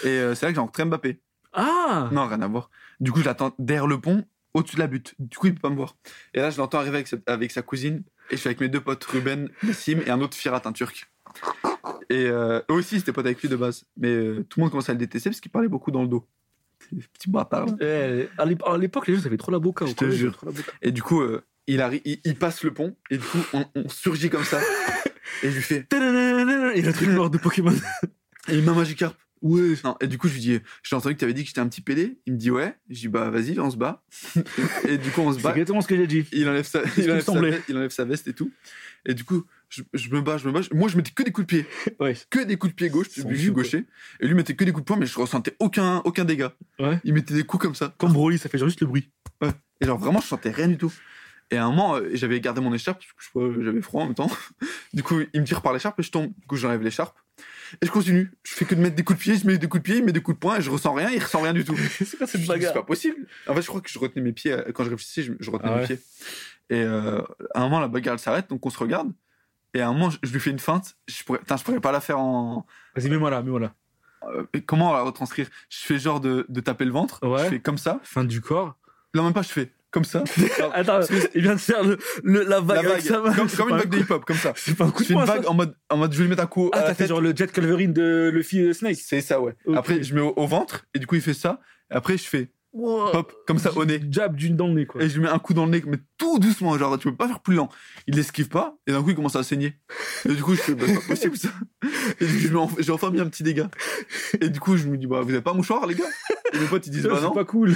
[0.05, 1.21] Et euh, c'est là que j'ai rencontré Mbappé.
[1.53, 2.71] Ah Non, rien à voir.
[3.01, 4.25] Du coup, je l'attends derrière le pont,
[4.55, 5.15] au-dessus de la butte.
[5.19, 5.97] Du coup, il peut pas me voir.
[6.35, 8.03] Et là, je l'entends arriver avec sa, avec sa cousine.
[8.31, 11.11] Et je suis avec mes deux potes, Ruben, Nassim et un autre Firat, un turc.
[12.11, 13.85] Et euh, eux aussi, c'était pote avec lui de base.
[13.97, 16.09] Mais euh, tout le monde commençait à le détester parce qu'il parlait beaucoup dans le
[16.09, 16.27] dos.
[17.13, 17.67] Petit bâtard.
[17.67, 17.73] là.
[17.81, 19.87] Eh, à l'ép- à l'époque, les gens, ça avait trop la boca.
[19.87, 20.33] Je te jure.
[20.33, 20.73] trop la boca.
[20.83, 22.97] Et du coup, euh, il, arri- il, il passe le pont.
[23.11, 24.61] Et du coup, on, on surgit comme ça.
[25.43, 27.75] et je lui fais Et le truc noir de Pokémon.
[28.49, 29.17] Et il m'a Magikarp.
[29.43, 29.74] Ouais.
[29.84, 31.61] Non, et du coup, je lui dis J'ai entendu que tu avais dit que j'étais
[31.61, 32.18] un petit PD.
[32.26, 32.74] Il me dit Ouais.
[32.88, 34.03] Je dis Bah, vas-y, on se bat.
[34.88, 35.51] et du coup, on se C'est bat.
[35.53, 36.26] exactement ce que j'ai dit.
[36.32, 38.51] il enlève sa, il enlève sa, veste, il enlève sa veste et tout.
[39.07, 40.61] Et du coup, je, je me bats, je me bats.
[40.72, 41.66] Moi, je mettais que des coups de pied.
[42.01, 42.14] Ouais.
[42.28, 43.86] Que des coups de pied gauche, parce que je suis gaucher.
[44.20, 46.55] Et lui mettait que des coups de poing, mais je ressentais aucun, aucun dégât.
[46.78, 46.99] Ouais.
[47.05, 47.95] Il mettait des coups comme ça.
[47.99, 49.09] Comme Broly, ça fait genre juste le bruit.
[49.80, 50.93] Et genre, vraiment, je sentais rien du tout.
[51.53, 54.14] Et à un moment, euh, j'avais gardé mon écharpe, parce que j'avais froid en même
[54.14, 54.30] temps.
[54.93, 56.32] Du coup, il me tire par l'écharpe et je tombe.
[56.38, 57.16] Du coup, j'enlève l'écharpe.
[57.83, 58.31] Et je continue.
[58.45, 59.97] Je fais que de mettre des coups de pied, je mets des coups de pied,
[59.99, 61.77] il met des coups de poing, et je ressens rien, il ressent rien du tout.
[61.99, 63.27] C'est quoi cette Je dis, C'est pas possible.
[63.47, 64.53] En fait, je crois que je retenais mes pieds.
[64.53, 65.99] euh, Quand je réfléchissais, je, je retenais Ah mes pieds.
[66.71, 67.21] Et euh,
[67.55, 69.12] à un moment, la bagarre, elle s'arrête, donc on se regarde.
[69.75, 70.97] Et à un moment, je, je lui fais une feinte.
[71.09, 72.66] Je pourrais, je pourrais pas la faire en.
[72.97, 73.75] Vas-y, mets-moi là, mets-moi là.
[74.35, 75.49] euh, comment la retranscrire?
[75.68, 77.21] Je fais genre de, de taper le ventre.
[77.27, 77.45] Ouais.
[77.45, 78.01] Je fais comme ça.
[78.03, 78.77] Fin du corps.
[79.14, 80.22] Non, même pas, je fais comme ça.
[80.72, 81.01] Attends,
[81.34, 83.12] il vient de faire le, le- la vague la avec vague.
[83.12, 83.34] sa main.
[83.34, 84.53] Comme, C'est une un vague de hip-hop, comme ça.
[84.57, 86.18] C'est pas un coup Je de fais une ça vague en mode, en mode, je
[86.18, 88.72] vais lui mettre un coup Ah, t'as fait genre le Jet Calverine de Luffy euh,
[88.72, 88.97] Snake.
[89.03, 89.55] C'est ça, ouais.
[89.74, 91.61] Après, je mets au, au ventre, et du coup, il fait ça.
[91.91, 94.01] Après, je fais hop, comme ça, au nez.
[94.11, 95.03] Jab d'une dans le nez, quoi.
[95.03, 97.16] Et je lui mets un coup dans le nez, mais tout doucement, genre, tu peux
[97.16, 97.68] pas faire plus lent.
[98.07, 99.74] Il l'esquive pas, et d'un coup, il commence à saigner.
[100.24, 101.49] Et du coup, je fais, bah, c'est pas possible, ça.
[102.20, 103.68] Et je j'ai enfin mis un petit dégât.
[104.41, 106.05] Et du coup, je me dis, bah, vous avez pas un mouchoir, les gars?
[106.53, 107.32] Et mes potes, ils disent, bah, c'est non.
[107.32, 107.74] pas cool.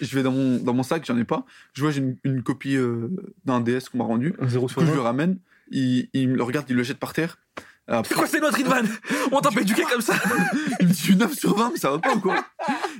[0.00, 1.44] Je vais dans mon, dans mon sac, j'en ai pas.
[1.74, 3.08] Je vois, j'ai une, une copie euh,
[3.44, 4.34] d'un DS qu'on m'a rendu.
[4.40, 5.02] Un 0 Du coup, je le 20.
[5.02, 5.38] ramène.
[5.70, 7.38] Il, il me le regarde, il le jette par terre.
[7.86, 8.82] Après, C'est quoi, notre Ridvan
[9.30, 10.14] On t'a pas éduqué comme ça
[10.80, 12.44] il me dit 9 sur 20, mais ça va pas ou quoi?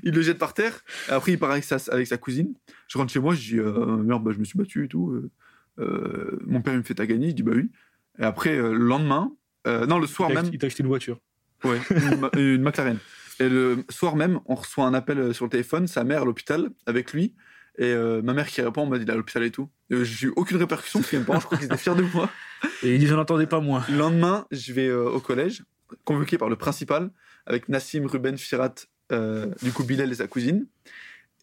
[0.03, 0.79] Il le jette par terre.
[1.09, 2.53] Après, il part avec sa, avec sa cousine.
[2.89, 5.11] Je rentre chez moi, je dis euh, Merde, bah, je me suis battu et tout.
[5.11, 5.31] euh,
[5.81, 7.31] euh, mon père, il me fait ta gagner.
[7.31, 7.71] Je dis Bah oui.
[8.19, 9.33] Et après, le lendemain,
[9.67, 11.19] euh, non, le soir Il même, il t'a acheté une voiture.
[11.65, 12.99] ouais, une, une McLaren.
[13.41, 16.25] Et le soir même, on reçoit un appel euh, sur le téléphone, sa mère à
[16.25, 17.35] l'hôpital avec lui.
[17.77, 19.69] Et euh, ma mère qui répond en mode il est à l'hôpital et tout.
[19.93, 22.03] Euh, J'ai eu aucune répercussion parce que mes parents, je crois qu'ils étaient fiers de
[22.03, 22.31] moi.
[22.83, 23.85] Et il dit J'en entendais pas moins.
[23.89, 25.65] Le lendemain, je vais euh, au collège,
[26.05, 27.11] convoqué par le principal,
[27.47, 28.75] avec Nassim, Ruben, Firat,
[29.13, 30.67] euh, du coup Bilal et sa cousine.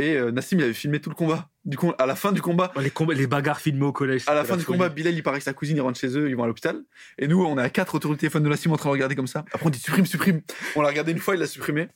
[0.02, 1.50] Et euh, Nassim, il avait filmé tout le combat.
[1.64, 4.24] Du coup, à la fin du combat, Les, combats, les bagarres filmées au collège.
[4.26, 4.80] à la fin du folie.
[4.80, 6.82] combat, Bilal, il part avec sa cousine, il rentre chez eux, ils vont à l'hôpital.
[7.20, 9.16] Et nous, on est à quatre autour du téléphone de Nassim en train de regarder
[9.16, 9.46] comme ça.
[9.54, 10.42] Après, on dit supprime, supprime.
[10.76, 11.88] On l'a regardé une fois, il l'a supprimé.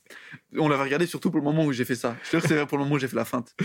[0.56, 2.16] On l'avait regardé surtout pour le moment où j'ai fait ça.
[2.22, 3.56] Je te jure c'est vrai pour le moment où j'ai fait la feinte.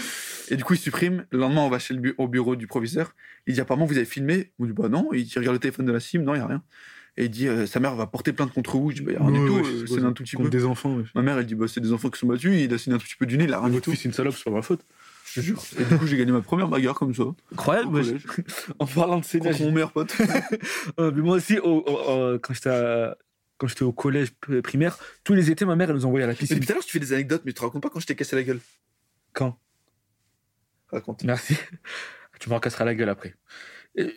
[0.50, 1.26] Et du coup, il supprime.
[1.32, 3.14] Le lendemain, on va chez le bu- au bureau du proviseur.
[3.46, 4.52] Il dit apparemment, vous avez filmé.
[4.58, 5.08] On dit bah non.
[5.14, 6.64] Il regarde le téléphone de Nassim, non, il y a rien.
[7.18, 8.92] Et il dit euh, sa mère va porter plainte contre vous.
[8.92, 10.36] Je dis bah, y a rien Ouais, du tout, ouais, euh, c'est un tout petit
[10.38, 10.58] Contre peu.
[10.58, 11.04] des enfants, ouais.
[11.14, 12.54] Ma mère, elle dit bah c'est des enfants qui sont battus.
[12.58, 13.94] Il a signé un tout petit peu du nez, il a rien du tout.
[13.94, 14.82] c'est une salope, c'est pas ma faute.
[15.26, 15.62] Je te jure.
[15.80, 17.24] Et du coup, j'ai gagné ma première bagarre comme ça.
[17.54, 17.90] Incroyable.
[17.92, 18.22] moi, collège.
[18.26, 20.14] je- En parlant de saignage, Contre mon meilleur pote.
[21.00, 23.18] Euh, mais moi aussi, au- au- au- quand j'étais à-
[23.58, 24.32] quand j'étais au collège
[24.64, 26.60] primaire, tous les étés, ma mère, elle nous envoyait à la Mais piscine.
[26.60, 28.16] tout à l'heure, tu fais des anecdotes, mais tu te racontes pas quand je t'ai
[28.16, 28.60] cassé la gueule.
[29.34, 29.58] Quand?
[30.92, 31.24] Raconte.
[31.24, 31.56] Merci.
[32.40, 33.36] Tu m'en casseras la gueule après.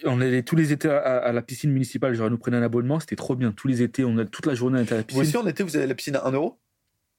[0.05, 2.15] On allait tous les étés à, à la piscine municipale.
[2.15, 3.53] Genre, nous prenait un abonnement, c'était trop bien.
[3.53, 5.23] Tous les étés, on allait toute la journée à la Vous piscine.
[5.23, 6.61] aussi, en été, vous avez la piscine à 1 euro?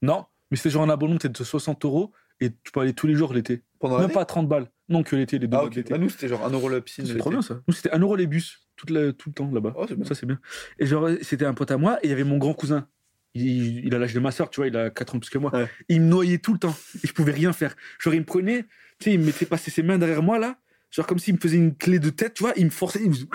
[0.02, 3.08] Non, mais c'était genre un abonnement peut-être de 60 euros et tu peux aller tous
[3.08, 3.64] les jours l'été.
[3.80, 4.68] pendant Même pas à 30 balles.
[4.88, 5.72] Non, que l'été, les deux Ah, mois ok.
[5.72, 5.94] de l'été.
[5.94, 7.06] Bah, nous, c'était genre 1 euro la piscine.
[7.06, 7.60] C'est trop bien ça.
[7.68, 9.74] Nous, c'était 1 euro les bus, toute la- tout le temps là-bas.
[9.76, 9.86] Oh.
[10.06, 10.40] Ça, c'est bien.
[10.80, 12.88] Et genre, c'était un pote à moi, et il y avait mon grand cousin.
[13.34, 15.38] Il, il a l'âge de ma soeur, tu vois, il a 4 ans plus que
[15.40, 15.54] moi.
[15.54, 15.68] Ouais.
[15.90, 16.76] Il me noyait tout le temps.
[17.04, 17.76] Et je pouvais rien faire.
[18.00, 18.64] Genre, il me prenait,
[19.00, 20.58] tu sais, il me mettait passer ses mains derrière moi, là.
[20.96, 23.02] Genre, comme s'il me faisait une clé de tête, tu vois, il me forçait.
[23.04, 23.28] il me faisait-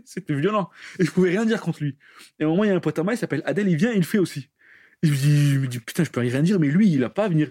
[0.04, 0.68] C'était violent.
[0.98, 1.96] Et je pouvais rien dire contre lui.
[2.40, 3.76] Et à un moment, il y a un pote à moi, il s'appelle Adèle, il
[3.76, 4.48] vient, il le fait aussi.
[5.02, 7.04] Et je me dis, je me dis, putain, je peux rien dire, mais lui, il
[7.04, 7.50] a pas à venir.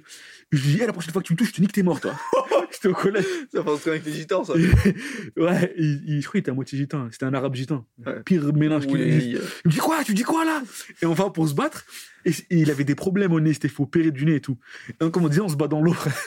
[0.52, 1.84] Je lui dis, Eh, la prochaine fois que tu me touches, je te nique, t'es
[1.84, 2.16] mort, toi.
[2.74, 3.26] J'étais au collège.
[3.54, 4.54] Ça truc avec les gitans, ça.
[5.38, 7.08] ouais, il, il- je crois qu'il était à moitié gitan.
[7.12, 7.86] C'était un arabe gitan.
[8.06, 8.22] Ouais.
[8.26, 8.98] Pire mélange qu'il.
[8.98, 9.38] Oui.
[9.38, 10.62] Il me dit quoi Tu dis quoi là?
[11.02, 11.86] Et on va pour se battre.
[12.26, 14.58] Et, et il avait des problèmes au nez, c'était faut opérer du nez et tout.
[14.90, 16.18] Et donc, comme on disait, on se bat dans l'eau, frère.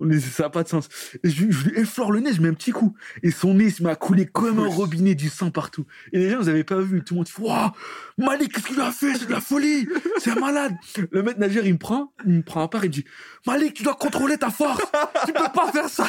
[0.00, 0.88] On est, ça n'a pas de sens.
[1.22, 2.94] Et je, je lui effleure le nez, je mets un petit coup.
[3.22, 5.86] Et son nez à couler comme un robinet, du sang partout.
[6.12, 7.02] Et les gens, vous n'avaient pas vu.
[7.02, 7.70] Tout le monde dit Waouh,
[8.18, 9.14] Malik, qu'est-ce qu'il a fait?
[9.14, 9.88] C'est de la folie
[10.18, 10.74] C'est un malade
[11.10, 13.04] Le maître nageur, il me prend, il me prend à part, il dit
[13.46, 14.82] Malik, tu dois contrôler ta force
[15.26, 16.06] Tu peux pas faire ça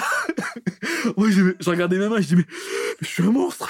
[1.18, 3.70] Moi, je, je regardais mes mains, je dis Mais, mais je suis un monstre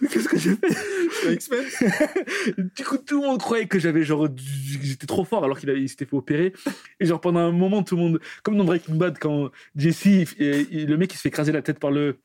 [0.00, 1.38] Mais qu'est-ce que j'ai fait?
[2.76, 6.04] Du coup, tout le monde croyait que j'avais genre, j'étais trop fort alors qu'il s'était
[6.04, 6.52] fait opérer.
[7.00, 10.26] Et genre, pendant un moment, tout le monde, comme dans Breaking Bad, quand Jesse, il-
[10.70, 12.18] il- le mec, il se fait écraser la tête par le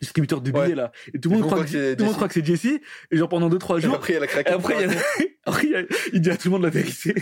[0.00, 0.74] distributeur de billets Ouais.
[0.74, 0.90] là.
[1.14, 2.16] Et tout le monde, croit, que, que c'est tout le monde Jesse.
[2.16, 2.80] croit que c'est Jesse.
[3.12, 4.52] Et genre, pendant 2-3 Et jours, après, il y a et craquette.
[4.54, 5.00] après, il, y a-
[5.46, 7.14] après, il, y a- il dit à tout le monde la vérité.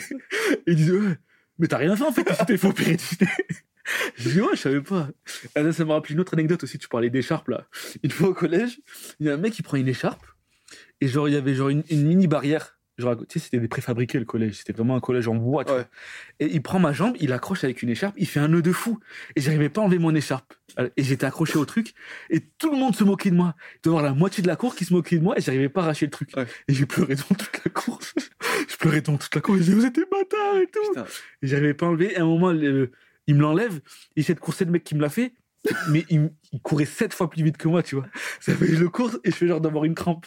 [0.66, 1.16] Et il dit, ouais,
[1.58, 3.28] mais t'as rien fait en fait, opérer du nez.
[4.16, 5.08] Je dis, ouais, je savais pas.
[5.56, 7.66] Là, ça m'a rappelé une autre anecdote aussi, tu parlais d'écharpe là.
[8.02, 8.80] Une fois au collège,
[9.18, 10.24] il y a un mec qui prend une écharpe,
[11.00, 12.78] et genre, il y avait genre une, une mini barrière.
[13.00, 15.64] Genre, tu sais, c'était des préfabriqués le collège, c'était vraiment un collège en bois.
[15.64, 15.78] tu Ouais.
[15.78, 15.88] vois.
[16.38, 18.72] Et il prend ma jambe, il accroche avec une écharpe, il fait un nœud de
[18.72, 18.98] fou.
[19.36, 20.54] Et j'arrivais pas à enlever mon écharpe.
[20.96, 21.94] Et j'étais accroché au truc,
[22.30, 23.54] et tout le monde se moquait de moi.
[23.58, 25.40] Il devait y avoir la moitié de la cour qui se moquait de moi, et
[25.40, 26.30] j'arrivais pas à arracher le truc.
[26.36, 26.46] Ouais.
[26.68, 27.98] Et j'ai pleuré dans toute la cour.
[28.68, 30.80] je pleurais dans toute la cour, je disais, vous êtes des bâtards et tout.
[30.94, 31.06] Putain.
[31.42, 32.12] Et j'arrivais pas à enlever.
[32.12, 32.92] Et à un moment, le-
[33.26, 33.80] il me l'enlève.
[34.16, 35.32] Il essaie de courser le mec qui me l'a fait.
[35.90, 36.30] Mais il,
[36.62, 38.06] courait sept fois plus vite que moi, tu vois.
[38.40, 40.24] Ça fait, je le cours et je fais genre d'avoir une crampe.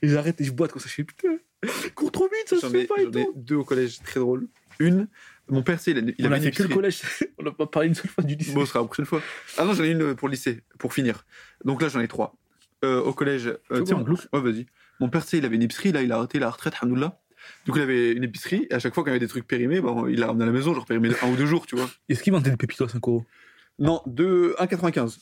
[0.00, 0.88] Et j'arrête et je boite comme ça.
[0.88, 1.28] Je fais putain,
[1.84, 3.32] il court trop vite, ça se fait ai, pas et j'en ai tout.
[3.36, 4.46] deux au collège, très drôle.
[4.78, 5.08] Une,
[5.48, 6.74] mon père, c'est, il, a- il On avait a une fait que le épicerie.
[6.74, 7.02] collège.
[7.38, 8.52] On n'a pas parlé une seule fois du lycée.
[8.52, 9.20] Bon, ce sera la prochaine fois.
[9.58, 11.26] Ah non, j'en ai une pour le lycée, pour finir.
[11.64, 12.36] Donc là, j'en ai trois.
[12.84, 13.46] Euh, au collège.
[13.46, 14.26] euh, C'est tu sais, bon, mon- Glouf.
[14.32, 14.66] Ouais, vas-y.
[15.00, 17.20] Mon père, sais, il avait une épicerie, là, il a arrêté la retraite, Hanoula.
[17.64, 19.46] Du coup, il avait une épicerie, et à chaque fois qu'il y avait des trucs
[19.46, 21.74] périmés, bah, il l'a ramené à la maison, genre périmé un ou deux jours, tu
[21.76, 21.90] vois.
[22.08, 23.24] Est-ce qu'il vendait des pépitos à 5 euros?
[23.78, 25.18] Non, de 1,95.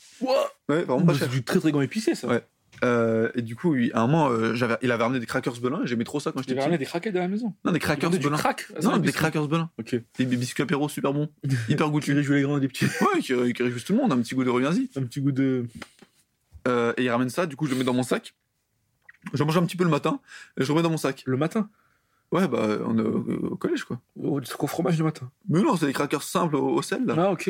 [0.67, 1.29] Ouais, vraiment pas C'est cher.
[1.29, 2.27] du très très grand épicé, ça.
[2.27, 2.43] Ouais.
[2.85, 5.59] Euh, et du coup, il- à un moment, euh, j'avais, il avait ramené des crackers
[5.59, 6.61] Belin, et j'aimais trop ça quand j'étais petit.
[6.61, 7.53] ramené des craquettes de la maison.
[7.65, 8.37] Non, des Il crackers vendait du Belin.
[8.37, 9.69] crack Non, des crackers Belin.
[9.79, 9.95] Ok.
[10.17, 11.29] Des biscuits apéro super bons,
[11.69, 12.15] hyper Tu goûtus.
[12.15, 12.85] réjouis les grands et les petits.
[12.85, 14.89] Ouais, qui, qui réjouissent tout le monde, un petit goût de reviens-y.
[14.95, 15.65] Un petit goût de.
[16.67, 18.33] Euh, et il ramène ça, du coup, je le mets dans mon sac.
[19.33, 20.19] J'en mange un petit peu le matin,
[20.57, 21.23] et je le remets dans mon sac.
[21.25, 21.69] Le matin?
[22.31, 23.99] Ouais, bah, on est au, au collège, quoi.
[24.21, 25.29] Au, au fromage du matin.
[25.49, 27.15] Mais non, c'est des crackers simples au, au sel, là.
[27.17, 27.49] Ah, ok.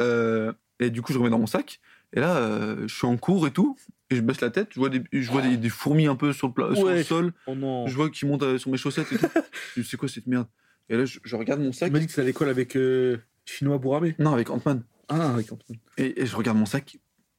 [0.00, 1.80] Euh, et du coup, je remets dans mon sac.
[2.12, 3.76] Et là, euh, je suis en cours et tout.
[4.10, 4.68] Et je baisse la tête.
[4.72, 6.94] Je vois des, je vois des, des fourmis un peu sur le, pla- sur le
[6.94, 7.02] Ouais.
[7.04, 7.32] sol.
[7.46, 7.86] Oh non.
[7.86, 9.26] Je vois qu'ils montent euh, sur mes chaussettes et tout.
[9.76, 10.48] je c'est quoi cette merde?
[10.88, 11.92] Et là, je, je regarde mon Tu sac.
[11.92, 14.16] m'as dit que c'était à l'école avec euh, Chinois Bouramé.
[14.18, 14.82] Non, avec Ant-Man.
[15.08, 15.78] Ah, avec Antoine.
[15.98, 16.98] Et, et je regarde mon sac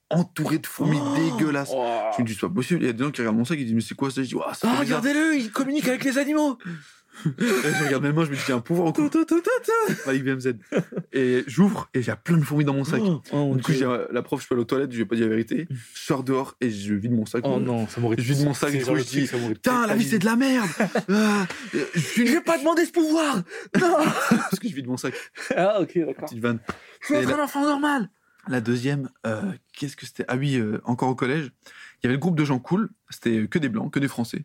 [0.10, 1.72] entouré de fourmis dégueulasses.
[2.18, 2.82] Je me dis, c'est pas possible.
[2.84, 4.22] Il y a des gens qui regardent mon sac et disent, mais c'est quoi ça?
[4.24, 6.58] Je dis, Ah, regardez-le, il communique avec les animaux.
[7.38, 8.94] Je regarde mes mains, je me dis, j'ai un pouvoir en.
[10.08, 10.54] Avec BMZ.
[11.14, 13.02] Et j'ouvre et j'ai plein de fourmis dans mon sac.
[13.04, 15.16] Oh, oh, Du coup, j'ai la prof, je peux aller aux toilettes, je vais pas
[15.16, 15.68] dire la vérité.
[15.70, 17.44] Je sors dehors et je vide mon sac.
[17.46, 20.06] Oh non, ça m'aurait Je vide mon sac et tout, je dis, Putain, la vie
[20.08, 20.70] c'est de la merde
[21.10, 23.36] Ah, Je vais pas demander ce pouvoir
[23.80, 23.98] Non
[24.30, 25.14] Parce que je vide mon sac.
[25.56, 26.26] Ah, ok, d'accord.
[26.26, 26.60] Petite vanne.
[27.02, 28.10] Je suis un enfant normal
[28.48, 29.42] La deuxième, euh,
[29.74, 30.26] qu'est-ce que c'était?
[30.28, 31.52] Ah oui, euh, encore au collège.
[32.02, 32.90] Il y avait le groupe de gens cool.
[33.10, 34.44] C'était que des blancs, que des français.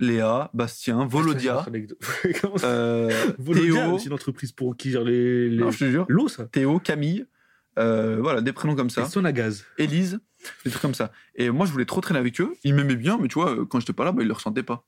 [0.00, 1.66] Léa, Bastien, Volodia,
[2.64, 5.48] euh, Volodia, c'est une entreprise pour qui gère les.
[5.50, 5.56] les...
[5.56, 6.06] Non, je te jure.
[6.08, 7.26] L'eau, ça Théo, Camille.
[7.78, 9.02] euh, voilà, des prénoms comme ça.
[9.02, 9.64] Et son à gaz.
[9.76, 10.20] Élise,
[10.64, 11.10] des trucs comme ça.
[11.34, 12.54] Et moi, je voulais trop traîner avec eux.
[12.64, 14.84] Ils m'aimaient bien, mais tu vois, quand j'étais pas là, bah, ils le ressentaient pas.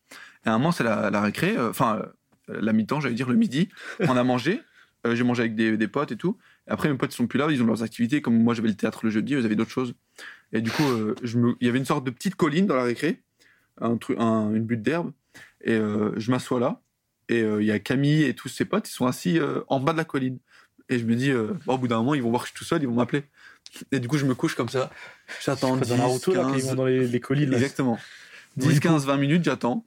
[0.46, 2.02] Et à un moment, c'est la, la récré, euh, enfin,
[2.48, 3.68] euh, la mi-temps, j'allais dire le midi.
[4.00, 4.60] On a mangé.
[5.06, 6.38] euh, J'ai mangé avec des, des potes et tout.
[6.68, 8.22] Et après, mes potes ils sont plus là, ils ont leurs activités.
[8.22, 9.94] Comme moi, j'avais le théâtre le jeudi, eux avaient d'autres choses.
[10.52, 11.54] Et du coup, me...
[11.60, 13.22] il y avait une sorte de petite colline dans la récré,
[13.80, 15.12] un truc, un- une butte d'herbe.
[15.62, 16.80] Et euh, je m'assois là.
[17.28, 19.78] Et euh, il y a Camille et tous ses potes, ils sont assis euh, en
[19.80, 20.38] bas de la colline.
[20.88, 22.52] Et je me dis, euh, bon, au bout d'un moment, ils vont voir que je
[22.52, 23.22] suis tout seul, ils vont m'appeler.
[23.92, 24.90] Et du coup, je me couche comme ça.
[25.44, 27.50] J'attends Dans 10, Naruto, là, quand ils 15, vont dans les, les collines.
[27.50, 27.56] là.
[27.58, 27.98] Exactement.
[28.56, 29.86] Bon, 10, du coup- 15, 20 minutes, j'attends.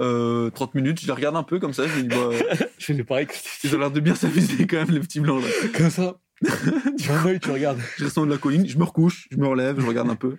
[0.00, 1.86] Euh, 30 minutes, je les regarde un peu comme ça.
[1.86, 2.30] Je me dis, bah,
[2.78, 3.26] Je fais pareil
[3.64, 5.48] ils ont l'air de bien s'amuser quand même, les petits blancs là.
[5.76, 6.18] Comme ça.
[6.98, 7.80] Tu œil, tu regardes.
[7.98, 10.36] Je descends de la colline, je me recouche, je me relève, je regarde un peu.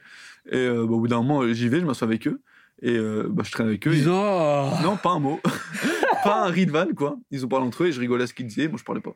[0.50, 2.42] Et euh, bah, au bout d'un moment, j'y vais, je m'assois avec eux.
[2.82, 3.92] Et euh, bah, je traîne avec eux.
[3.92, 4.82] et- Bizarre.
[4.82, 5.40] Non, pas un mot.
[6.24, 7.18] pas un vanne, quoi.
[7.32, 8.68] Ils ont parlé entre eux et je rigolais à ce qu'ils disaient.
[8.68, 9.14] Moi, je parlais pas.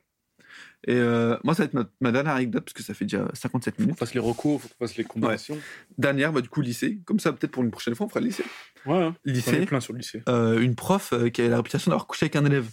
[0.86, 3.26] Et euh, moi, ça va être ma, ma dernière anecdote parce que ça fait déjà
[3.34, 4.00] 57 Faut qu'on minutes.
[4.00, 5.58] fasse les recos, faut qu'on fasse les combinaisons.
[5.98, 7.00] Dernière, bah, du coup, lycée.
[7.06, 8.44] Comme ça, peut-être pour une prochaine fois, on fera le lycée.
[8.86, 9.16] Ouais, hein.
[9.26, 10.22] J'en ai Lycée, plein sur le lycée.
[10.28, 12.66] euh, une prof euh, qui avait la réputation d'avoir couché avec un élève.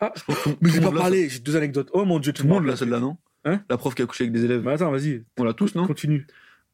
[0.00, 1.90] Ah, Je pense que tout- Mais tout j'ai pas parlé, j'ai deux anecdotes.
[1.92, 4.24] Oh mon dieu, Tout le monde l'a, celle-là, non Hein La prof qui a couché
[4.24, 4.62] avec des élèves.
[4.64, 6.28] Mais attends, vas-y, On l'a tous, non continue.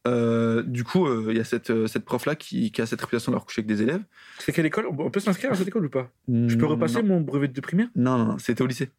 [0.06, 3.00] Euh, Du coup, euh, il y a cette, euh, cette prof-là qui, qui a cette
[3.00, 4.02] réputation d'avoir couché avec des élèves.
[4.38, 4.86] C'est quelle école?
[4.86, 6.10] On peut s'inscrire à cette école ou pas?
[6.28, 7.14] Je peux repasser non.
[7.14, 7.88] mon brevet de primaire?
[7.96, 8.90] Non, non, non, c'était au lycée,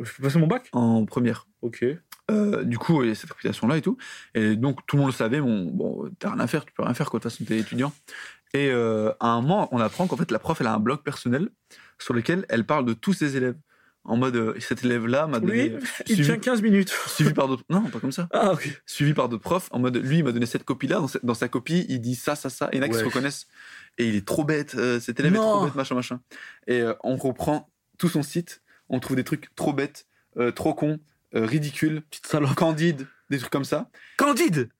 [0.00, 0.68] Je peux passer mon bac?
[0.72, 1.46] En première.
[1.62, 1.84] Ok.
[2.30, 3.96] Euh, du coup, il y a cette réputation-là et tout.
[4.34, 5.40] Et donc, tout le monde le savait.
[5.40, 7.20] Bon, bon t'as rien à faire, tu peux rien faire, quoi.
[7.20, 7.92] De toute façon, t'es étudiant.
[8.52, 11.48] Et à un moment, on apprend qu'en fait, la prof, elle a un blog personnel
[11.98, 13.56] sur lequel elle parle de tous ses élèves.
[14.08, 15.52] En mode, euh, cet élève-là m'a donné.
[15.52, 16.88] Oui, euh, il suivi, tient 15 minutes.
[17.06, 17.62] suivi par d'autres.
[17.68, 18.26] Non, pas comme ça.
[18.32, 18.80] Ah, ok.
[18.86, 19.68] Suivi par d'autres profs.
[19.70, 20.96] En mode, lui, il m'a donné cette copie-là.
[20.96, 22.68] Dans, sa- dans sa copie, il dit ça, ça, ça.
[22.72, 23.46] Et il y en a qui se reconnaissent.
[23.98, 24.74] Et il est trop bête.
[24.76, 26.20] euh, cet élève est trop bête, machin, machin.
[26.66, 28.62] Et euh, on reprend tout son site.
[28.88, 30.06] On trouve des trucs trop bêtes,
[30.38, 30.98] euh, trop cons,
[31.34, 32.54] euh, ridicules, Petite salope.
[32.54, 33.90] candides, des trucs comme ça.
[34.16, 34.70] Candide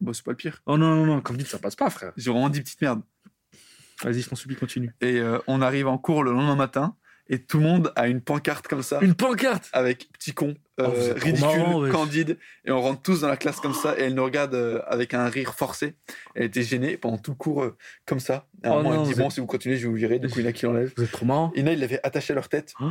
[0.00, 0.62] Bon, c'est pas le pire.
[0.66, 2.12] Oh non, non, non, Candide, ça passe pas, frère.
[2.16, 3.02] J'ai vraiment dit petite merde.
[4.04, 4.94] Vas-y, je t'en supplie, continue.
[5.00, 6.96] Et euh, on arrive en cours le lendemain matin
[7.32, 10.86] et tout le monde a une pancarte comme ça Une pancarte avec petit con, euh,
[10.86, 12.38] Oh, trop ridicule, marrant, candide.
[12.64, 15.14] Et on rentre tous dans la classe comme ça et elle nous regarde euh, avec
[15.14, 15.94] un rire forcé.
[16.34, 17.76] Elle était gênée pendant tout le cours euh,
[18.06, 18.46] comme ça.
[18.62, 19.88] Et à un Oh moment, non, elle dit Bon, êtes- si vous continuez, je vais
[19.88, 20.18] vous virer.
[20.18, 20.92] Du coup, il y en a qui l'enlève.
[20.96, 21.52] Vous êtes trop marrant.
[21.56, 22.74] En a, il l'avait attaché à leur tête.
[22.78, 22.84] Tu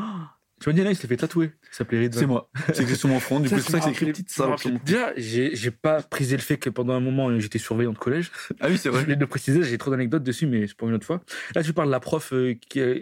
[0.70, 1.52] m'as dit, là, il s'est fait tatouer.
[1.72, 2.20] Il s'appelait Ridvan.
[2.20, 2.50] C'est moi.
[2.74, 3.40] C'est écrit sur mon front.
[3.40, 4.56] Du coup, c'est pour ça que c'est écrit ça
[4.86, 8.32] Déjà, j'ai j'ai pas prisé le fait que pendant un moment, j'étais surveillant de collège.
[8.60, 9.04] Ah oui, c'est Je vrai.
[9.04, 11.22] voulais le préciser, j'ai trop d'anecdotes dessus, mais c'est pour une autre fois.
[11.56, 12.94] Là, tu parles de la prof euh, qui a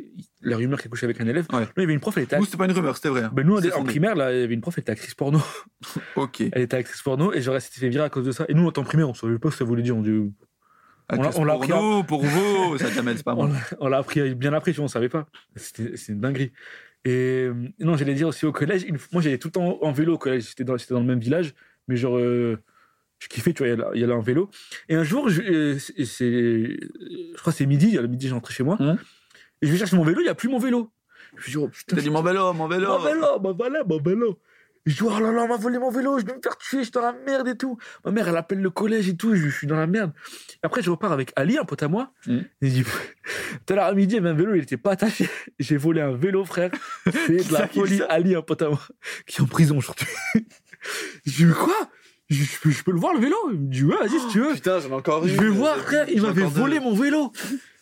[0.42, 1.46] la rumeur qui a couché avec un élève.
[1.52, 1.62] Ouais.
[1.62, 2.36] Là, il y avait une prof, elle était.
[2.36, 3.24] à- Nous, c'était pas une rumeur, c'était vrai.
[3.24, 3.32] hein.
[3.34, 5.42] Ben, nous, en primaire, là, il y avait une prof, elle était actrice porno.
[6.16, 6.42] Ok.
[6.52, 8.46] Elle était actrice porno et j'aurais s'était fait virer à cause de ça.
[8.50, 9.96] Et nous, en temps primaire, on savait pas ce que ça voulait dire.
[9.98, 10.12] On, dit,
[11.12, 12.78] On l'a- on l'a pour appris à- nous, pour vous.
[12.78, 13.50] Ça jamais, c'est pas moi.
[13.80, 15.28] on l'a appris bien après, tu vois, on savait pas.
[15.56, 16.52] C'était c'est une dinguerie.
[17.06, 19.92] Et euh, non, j'allais dire aussi au collège, une- moi j'allais tout le temps en
[19.92, 21.54] vélo au collège, c'était dans, dans le même village,
[21.88, 22.58] mais genre, euh,
[23.20, 24.50] je kiffais, tu vois, y aller- y aller en vélo.
[24.90, 28.64] Et un jour, je, euh, je crois que c'est midi, à le midi, rentré chez
[28.64, 28.78] moi,
[29.62, 30.92] et je vais chercher mon vélo, il n'y a plus mon vélo.
[31.38, 32.88] Je me dit, oh putain, T'as dit mon vélo, mon vélo.
[32.88, 34.40] mon vélo, mon vélo, mon vélo.
[34.86, 36.80] Je dis, oh là là, on m'a volé mon vélo, je vais me faire tuer,
[36.80, 37.78] je suis dans la merde et tout.
[38.06, 40.12] Ma mère, elle appelle le collège et tout, je, je suis dans la merde.
[40.64, 42.12] Après, je repars avec Ali, un pote à moi.
[42.28, 42.46] Mhm.
[42.62, 44.92] Il dit, tout à l'heure à midi, il y avait un vélo, il était pas
[44.92, 45.30] attaché.
[45.60, 46.72] J'ai volé un vélo, frère.
[47.28, 48.02] C'est de la folie.
[48.10, 48.80] Ali, un pote à moi,
[49.28, 50.08] qui est en prison aujourd'hui.
[51.26, 51.76] je dis, mais quoi?
[52.30, 53.36] Je, je peux, je peux le voir le vélo?
[53.52, 54.54] Il me dit, ouais, vas-y, si tu veux.
[54.54, 55.40] Putain, j'en ai encore Je une.
[55.42, 57.32] vais voir, frère, il m'avait volé mon vélo.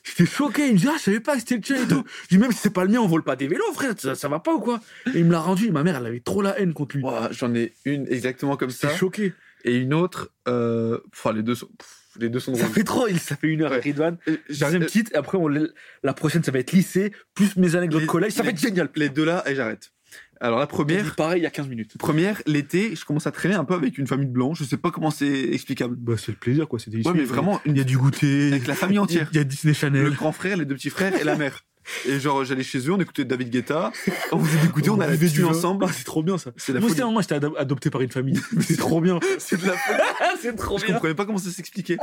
[0.07, 0.67] J'étais choqué.
[0.67, 2.03] Il me dit, ah, je savais pas que c'était le tien et tout.
[2.23, 3.93] Je dis, même si c'est pas le mien, on vole pas des vélos, frère.
[3.97, 4.79] Ça, ça va pas ou quoi?
[5.13, 5.71] Et il me l'a rendu.
[5.71, 7.03] Ma mère, elle avait trop la haine contre lui.
[7.03, 8.87] Ouah, J'en ai une exactement comme ça.
[8.87, 9.33] J'étais choqué.
[9.63, 10.31] Et une autre.
[10.47, 11.67] euh, Enfin, les deux sont.
[11.67, 12.73] pff, Les deux sont Ça drôles.
[12.73, 13.75] fait trop, il- ça fait une heure Ouais.
[13.75, 14.17] avec Ridwan.
[14.27, 15.67] Euh, Deuxième euh, petite, et après, on, l'a-
[16.03, 18.31] la prochaine, ça va être lycée, plus mes anecdotes Les- collège.
[18.33, 18.89] Ça va les- être génial.
[18.95, 19.91] Les deux là, et j'arrête.
[20.39, 21.15] Alors, la première.
[21.15, 21.97] pareil il y a 15 minutes.
[21.97, 24.55] Première, l'été, je commence à traîner un peu avec une famille de blancs.
[24.55, 25.95] Je sais pas comment c'est explicable.
[25.97, 26.79] Bah, c'est le plaisir, quoi.
[26.79, 28.47] C'était Ouais, mais vraiment, Il y a du goûter.
[28.47, 29.29] avec la famille entière.
[29.31, 30.09] Il y a Disney Le Channel.
[30.13, 31.63] grand frère, les deux petits frères et la mère.
[32.05, 33.93] Et genre, j'allais chez eux, on écoutait David Guetta,
[34.33, 35.85] on faisait des goûters, on allait buvait du ensemble.
[35.87, 36.51] Ah, c'est trop bien ça.
[36.57, 36.89] C'est la Moi
[37.21, 38.37] j'étais ado- adopté par une famille.
[38.59, 39.19] c'est trop bien.
[39.39, 39.97] C'est de la folie.
[40.41, 41.95] c'est trop Je comprenais pas comment ça s'expliquait.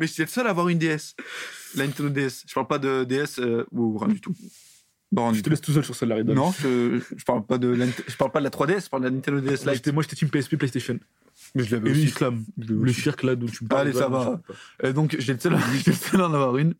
[0.00, 1.14] Mais j'étais le seul à avoir une DS.
[1.74, 2.44] La Nintendo DS.
[2.48, 4.34] Je parle pas de DS euh, ou rien du tout.
[5.12, 6.22] Bon, rien Je te laisse tout seul sur celle-là.
[6.24, 9.04] Non, je, je parle pas de la, je parle pas de la 3DS, je parle
[9.04, 9.74] de la Nintendo DS Moi, Lite.
[9.74, 10.98] j'étais, moi, j'étais team PSP PlayStation.
[11.54, 12.12] Mais je l'avais aussi.
[12.58, 13.82] Le cirque là d'où tu me parles.
[13.88, 14.40] Allez, ça va.
[14.84, 16.74] Euh, donc j'étais le seul, j'étais le seul à en avoir une.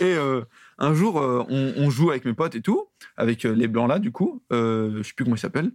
[0.00, 0.42] Et euh,
[0.78, 3.88] un jour, euh, on, on joue avec mes potes et tout, avec euh, les blancs
[3.88, 4.42] là, du coup.
[4.52, 5.70] Euh, je sais plus comment ils s'appellent.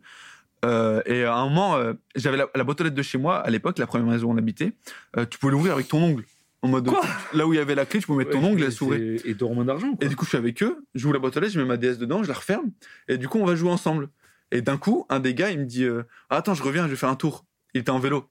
[0.66, 3.38] Euh, et à un moment, euh, j'avais la, la boîte aux lettres de chez moi,
[3.40, 4.74] à l'époque, la première maison où on habitait.
[5.18, 6.24] euh, tu pouvais l'ouvrir avec ton ongle.
[6.64, 7.02] En mode, Quoi
[7.34, 9.18] là où il y avait la clé, tu pouvais mettre ton ongle elle s'ouvrait.
[9.26, 9.96] Et dormant d'argent.
[10.02, 11.78] Et du coup, je suis avec eux, j'ouvre la boîte aux lettres, je mets ma
[11.78, 12.72] DS dedans, je la referme.
[13.08, 14.10] Et du coup, on va jouer ensemble.
[14.52, 16.92] Et d'un coup, un des gars, il me dit euh, Ah, Attends, je reviens, je
[16.92, 17.46] vais faire un tour.
[17.74, 18.30] Il était en vélo.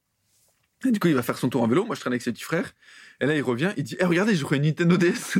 [0.84, 1.84] Et du coup, il va faire son tour en vélo.
[1.84, 2.72] Moi, je traîne avec ses petits frères.
[3.20, 5.38] Et là, il revient, il dit Eh, regardez, je joue à une Nintendo DS.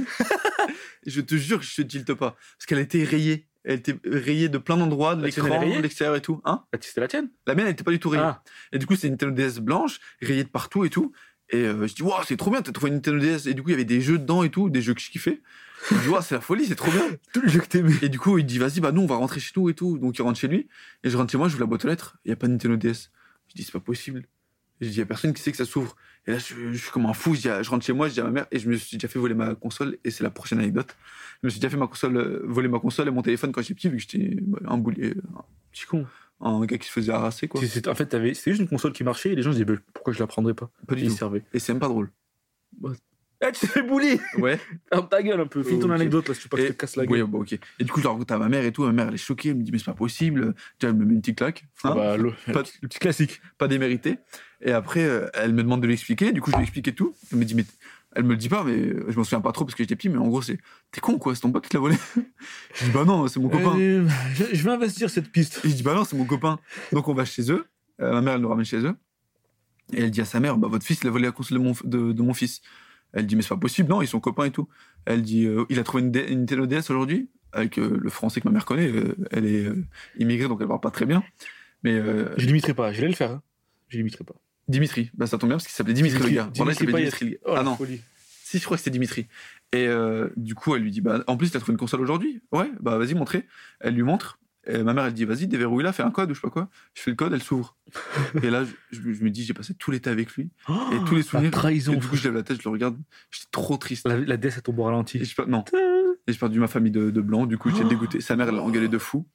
[1.06, 2.36] Et je te jure que je te tilte pas.
[2.58, 3.46] Parce qu'elle était rayée.
[3.64, 6.40] Elle était rayée de plein d'endroits, de l'écran, de l'extérieur et tout.
[6.44, 8.22] Hein Ah, C'était la tienne la mienne, elle était pas du tout rayée.
[8.24, 11.12] Ah, Et du coup, c'est une Nintendo DS blanche, rayée de partout et tout.
[11.50, 13.46] Et euh, je dis, waouh, c'est trop bien, t'as trouvé une Nintendo DS.
[13.46, 15.10] Et du coup, il y avait des jeux dedans et tout, des jeux que je
[15.10, 15.40] kiffais.
[15.90, 17.06] Je dis, waouh, c'est la folie, c'est trop bien.
[17.32, 17.94] tout le jeu que t'aimais.
[18.02, 19.98] Et du coup, il dit, vas-y, bah nous, on va rentrer chez nous et tout.
[19.98, 20.68] Donc, il rentre chez lui.
[21.04, 22.16] Et je rentre chez moi, je ouvre la boîte aux lettres.
[22.24, 23.10] Il n'y a pas de Nintendo DS.
[23.48, 24.26] Je dis, c'est pas possible.
[24.80, 25.96] Je dis, il y a personne qui sait que ça s'ouvre.
[26.26, 27.34] Et là, je, je suis comme un fou.
[27.34, 28.96] Je, dis je rentre chez moi, je dis à ma mère, et je me suis
[28.96, 29.98] déjà fait voler ma console.
[30.04, 30.96] Et c'est la prochaine anecdote.
[31.42, 33.62] Je me suis déjà fait ma console, euh, voler ma console et mon téléphone quand
[33.62, 35.14] j'étais petit, vu que j'étais bah, un boulier,
[35.72, 36.06] Petit con.
[36.40, 37.60] Un gars qui se faisait harasser, quoi.
[37.66, 39.64] C'est- En fait, t'avais- c'était juste une console qui marchait et les gens se disaient
[39.64, 41.44] bah, pourquoi je la prendrais pas Pas Et du ils servaient.
[41.54, 42.10] Et c'est même pas drôle.
[43.42, 44.58] Eh, tu t'es fait bully Ouais.
[44.90, 45.62] Ferme ta gueule un peu.
[45.62, 47.26] Finis ton anecdote là, si tu pas que je Et- te casse la Oui, gueule.
[47.26, 47.52] bon, ok.
[47.52, 48.84] Et du coup, je raconte à ma mère et tout.
[48.84, 49.50] Ma mère, elle est choquée.
[49.50, 50.54] Elle me dit, mais c'est pas possible.
[50.80, 51.66] Déjà, elle me met une petite claque.
[51.84, 53.42] Ah Hein, bah, le, Pas- le petit classique.
[53.58, 54.18] pas démérité.
[54.62, 56.32] Et après, euh, elle me demande de l'expliquer.
[56.32, 57.14] Du coup, je lui explique et tout.
[57.30, 57.66] Elle me dit, mais
[58.16, 60.08] elle me le dit pas, mais je m'en souviens pas trop parce que j'étais petit.
[60.08, 60.58] Mais en gros, c'est
[60.90, 61.96] t'es con quoi, c'est ton pote qui te l'a volé.
[62.74, 63.78] je dis, bah non, c'est mon copain.
[63.78, 65.60] Euh, je, vais investir cette piste.
[65.64, 66.58] Et je dis, bah non, c'est mon copain.
[66.92, 67.66] Donc, on va chez eux.
[68.00, 68.94] Euh, ma mère, elle nous ramène chez eux.
[69.92, 71.62] Et elle dit à sa mère, bah votre fils, il a volé la console de
[71.62, 72.62] mon, de, de mon fils.
[73.12, 74.66] Elle dit, mais c'est pas possible, non, ils sont copains et tout.
[75.04, 78.40] Elle dit, euh, il a trouvé une, D- une Nintendo DS aujourd'hui, avec le français
[78.40, 78.90] que ma mère connaît.
[79.30, 79.70] elle est
[80.18, 81.22] immigrée, donc elle parle pas très bien.
[81.82, 82.00] Mais
[82.36, 83.30] Je limiterai pas, je vais le faire.
[83.30, 83.42] Hein.
[83.88, 84.34] Je limiterai pas.
[84.68, 86.50] Dimitri, bah ça tombe bien parce qu'il s'appelait Dimitri, le gars.
[86.54, 86.92] Il s'appelait.
[86.92, 87.38] Dimitri.
[87.44, 88.00] Oh, ah non, folie.
[88.42, 89.26] si je crois que c'était Dimitri.
[89.72, 92.40] Et euh, du coup, elle lui dit, bah en plus, t'as trouvé une console aujourd'hui?
[92.52, 93.46] Ouais, bah vas-y, montrez.
[93.80, 94.38] Elle lui montre.
[94.68, 96.68] Et ma mère, elle dit, vas-y, déverrouille-la, fais un code ou je sais pas quoi.
[96.94, 97.76] Je fais le code, elle s'ouvre.
[98.42, 100.50] et là, je, je me dis, j'ai passé tout l'été avec lui.
[100.68, 101.52] Et tous les souvenirs.
[101.52, 101.92] Trahison.
[101.92, 102.96] Et du coup, je lève la tête, je le regarde.
[103.30, 104.08] J'étais trop triste.
[104.08, 105.20] La, la DS à tombe au ralenti.
[105.46, 105.64] non.
[106.28, 107.46] Et j'ai perdu ma famille de, de blanc.
[107.46, 108.20] Du coup, j'étais dégoûté.
[108.20, 109.26] Sa mère, elle l'a engueulé de fou.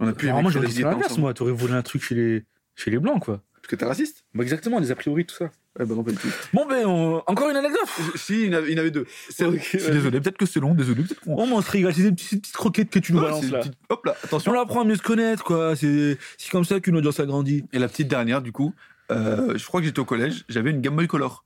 [0.00, 1.32] On a pu moi, j'aurais dit dit l'inverse, moi.
[1.34, 3.40] T'aurais volé un truc chez les, chez les blancs, quoi.
[3.62, 4.24] Parce que t'es raciste?
[4.34, 5.44] Bah, exactement, les a priori, tout ça.
[5.78, 6.28] Ouais, bah non, pas du tout.
[6.52, 7.88] Bon, ben, on- encore une anecdote.
[8.16, 9.06] Si, il y en avait, il y en avait deux.
[9.30, 11.36] C'est Ok, je suis désolé, peut-être que c'est long, désolé, peut-être qu'on.
[11.36, 13.46] Oh, mais on se régale, c'est des petites, croquettes que tu nous Ouais, balances c'est
[13.46, 13.58] une là.
[13.60, 14.60] petite- Hop là, On attention.
[14.60, 15.74] apprend à mieux se connaître, quoi.
[15.76, 17.64] C'est c'est comme ça qu'une audience agrandit.
[17.72, 18.74] Et la petite dernière, du coup,
[19.12, 21.44] euh, je crois que j'étais au collège, j'avais une Game Boy Color.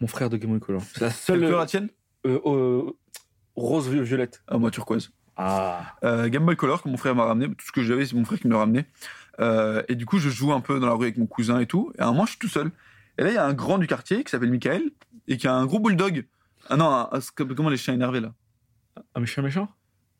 [0.00, 0.82] Mon frère de Game Boy Color.
[0.94, 1.88] C'est la Quelle seule couleur la tienne?
[2.26, 2.82] Euh, euh,
[3.54, 4.42] rose violette.
[4.48, 5.10] Ah, moi, turquoise.
[5.38, 5.94] Ah.
[6.02, 7.48] Euh, Game Boy Color que mon frère m'a ramené.
[7.48, 8.84] Tout ce que j'avais, c'est mon frère qui me l'a ramené.
[9.40, 11.66] Euh, et du coup, je joue un peu dans la rue avec mon cousin et
[11.66, 11.92] tout.
[11.98, 12.70] Et à un moment, je suis tout seul.
[13.18, 14.82] Et là, il y a un grand du quartier qui s'appelle Michael
[15.28, 16.24] et qui a un gros bulldog.
[16.68, 18.32] Ah non, un- un- comment les chiens énervés là
[19.14, 19.68] Un méchant méchant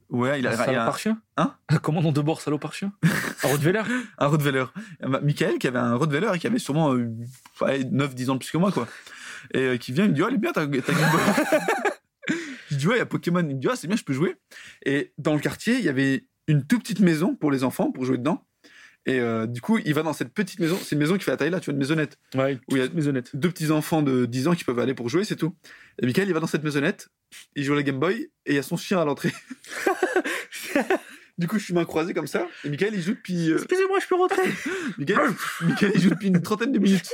[0.09, 2.73] Ouais, il a, Un il a un, salopard chien Hein Comment nom de bord salopard
[2.73, 2.93] chien
[3.43, 3.83] Un Rottweiler
[4.19, 4.65] un Rottweiler.
[5.03, 7.11] Euh, bah, Michael qui avait un Rottweiler et qui avait sûrement euh,
[7.61, 8.87] ouais, 9-10 ans de plus que moi, quoi.
[9.53, 11.21] Et euh, qui vient, il me dit, oh, elle est bien ta Game Boy.
[12.71, 13.41] je dis, ouais, il y a Pokémon.
[13.41, 14.37] Il me dit, ah, c'est bien, je peux jouer.
[14.85, 18.05] Et dans le quartier, il y avait une toute petite maison pour les enfants, pour
[18.05, 18.46] jouer dedans.
[19.07, 20.77] Et euh, du coup, il va dans cette petite maison.
[20.83, 22.19] C'est une maison qui fait la taille là, tu vois, une maisonnette.
[22.35, 23.31] Ouais, Où il y a maisonnette.
[23.35, 25.55] deux petits enfants de 10 ans qui peuvent aller pour jouer, c'est tout.
[26.03, 27.09] Et Michael, il va dans cette maisonnette,
[27.55, 28.15] il joue à la Game Boy,
[28.47, 29.33] et il y a son chien à l'entrée.
[31.39, 32.47] Du coup, je suis main croisée comme ça.
[32.65, 33.51] Et Michael, il joue depuis.
[33.53, 34.41] euh, Excusez-moi, je peux rentrer
[34.99, 35.19] Michael,
[35.61, 37.11] Michael, il joue depuis une trentaine de minutes.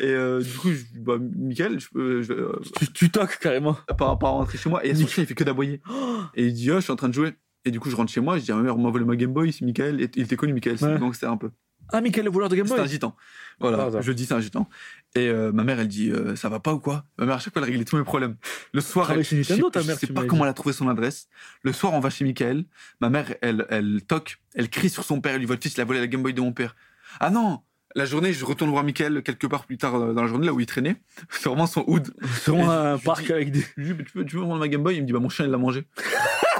[0.00, 3.74] Et euh, du coup, je, bah, Michael, je, peux- je, euh, tu, tu toques carrément.
[3.96, 5.80] par rapport à rentrer chez moi, et son chien, il fait que d'aboyer.
[6.34, 7.34] Et il dit, oh, je suis en train de jouer.
[7.66, 9.16] Et du coup, je rentre chez moi, je dis, ah, ma mère m'a volé ma
[9.16, 10.00] Game Boy, c'est Michael.
[10.00, 10.98] Et il était connu, Michael, c'est Ouais.
[10.98, 11.50] donc c'était un peu.
[11.92, 13.14] Ah, Michael, le voleur de Game C'était un Boy gitan.
[13.60, 14.68] Voilà, je dis, c'est un gitan.
[15.14, 17.04] Et euh, ma mère, elle dit, euh, ça va pas ou quoi?
[17.18, 18.36] Ma mère, à chaque fois, elle réglait tous mes problèmes.
[18.72, 20.42] Le soir, elle, chez je sais- Nintendo, ta je mère, sais tu pas comment dit.
[20.44, 21.28] elle a trouvé son adresse.
[21.62, 22.64] Le soir, on va chez Michael.
[23.00, 25.74] Ma mère, elle, elle toque, elle crie sur son père, elle lui voit le fils,
[25.74, 26.76] il a volé la Game Boy de mon père.
[27.20, 27.62] Ah non
[27.94, 30.60] La journée, je retourne voir Michael quelque part plus tard dans la journée, là où
[30.60, 30.96] il traînait.
[31.30, 32.12] C'est vraiment son hood.
[32.44, 33.64] C'est vraiment je- un je parc avec des.
[33.78, 34.96] Je tu peux, tu peux me rendre ma Game Boy?
[34.96, 35.84] Il me dit, bah mon chien, il l'a mangé.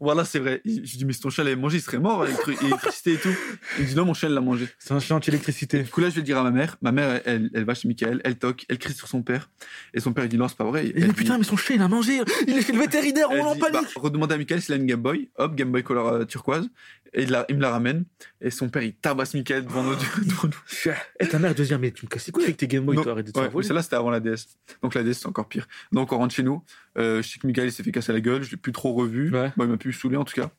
[0.00, 0.60] voilà, c'est vrai.
[0.64, 3.18] Je lui dis, mais si ton chien l'avait mangé, il serait mort avec l'électricité et
[3.18, 3.34] tout.
[3.78, 4.68] Il me dit, non, mon chien, il l'a mangé.
[4.78, 5.82] C'est un chien anti-électricité.
[5.82, 6.76] Du coup, là, je vais le dire à ma mère.
[6.82, 9.50] Ma mère, elle, elle va chez Michael, elle toque, elle crie sur son père.
[9.94, 10.86] Et son père, il dit, non, c'est pas vrai.
[10.86, 13.28] Il Elle dit putain, mais son chien il a mangé Il est chez le vétérinaire,
[13.30, 15.28] on en dit, bah, panique redemandez à Michael s'il a une Game Boy.
[15.36, 16.68] Hop, Game Boy couleur euh, turquoise.
[17.14, 18.04] Et il, la- il me la ramène.
[18.40, 19.94] Et son père, il tabasse Michael devant nous.
[19.94, 20.92] devant nous.
[21.20, 23.12] Et ta mère deuxième, mais tu me casses les couilles avec tes Game Boy, toi,
[23.12, 24.46] arrête de te Ouais, celle-là, c'était avant la DS.
[24.82, 25.68] Donc la DS, c'est encore pire.
[25.92, 26.64] Donc on rentre chez nous.
[26.98, 28.42] Euh, je sais que Michael, il s'est fait casser la gueule.
[28.42, 29.30] Je l'ai plus trop revu.
[29.30, 29.50] Ouais.
[29.58, 30.50] Il m'a plus saoulé, en tout cas.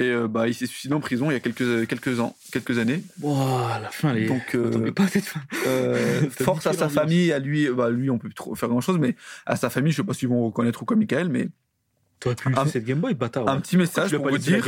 [0.00, 2.78] Et euh, bah, il s'est suicidé en prison il y a quelques, quelques ans, quelques
[2.78, 3.04] années.
[3.20, 4.26] Ouah, la fin, est.
[4.26, 5.06] Donc, euh, pas.
[5.66, 8.80] Euh, force à sa famille, à lui, bah lui on peut plus trop faire grand
[8.80, 9.14] chose, mais
[9.46, 11.48] à sa famille, je sais pas s'ils vont reconnaître ou quoi Michael, mais
[12.22, 13.48] T'aurais pu cette Game Boy, bâtard.
[13.48, 13.60] un ouais.
[13.60, 14.64] petit message pour vous dire,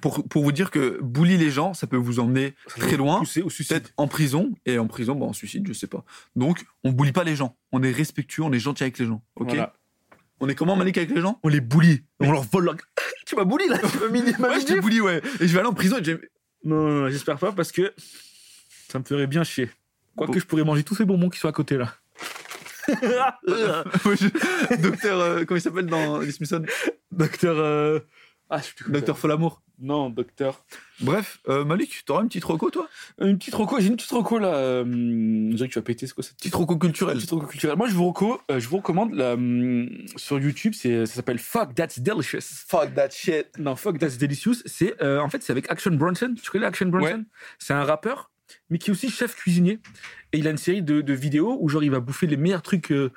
[0.00, 3.42] pour, pour vous dire que bully les gens, ça peut vous emmener très loin, Pousser
[3.42, 3.78] au suicide.
[3.80, 6.04] peut-être en prison, et en prison, bon, en suicide, je sais pas.
[6.36, 9.22] Donc, on bully pas les gens, on est respectueux, on est gentil avec les gens,
[9.36, 9.72] ok Voilà.
[10.40, 11.38] On est comment Malik avec les gens?
[11.42, 12.02] On les bully.
[12.18, 12.76] On leur vole leur.
[13.26, 13.98] tu m'as bully là Tu
[14.40, 15.20] m'as Ouais, je bully, ouais.
[15.38, 16.18] Et je vais aller en prison et j'ai-
[16.64, 17.92] Non, non, non, j'espère pas parce que
[18.88, 19.70] ça me ferait bien chier.
[20.16, 20.38] Quoique Bon.
[20.40, 21.94] je pourrais manger tous ces bonbons qui sont à côté là.
[24.82, 26.64] Docteur, euh, comment il s'appelle dans Les Simpsons?
[27.10, 27.56] Docteur.
[27.58, 28.00] euh,
[28.48, 29.62] Ah, je Docteur Folamour.
[29.82, 30.62] Non, docteur.
[31.00, 32.86] Bref, euh, Malik, t'auras une petite reco, toi?
[33.18, 34.48] Une petite roco, j'ai une petite roco là.
[34.54, 34.84] Euh...
[34.84, 37.16] Je dirais que tu vas péter, c'est quoi cette Petite reco culturelle.
[37.16, 39.36] petite roco culturelle Moi, je vous, reco, euh, je vous recommande là,
[40.16, 42.42] sur YouTube, ça s'appelle Fuck That's Delicious.
[42.68, 43.46] Fuck that shit.
[43.58, 46.34] Non, Fuck That's Delicious, c'est en fait c'est avec Action Bronson.
[46.42, 47.14] Tu connais Action Bronson?
[47.14, 47.24] Ouais.
[47.58, 48.30] C'est un rappeur,
[48.70, 49.78] mais qui est aussi chef cuisinier.
[50.32, 52.62] Et il a une série de, de vidéos où genre il va bouffer les meilleurs
[52.62, 52.90] trucs.
[52.92, 53.10] euh,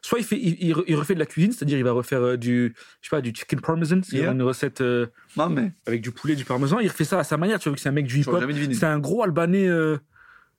[0.00, 2.20] soit il fait, il, il re- il refait de la cuisine, c'est-à-dire il va refaire
[2.22, 4.32] euh, du, je sais pas, du chicken parmesan, c'est Yeah.
[4.32, 6.78] une recette euh, Non, mais avec du poulet, du parmesan.
[6.78, 7.58] Il refait ça à sa manière.
[7.58, 8.40] Tu vois que c'est un mec du hip-hop.
[8.72, 9.66] C'est un gros Albanais.
[9.68, 9.98] euh,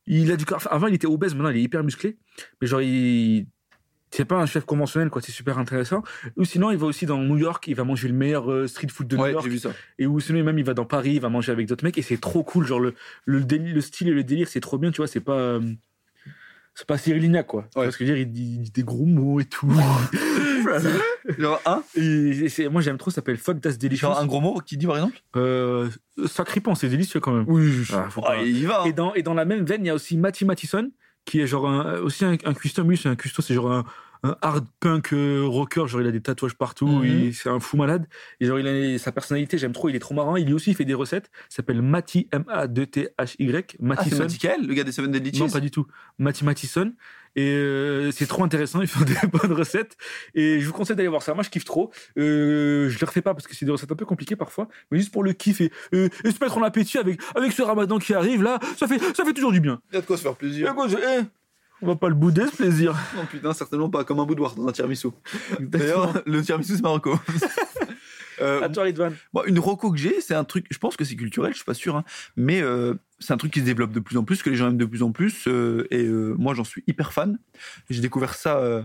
[0.07, 0.57] il a du corps.
[0.57, 1.35] enfin, avant, il était obèse.
[1.35, 2.17] Maintenant, il est hyper musclé.
[2.61, 3.45] Mais genre, il.
[4.11, 5.21] C'est pas un chef conventionnel, quoi.
[5.21, 6.01] C'est super intéressant.
[6.35, 7.67] Ou sinon, il va aussi dans New York.
[7.67, 9.43] Il va manger le meilleur euh, street food de New York.
[9.43, 9.71] j'ai vu ça.
[9.99, 11.11] Et ou sinon, même, il va dans Paris.
[11.13, 11.97] Il va manger avec d'autres mecs.
[11.97, 12.65] Et c'est trop cool.
[12.65, 12.95] Genre, le,
[13.25, 14.89] le, déli- le style et le délire, c'est trop bien.
[14.91, 15.33] Tu vois, c'est pas.
[15.33, 15.61] euh,
[16.73, 17.63] c'est pas Cyril Lignac, quoi.
[17.63, 17.91] Tu vois Ouais.
[17.91, 19.69] ce que je veux dire il dit, il dit des gros mots et tout.
[21.37, 21.61] Genre
[21.95, 23.11] et c'est- moi, j'aime trop.
[23.11, 24.07] Ça s'appelle Fuck That's Delicious.
[24.07, 25.21] genre un gros mot qui dit par exemple?
[25.35, 25.89] Euh,
[26.25, 27.45] sacripant, c'est délicieux quand même.
[27.47, 28.83] Oui, Ah, faut pas- il y va.
[28.87, 30.89] Et dans, et dans la même veine, il y a aussi Matty Mattison,
[31.29, 32.89] qui est genre un- aussi un, un custom.
[32.89, 33.85] Lui, c'est un custom, c'est genre un,
[34.23, 35.87] un hard punk euh, rocker.
[35.87, 36.87] Genre, il a des tatouages partout.
[36.87, 37.05] Mhm.
[37.05, 38.07] il- C'est un fou malade.
[38.39, 39.89] Et genre, il a sa personnalité, j'aime trop.
[39.89, 40.35] Il est trop marrant.
[40.35, 41.29] Il aussi il fait des recettes.
[41.49, 43.55] Il s'appelle Matty, M-A-2-T-H-Y.
[43.55, 44.17] Ah, c'est Mattison.
[44.19, 45.85] Mathikel, le gars des Seven Deadly non, Cheese pas du tout.
[46.17, 46.91] Matty Mattison.
[47.35, 48.81] Et euh, c'est trop intéressant.
[48.81, 49.95] Il fait des bonnes recettes.
[50.35, 51.33] Et je vous conseille d'aller voir ça.
[51.33, 51.91] Moi, je kiffe trop.
[52.17, 54.67] Euh, je le refais pas parce que c'est des recettes un peu compliquées parfois.
[54.91, 57.61] Mais juste pour le kiff et, euh, et se mettre en appétit avec, avec ce
[57.61, 59.79] ramadan qui arrive là, ça fait, ça fait toujours du bien.
[59.91, 60.73] Il y a de quoi se faire plaisir.
[60.75, 61.23] Quoi, je- eh,
[61.81, 62.93] on va pas le bouder ce plaisir.
[63.15, 65.07] Non, putain, certainement pas comme un boudoir dans un tiramisu.
[65.61, 67.17] D'ailleurs, le tiramisu, c'est Marocco.
[68.41, 69.11] Euh, à toi, Ridvan.
[69.45, 71.73] Une roco que j'ai, c'est un truc, je pense que c'est culturel, je suis pas
[71.73, 72.03] sûr, hein,
[72.35, 74.67] mais euh, c'est un truc qui se développe de plus en plus, que les gens
[74.67, 77.39] aiment de plus en plus, euh, et moi j'en suis hyper fan.
[77.89, 78.83] J'ai découvert ça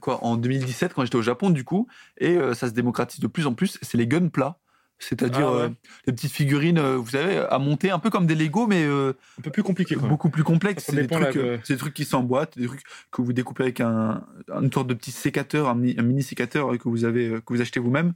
[0.00, 1.86] quoi, en 2017 quand j'étais au Japon du coup,
[2.18, 4.58] et ça se démocratise de plus en plus, c'est les gunpla.
[5.02, 5.62] C'est-à-dire Ah ouais.
[5.62, 5.68] euh,
[6.06, 9.12] les petites figurines, euh, vous savez, à monter un peu comme des Lego, mais euh,
[9.38, 10.08] Un peu plus compliqué quoi.
[10.08, 10.84] beaucoup plus complexes.
[10.84, 14.24] Ça C'est des, de- des trucs qui s'emboîtent, des trucs que vous découpez avec un,
[14.60, 17.60] une sorte de petit sécateur, un, mini- un mini sécateur que vous avez, que vous
[17.60, 18.12] achetez vous-même.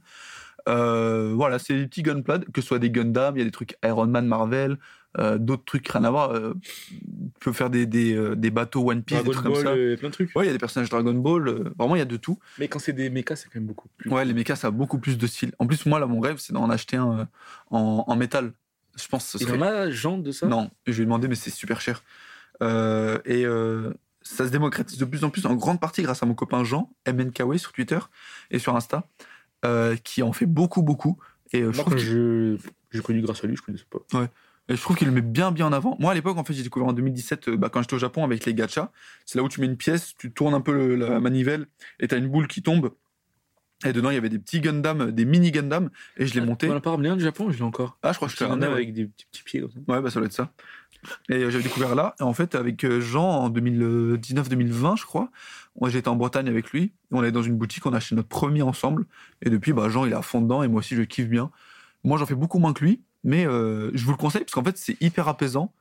[0.67, 3.51] Euh, voilà, c'est des petits gunpla, que ce soit des Gundam, il y a des
[3.51, 4.77] trucs Iron Man, Marvel,
[5.19, 6.31] euh, d'autres trucs rien à voir.
[6.31, 6.95] Euh, tu
[7.39, 9.69] peux faire des, des, euh, des bateaux One Piece, des trucs comme ça.
[9.71, 10.35] euh, plein de trucs.
[10.35, 12.37] Ouais, il y a des personnages Dragon Ball, euh, vraiment il y a de tout.
[12.59, 14.09] Mais quand c'est des mechas, c'est quand même beaucoup plus.
[14.11, 15.53] Ouais, les mechas, ça a beaucoup plus de style.
[15.59, 17.27] En plus, moi, là, mon rêve, c'est d'en acheter un
[17.71, 18.53] en, en métal.
[18.95, 20.47] Je pense que ce Il serait y en a, genre de ça?
[20.47, 22.03] Non, je vais demander, mais c'est super cher.
[22.61, 23.45] Et
[24.23, 26.91] ça se démocratise de plus en plus, en grande partie grâce à mon copain Jean,
[27.07, 27.99] MNKW sur Twitter
[28.51, 29.03] et sur Insta,
[30.03, 31.17] qui en fait beaucoup, beaucoup.
[31.53, 32.57] Et je Moi, trouve qu'il- je...
[32.91, 33.99] j'ai connu grâce à lui, je connaissais pas.
[34.69, 35.95] Et je trouve qu'il le met bien, bien en avant.
[35.99, 38.23] Moi, à l'époque, en fait, j'ai découvert en 2017, euh, bah, quand j'étais au Japon
[38.23, 38.91] avec les gachas.
[39.25, 41.67] C'est là où tu mets une pièce, tu tournes un peu le- la manivelle
[41.99, 42.91] et tu as une boule qui tombe.
[43.85, 46.67] Et dedans, il y avait des petits Gundam, des mini Gundam, et je l'ai monté.
[46.67, 47.99] On n'a pas ramené un du Japon, je l'ai encore.
[48.01, 48.63] Ah, je crois que je t'ai ouais.
[48.65, 49.77] avec des petits, petits pieds comme ça.
[49.87, 50.51] Ouais, bah ça doit être ça.
[51.29, 52.15] Et euh, j'avais découvert là.
[52.19, 55.29] Et en fait, avec euh, Jean, en 2019-2020, je crois,
[55.85, 56.91] j'étais en Bretagne avec lui.
[57.11, 59.05] On allait dans une boutique, on a acheté notre premier ensemble.
[59.43, 60.63] Et depuis, bah, Jean, il est à fond dedans.
[60.63, 61.51] Et moi aussi, je kiffe bien.
[62.03, 63.01] Moi, j'en fais beaucoup moins que lui.
[63.23, 65.73] Mais euh, je vous le conseille parce qu'en fait, c'est hyper apaisant.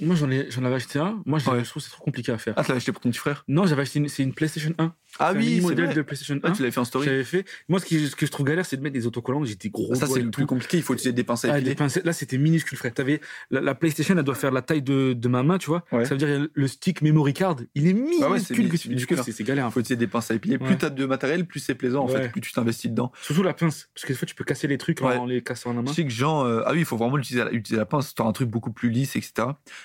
[0.00, 1.22] Moi, j'en ai, j'en avais acheté un.
[1.26, 1.62] Moi, je, Ouais.
[1.64, 2.54] je trouve que c'est trop compliqué à faire.
[2.56, 3.44] Ah, tu l'as acheté pour ton petit frère?
[3.48, 4.92] Non, j'avais acheté une, c'est une PlayStation 1.
[5.18, 5.94] Ah oui, c'est modèle vrai.
[5.94, 6.40] de PlayStation 1.
[6.42, 7.04] Ah, tu l'avais fait en story.
[7.06, 7.44] J'avais fait.
[7.68, 9.42] Moi, ce, qui, ce que je trouve galère, c'est de mettre des autocollants.
[9.42, 9.94] Des gros.
[9.94, 10.76] Ça, c'est le plus compliqué.
[10.78, 12.94] Il faut utiliser des pinces à Ah, pincettes, là, c'était minuscule, frère.
[12.94, 13.20] T'avais
[13.50, 15.84] la, la PlayStation, elle doit faire la taille de, de ma main, tu vois.
[15.92, 16.04] Ouais.
[16.04, 18.24] Ça veut dire le stick memory card, il est minuscule.
[18.26, 19.22] Ah ouais, c'est que tu- du coup, hein.
[19.24, 19.66] c'est galère.
[19.66, 20.56] Il faut utiliser des pinces à épiler.
[20.58, 20.66] Ouais.
[20.66, 22.28] Plus t'as de matériel, plus c'est plaisant en fait.
[22.30, 23.12] Plus tu t'investis dedans.
[23.22, 25.70] Surtout la pince, parce que des fois, tu peux casser les trucs en les cassant
[25.70, 25.90] en la main.
[25.90, 28.12] Je sais que Jean, euh, ah oui, il faut vraiment utiliser la, utiliser la pince,
[28.16, 29.32] faire un truc beaucoup plus lisse, etc.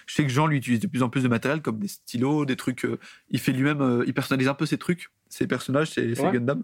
[0.06, 2.45] Je sais que Jean, lui, utilise de plus en plus de matériel comme des stylos,
[2.45, 2.85] des trucs.
[2.85, 2.99] euh,
[3.30, 6.31] il fait lui-même, euh, il personnalise un peu ses trucs, ses personnages, ses Ouais.
[6.31, 6.64] Gundam.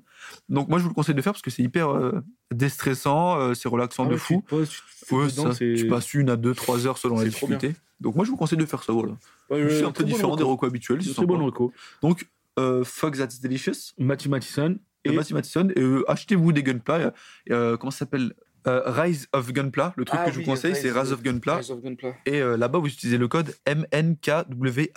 [0.49, 2.21] Donc moi, je vous le conseille de faire parce que c'est hyper euh,
[2.53, 4.35] déstressant, euh, c'est relaxant Ah de ouais, fou.
[4.35, 6.85] Tu, te poses, tu te fous Ouais, dedans, ça, tu passes une à deux, trois
[6.87, 7.73] heures selon la difficulté.
[7.99, 9.13] Donc moi, je vous conseille de faire ça, voilà.
[9.49, 10.51] C'est un peu bon différent des reco.
[10.53, 11.03] recos habituels.
[11.03, 11.71] c'est Très bon reco.
[12.01, 12.27] Donc,
[12.59, 14.69] euh, Fuck That's Delicious, Matthew Mathison.
[14.69, 17.13] de Et Matthew Matheson, et euh, achetez-vous des Gunpla.
[17.49, 18.33] Euh, comment ça s'appelle?
[18.67, 19.93] Euh, Rise of Gunpla.
[19.97, 21.57] Le truc Ah que je vous conseille, Rise c'est Rise of- Gunpla.
[21.57, 22.13] Rise of Gunpla.
[22.27, 24.91] Et euh, là-bas, vous utilisez le code MNKWAY.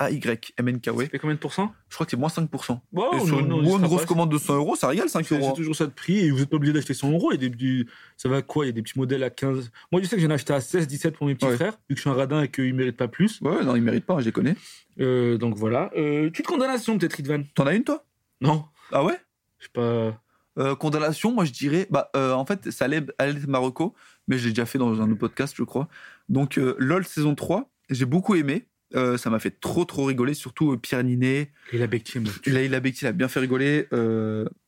[0.61, 1.01] MNKW.
[1.05, 1.73] Ça fait combien de pourcents?
[1.89, 2.81] Je crois que c'est moins 5%.
[2.93, 5.49] Bon, et sur une, non, grosse commande de 100 euros, ça régale 5 C'est euros.
[5.51, 7.33] c'est toujours ça de prix et vous n'êtes pas obligé d'acheter 100 euros.
[7.33, 7.87] Il y a des petits-
[8.17, 8.65] Ça va à quoi?
[8.65, 9.71] Il y a des petits modèles à 15.
[9.93, 11.57] Moi, je sais que j'en ai acheté à 16, 17 pour mes petits Ouais.
[11.57, 13.41] frères, vu que je suis un radin et qu'ils ne méritent pas plus.
[13.41, 14.57] Ouais, non, ils méritent pas, hein, je les connais.
[15.01, 15.91] Euh, donc voilà.
[15.97, 17.43] Euh, petite condamnation, peut-être, Ridvan?
[17.55, 18.05] T'en as une, toi?
[18.41, 19.19] Non, Ah ouais?
[19.59, 20.21] Je sais pas.
[20.59, 23.95] Euh, condamnation, moi je dirais, bah, euh, en fait, ça allait, allait être Marocco,
[24.29, 25.89] mais je l'ai déjà fait dans un autre podcast, je crois.
[26.29, 28.67] Donc, euh, LOL saison 3, j'ai beaucoup aimé.
[28.95, 31.51] Euh, ça m'a fait trop, trop rigoler, surtout Pierre Ninet.
[31.73, 32.31] Et la Bectier, moi.
[32.47, 33.89] Laïla Bekti l'a bien fait rigoler.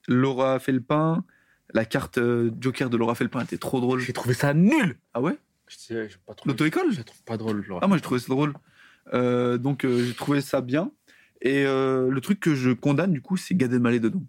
[0.08, 1.24] Laura Felpin,
[1.72, 2.18] la carte
[2.60, 4.00] Joker de Laura Felpin était trop drôle.
[4.00, 4.98] J'ai trouvé ça nul.
[5.14, 5.36] Ah ouais?
[6.44, 6.92] L'auto-école?
[6.92, 7.80] Je la trouve pas drôle, Laura.
[7.84, 8.54] Ah, moi j'ai trouvé ça drôle.
[9.12, 10.90] Donc, j'ai trouvé ça bien.
[11.40, 14.24] Et le truc que je condamne, du coup, c'est Gad Elmaleh dedans.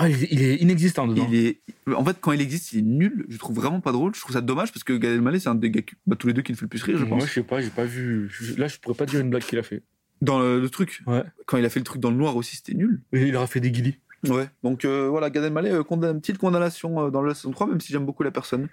[0.00, 1.26] Ah, il est, inexistant dedans.
[1.30, 1.60] Il est,
[1.92, 3.26] en fait, quand il existe, il est nul.
[3.28, 4.14] Je trouve vraiment pas drôle.
[4.14, 6.26] Je trouve ça dommage parce que Gad Elmaleh, c'est un des gars, qui- bah, tous
[6.28, 7.28] les deux qui me fait le plus rire, je Moi, pense.
[7.28, 8.30] je sais pas, j'ai pas vu.
[8.56, 9.82] Là, je pourrais pas dire une blague qu'il a fait.
[10.22, 11.22] Dans le, le truc, Ouais.
[11.46, 13.00] quand il a fait le truc dans le noir aussi, c'était nul.
[13.12, 13.98] Et il aura fait des guilis.
[14.28, 14.48] Ouais.
[14.64, 17.66] Donc euh, voilà, Gad Elmaleh, euh, condamne- une petite condamnation euh, dans la saison 3,
[17.68, 18.68] même si j'aime beaucoup la personne.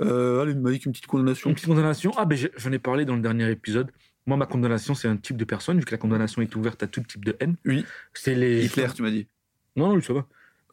[0.00, 1.50] Allez, il m'a dit qu'une petite condamnation.
[1.50, 2.12] Une petite condamnation.
[2.16, 3.90] Ah, ben j'en ai parlé dans le dernier épisode.
[4.26, 6.86] Moi, ma condamnation, c'est un type de personne, vu que la condamnation est ouverte à
[6.86, 7.56] tout type de haine.
[7.64, 7.84] Oui.
[8.14, 8.64] C'est les.
[8.66, 9.26] Hitler, tu m'as dit.
[9.74, 10.26] Non, non, ça va.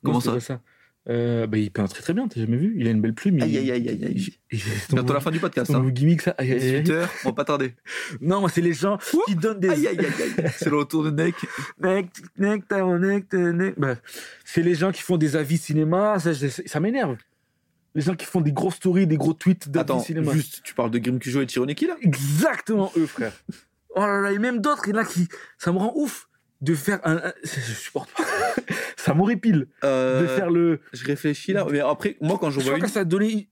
[0.05, 0.61] Comment Non, ça
[1.09, 2.75] euh, bah, Il peint très très bien, t'as jamais vu?
[2.77, 3.41] Il a une belle plume.
[3.41, 4.61] Aïe, aïe, aïe, aïe, aïe.
[4.91, 5.71] Bientôt la fin du podcast.
[5.71, 5.87] Hein.
[5.89, 6.31] gimmick, ça.
[6.37, 6.83] Aïe, aïe, aïe.
[6.83, 7.75] 18h, on va pas tarder.
[8.21, 9.69] Non, moi, c'est les gens qui donnent des.
[9.69, 10.51] Aïe, aïe, aïe, aïe.
[10.57, 11.35] C'est le retour de Neck.
[11.79, 13.25] Mec, t'as mon mec.
[13.77, 13.95] Bah,
[14.43, 17.17] c'est les gens qui font des avis cinéma, ça, m'énerve.
[17.93, 20.33] Les gens qui font des grosses stories, des gros tweets d'avis Attends, cinéma.
[20.33, 21.95] juste, tu parles de Grim Cujo et Chironeki là?
[22.01, 23.31] Exactement eux, frère.
[23.95, 25.29] Oh là là, et même d'autres, il y en a qui.
[25.57, 26.27] Ça me rend ouf
[26.61, 27.17] de faire un.
[27.17, 28.23] un- Je supporte pas.
[28.97, 30.79] ça m'horripile Euh, de faire le.
[30.93, 31.65] Je réfléchis là.
[31.71, 32.87] Mais après, moi, quand je vois une.
[32.87, 33.03] ça,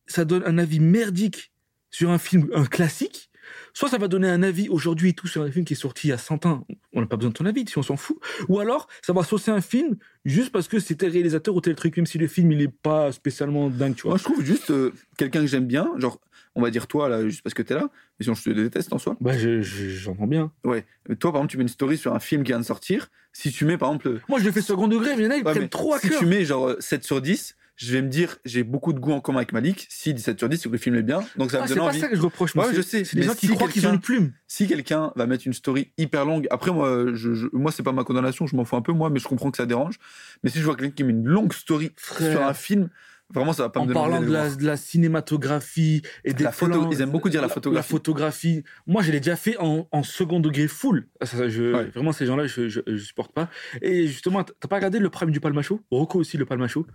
[0.08, 1.52] ça donne un avis merdique
[1.90, 3.30] sur un film, un classique,
[3.74, 6.08] soit ça va donner un avis aujourd'hui et tout sur un film qui est sorti
[6.08, 6.66] il y a 100 ans.
[6.94, 8.18] On n'a pas besoin de ton avis si on s'en fout.
[8.50, 9.96] Ou alors, ça va saucer un film
[10.26, 12.68] juste parce que c'est tel réalisateur ou tel truc, même si le film il est
[12.72, 14.12] pas spécialement dingue, tu vois.
[14.12, 16.20] Moi, je trouve juste euh, quelqu'un que j'aime bien, genre,
[16.56, 17.90] on va dire toi là, juste parce que t'es là,
[18.20, 19.18] mais sinon je te déteste en soi.
[19.22, 20.52] Bah, je- je- j'entends bien.
[20.64, 20.86] Ouais.
[21.10, 23.10] Mais Toi, par exemple, tu mets une story sur un film qui vient de sortir.
[23.32, 25.32] Si tu mets, par exemple, Moi, je le fais second degré, mais il y en
[25.32, 26.20] a, ils Ouais, prennent trop à si cœur.
[26.20, 29.12] tu mets genre euh, 7 sur 10, je vais me dire, j'ai beaucoup de goût
[29.14, 29.88] en commun avec Malik.
[29.90, 31.22] Si 17 sur 10, c'est que le film est bien.
[31.38, 32.00] Donc ça Ah, me c'est donne pas envie.
[32.00, 32.54] ça que je reproche.
[32.56, 34.00] moi, Ouais, c'est- je sais, C'est des mais gens qui si croient qu'ils ont une
[34.00, 34.32] plume.
[34.48, 37.92] Si quelqu'un va mettre une story hyper longue, après moi, je, je- moi c'est pas
[37.92, 39.96] ma condamnation, je m'en fous un peu moi, mais je comprends que ça dérange.
[40.44, 42.32] Mais si je vois quelqu'un qui met une longue story Frère.
[42.32, 42.90] sur un film,
[43.34, 44.58] vraiment ça va pas en me parlant de la, voir.
[44.58, 47.76] de la cinématographie et des La photo- plans, ils aiment beaucoup dire la photographie.
[47.76, 48.64] La photographie.
[48.88, 51.08] Moi, je l'ai déjà fait en, en second degré full.
[51.20, 51.86] Ah, ça, ça, je- Ouais.
[51.94, 53.50] Vraiment, ces gens-là, je, je, je supporte pas.
[53.82, 56.86] Et justement, t'as pas regardé le prime du Palmacho Rocco aussi, le Palmacho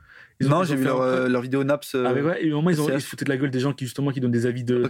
[0.41, 1.95] Ils Non, j'ai vu leur, euh, leur vidéo Naps.
[1.95, 3.61] euh, Ah, ouais, et au moment, ils, ont, ils se foutaient de la gueule des
[3.61, 4.89] gens qui, justement, qui donnent des avis de,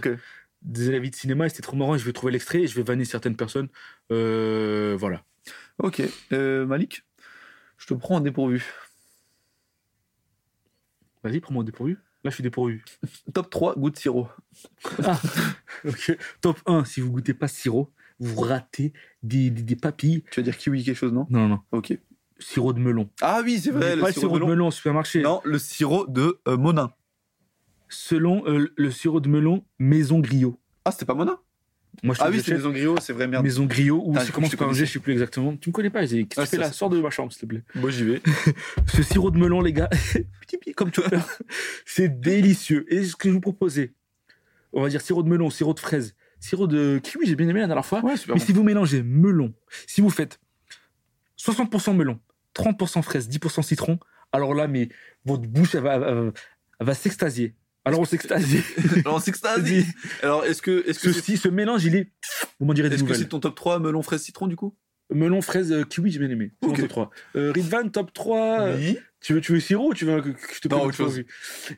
[0.61, 1.45] des avis de cinéma.
[1.45, 1.97] Et c'était trop marrant.
[1.97, 3.67] Je vais trouver l'extrait et je vais vanner certaines personnes.
[4.11, 5.23] Euh, voilà.
[5.81, 6.01] Ok.
[6.33, 7.03] Euh, Malik,
[7.77, 8.65] je te prends en dépourvu.
[11.23, 11.97] Vas-y, prends-moi dépourvu.
[12.23, 12.83] Là, je suis dépourvu.
[13.33, 14.27] Top 3, goût de sirop.
[15.85, 16.17] Ok.
[16.41, 18.91] Top 1, si vous goûtez pas sirop, vous ratez
[19.23, 20.23] des, des, des papilles.
[20.31, 21.59] Tu vas dire kiwi quelque chose, non Non, non.
[21.71, 21.97] Ok.
[22.37, 23.09] Sirop de melon.
[23.21, 24.47] Ah oui, c'est vrai, pas le le sirop, de melon.
[24.47, 25.21] melon au supermarché.
[25.21, 26.91] Non, le sirop de euh, Monin.
[27.87, 30.59] Selon euh, le sirop de melon Maison Griot.
[30.85, 31.39] Ah, c'était pas Monin?
[32.03, 33.43] Moi, je Ah oui, c'est Maison Griot, c'est vrai, merde.
[33.43, 35.55] Maison Griot ou Ah, ça je commence par un G, je sais plus exactement.
[35.57, 36.71] Tu me connais pas, j'ai- qu'est-ce que Ouais, tu fais là.
[36.71, 37.63] Sors de ma chambre, s'il te plaît.
[37.75, 38.21] Moi, j'y vais.
[38.87, 39.89] Ce sirop de melon, les gars,
[40.41, 41.17] petit pied comme tu peux.
[41.85, 42.85] c'est délicieux.
[42.93, 43.93] Et ce que je vous proposais,
[44.73, 47.59] on va dire sirop de melon, sirop de fraise, sirop de kiwi, j'ai bien aimé
[47.59, 48.03] la dernière fois.
[48.03, 48.45] Ouais, super Mais bon.
[48.45, 49.53] si vous mélangez melon,
[49.87, 50.39] si vous faites
[51.37, 52.19] 60% melon,
[52.53, 53.99] 30% fraise, 10% citron,
[54.31, 54.89] alors là, mais
[55.25, 56.31] votre bouche, elle va, elle va-
[56.79, 57.55] elle va s'extasier.
[57.85, 58.61] Alors on s'extasie.
[59.05, 59.85] Alors, c'est extasie.
[60.21, 62.11] Alors, est-ce que est-ce que ce, c'est ce mélange, il est.
[62.59, 64.75] Vous m'en direz des est-ce que c'est ton top 3 melon, fraise, citron, du coup?
[65.11, 66.51] Melon, fraise, euh, kiwi, j'ai bien aimé.
[66.61, 66.81] C'est mon Ok.
[66.81, 67.09] top 3.
[67.35, 68.61] Euh, Ridvan, top 3.
[68.61, 68.99] euh, Oui.
[69.21, 70.97] Tu veux, tu veux sirop ou tu veux que, que je te Non, prenne autre
[70.97, 71.21] chose.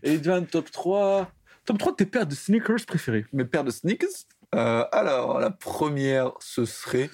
[0.04, 1.32] Ridvan, top 3.
[1.66, 3.26] Top 3 de tes paires de sneakers préférées.
[3.32, 4.10] Mes paires de sneakers
[4.54, 7.10] Euh, Alors, la première, ce serait,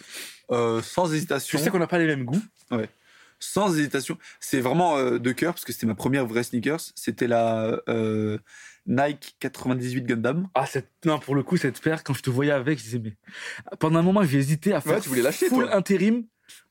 [0.50, 2.42] euh, sans Je hésitation, sais qu'on n'a pas les mêmes goûts?
[3.40, 6.80] sans hésitation, c'est vraiment euh, de cœur, parce que c'était ma première vraie sneakers.
[6.96, 8.40] C'était la euh,
[8.88, 10.48] Nike 98 Gundam.
[10.56, 10.90] Ah, cette...
[11.06, 13.14] non, pour le coup, cette paire, quand je te voyais avec, je disais, mais.
[13.80, 15.76] Pendant un moment, j'ai hésité à faire Ouais, tu voulais full toi.
[15.76, 16.24] intérim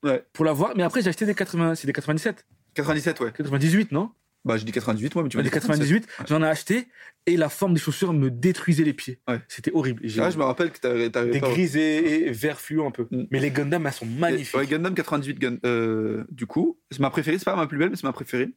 [0.02, 0.24] Ouais.
[0.32, 0.72] pour l'avoir.
[0.76, 1.74] Mais après, j'ai acheté des 80.
[1.74, 3.32] C'est des 97 97, ouais.
[3.32, 4.10] 98, non?
[4.46, 6.86] Bah, je dis 98, moi, mais tu m'as dit 98, j'en ai acheté
[7.26, 9.18] et la forme des chaussures me détruisait les pieds.
[9.28, 9.40] Ouais.
[9.48, 10.04] C'était horrible.
[10.06, 11.50] Et j'ai Ah, je me rappelle que t'avais t'avais des pas.
[11.50, 13.08] gris et, et vert fluo un peu.
[13.10, 13.24] Mm.
[13.32, 14.54] Mais les Gundam, elles sont magnifiques.
[14.56, 17.38] Ouais, Gundam 98, Gun- euh, du coup, c'est ma préférée.
[17.38, 18.50] C'est pas ma plus belle, mais c'est ma préférée.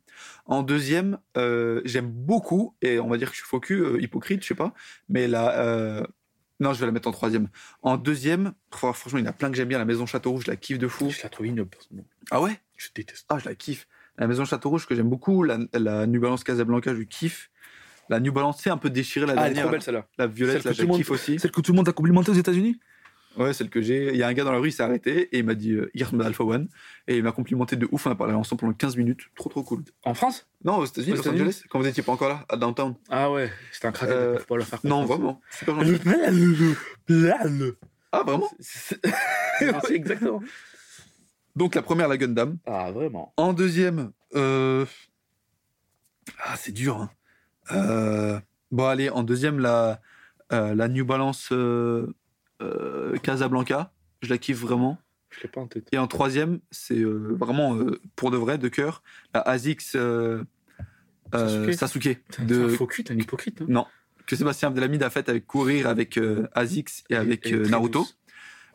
[0.45, 3.99] En deuxième, euh, j'aime beaucoup, et on va dire que je suis faux cul, euh,
[4.01, 4.73] hypocrite, je sais pas,
[5.09, 5.57] mais la.
[5.59, 6.03] euh,
[6.59, 7.47] Non, je vais la mettre en troisième.
[7.81, 9.79] En deuxième, fr- franchement, il y en a plein que j'aime bien.
[9.79, 11.09] La Maison Château Rouge, je la kiffe de fou.
[11.09, 12.09] Je la trouve ignoble, personnellement.
[12.29, 12.59] Ah ouais?
[12.75, 13.25] Je déteste.
[13.29, 13.87] Ah, je la kiffe.
[14.19, 15.43] La Maison Château Rouge que j'aime beaucoup.
[15.43, 17.49] La, la New Balance Casablanca, je kiffe.
[18.09, 19.63] La New Balance, c'est un peu déchirée la Ah, elle est dernière.
[19.63, 20.05] trop belle celle-là.
[20.17, 21.39] La violette, Celle là, je le la monde- kiffe aussi.
[21.39, 22.79] Celle que tout le monde a complimenté aux États-Unis
[23.37, 24.09] Ouais, celle que j'ai.
[24.09, 25.71] Il y a un gars dans la rue, il s'est arrêté et il m'a dit
[25.73, 26.67] euh, me Alpha One.
[27.07, 28.07] Et il m'a complimenté de ouf.
[28.07, 29.21] On a parlé ensemble pendant 15 minutes.
[29.35, 29.83] Trop, trop cool.
[30.03, 30.47] En France?
[30.65, 32.95] Non, aux États-Unis, Los États-Unis Angeles, quand vous étiez pas encore là, à Downtown.
[33.09, 34.09] Ah ouais, c'était un crack.
[34.09, 35.39] Euh, pas leur faire Non, vraiment.
[35.51, 35.99] Super gentil.
[37.07, 37.77] Le
[38.11, 38.49] Ah, vraiment?
[38.59, 38.99] C'est
[39.91, 40.41] exactement.
[41.59, 42.57] Donc, la première, la Gundam.
[42.65, 43.33] Ah, vraiment.
[43.37, 44.85] En deuxième, euh...
[46.43, 46.97] ah, c'est dur.
[46.97, 47.09] hein.
[47.71, 48.39] Euh,
[48.71, 49.99] Bon, allez, en deuxième, la,
[50.53, 51.51] euh, la New Balance
[53.23, 53.91] Casablanca.
[54.21, 54.97] Je la kiffe vraiment.
[55.31, 55.87] Je l'ai pas en tête.
[55.91, 57.77] Et en troisième, c'est vraiment
[58.15, 59.01] pour de vrai, de cœur,
[59.33, 59.97] la ASICS
[61.33, 61.73] Sasuke.
[61.73, 62.17] Sasuke.
[62.45, 63.61] De, un faux cul, t'es un hypocrite.
[63.61, 63.65] hein.
[63.69, 63.85] Non,
[64.25, 66.19] que Sébastien Abdelhamid a fait avec Courir, avec
[66.53, 68.05] ASICS et avec Naruto.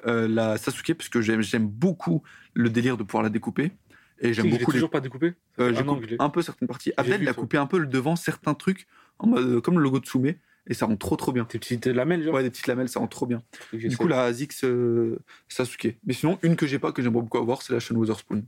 [0.07, 2.23] Euh, la Sasuke, parce que j'aime beaucoup
[2.53, 3.73] le délire de pouvoir la découper.
[4.21, 5.35] Et j'aime beaucoup les toujours pas découpé?
[5.59, 6.93] Euh, j'ai un coupé peu certaines parties.
[6.97, 8.87] Abdel, il a coupé un peu le devant, certains trucs,
[9.19, 11.45] en mode, euh, comme le logo de Soumé, et ça rend trop trop bien.
[11.45, 12.35] Tes petites lamelles, genre?
[12.35, 13.43] Ouais, des petites lamelles, ça rend trop bien.
[13.73, 14.31] Du coup, la
[14.65, 15.19] euh,
[15.49, 15.97] Sasuke.
[16.07, 18.45] Mais sinon, une que j'ai pas, que j'aimerais beaucoup avoir, c'est la chaîne Witherspoon.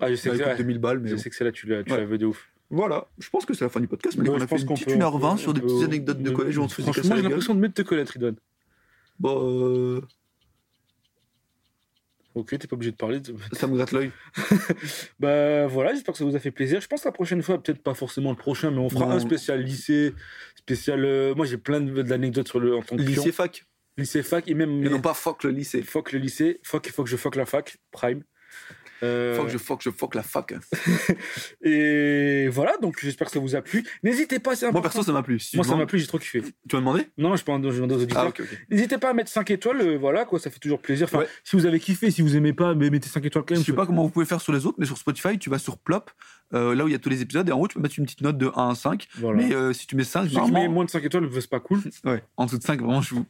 [0.00, 1.20] Ah, je sais que c'est 2000 balles, mais Je bon.
[1.20, 1.98] sais que c'est là, tu l'as tu Ouais.
[1.98, 2.48] la veux de ouf.
[2.70, 4.16] Voilà, je pense que c'est la fin du podcast.
[4.16, 6.30] Mais Ouais, on a fait une petite peut- 1h20 on sur des petites anecdotes de
[6.30, 8.36] collège où on se Franchement, la j'ai l'impression de mettre te connaître, Ridwan.
[9.24, 10.00] Euh,
[12.34, 13.20] Ok, t'es pas obligé de parler.
[13.52, 14.12] ça me gratte l'œil.
[15.18, 16.80] Bah voilà, j'espère que ça vous a fait plaisir.
[16.80, 19.12] Je pense que la prochaine fois, peut-être pas forcément le prochain, mais on fera Non.
[19.12, 20.14] un spécial lycée,
[20.56, 21.04] spécial.
[21.04, 23.10] euh, moi, j'ai plein d'anecdotes sur le en tant que pion.
[23.22, 23.64] Lycée fac.
[23.96, 24.84] lycée fac et même.
[24.84, 25.82] Et non pas fuck le lycée.
[25.82, 28.22] Fuck le lycée, fuck, il faut que je fuck la fac, prime.
[29.02, 30.54] Euh, Fuck, je fuck, je fuck la fac.
[31.62, 33.84] Et voilà, donc j'espère que ça vous a plu.
[34.02, 35.38] N'hésitez pas, c'est Moi, perso, ça m'a plu.
[35.38, 36.42] Si Moi, ça m'a plu, j'ai trop kiffé.
[36.42, 37.06] Tu m'as demandé?
[37.18, 38.32] Non, je pense que je demande aux auditeurs.
[38.38, 38.42] Ah.
[38.70, 41.04] N'hésitez pas à mettre 5 étoiles, euh, voilà, quoi, ça fait toujours plaisir.
[41.06, 41.28] Enfin, Ouais.
[41.44, 43.64] si vous avez kiffé, si vous aimez pas, mais mettez 5 étoiles quand Je même.
[43.66, 45.78] sais pas comment vous pouvez faire sur les autres, mais sur Spotify, tu vas sur
[45.78, 46.10] Plop,
[46.54, 47.98] euh, là où il y a tous les épisodes, et en haut, tu peux mettre
[47.98, 49.06] une petite note de 1 à 5.
[49.18, 49.42] Voilà.
[49.42, 51.60] Mais euh, si tu mets 5, Ceux qui mettent moins de 5 étoiles, c'est pas
[51.60, 51.80] cool.
[52.04, 53.26] Ouais, en dessous de 5, vraiment, je vous...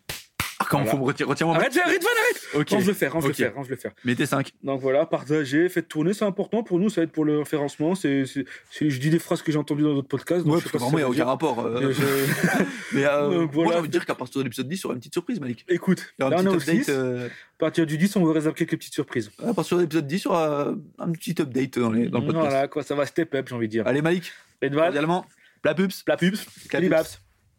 [0.63, 0.91] Ah, comment Voilà.
[0.99, 1.29] faut me retirer?
[1.31, 1.57] Retiens-moi.
[1.57, 3.29] Arrête, arrête, Van, arrête Ok, Range le faire, range Ok.
[3.31, 3.93] le faire, range le faire.
[4.05, 4.53] mettez 5.
[4.63, 7.95] Donc voilà, partagez, faites tourner, c'est important pour nous, ça aide pour le référencement.
[7.95, 10.45] C'est, c'est, c'est- je dis des phrases que j'ai entendues dans d'autres podcasts.
[10.45, 11.61] donc Ouais, je sais parce que vraiment, il n'y a aucun rapport.
[11.65, 12.03] euh, je-
[12.93, 13.71] Mais euh, Donc, moi, voilà.
[13.73, 15.41] j'ai envie de dire qu'à partir de l'épisode 10, il y aura une petite surprise,
[15.41, 15.65] Malik.
[15.69, 16.85] Écoute, Il y là aura on un est au petit update.
[16.85, 16.91] 6.
[16.91, 19.31] euh, À partir du 10, on vous réserve quelques petites surprises.
[19.43, 22.27] À partir de l'épisode 10, il y aura un petit update dans, les, dans le
[22.27, 22.47] podcast.
[22.51, 23.87] Voilà, quoi, ça va step up, j'ai envie de dire.
[23.87, 24.31] Allez, Malik,
[24.61, 25.25] Edval, également,
[25.65, 25.91] la pubs.
[26.07, 26.35] la pub,
[26.73, 27.07] La les pubs.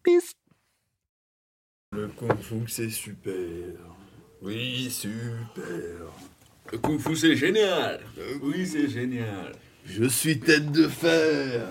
[0.04, 0.34] Peace.
[1.94, 3.34] Le Kung Fu, c'est super.
[4.42, 6.08] Oui, super.
[6.72, 8.00] Le Kung Fu, c'est génial.
[8.42, 9.52] Oui, c'est génial.
[9.86, 11.68] Je suis tête de fer.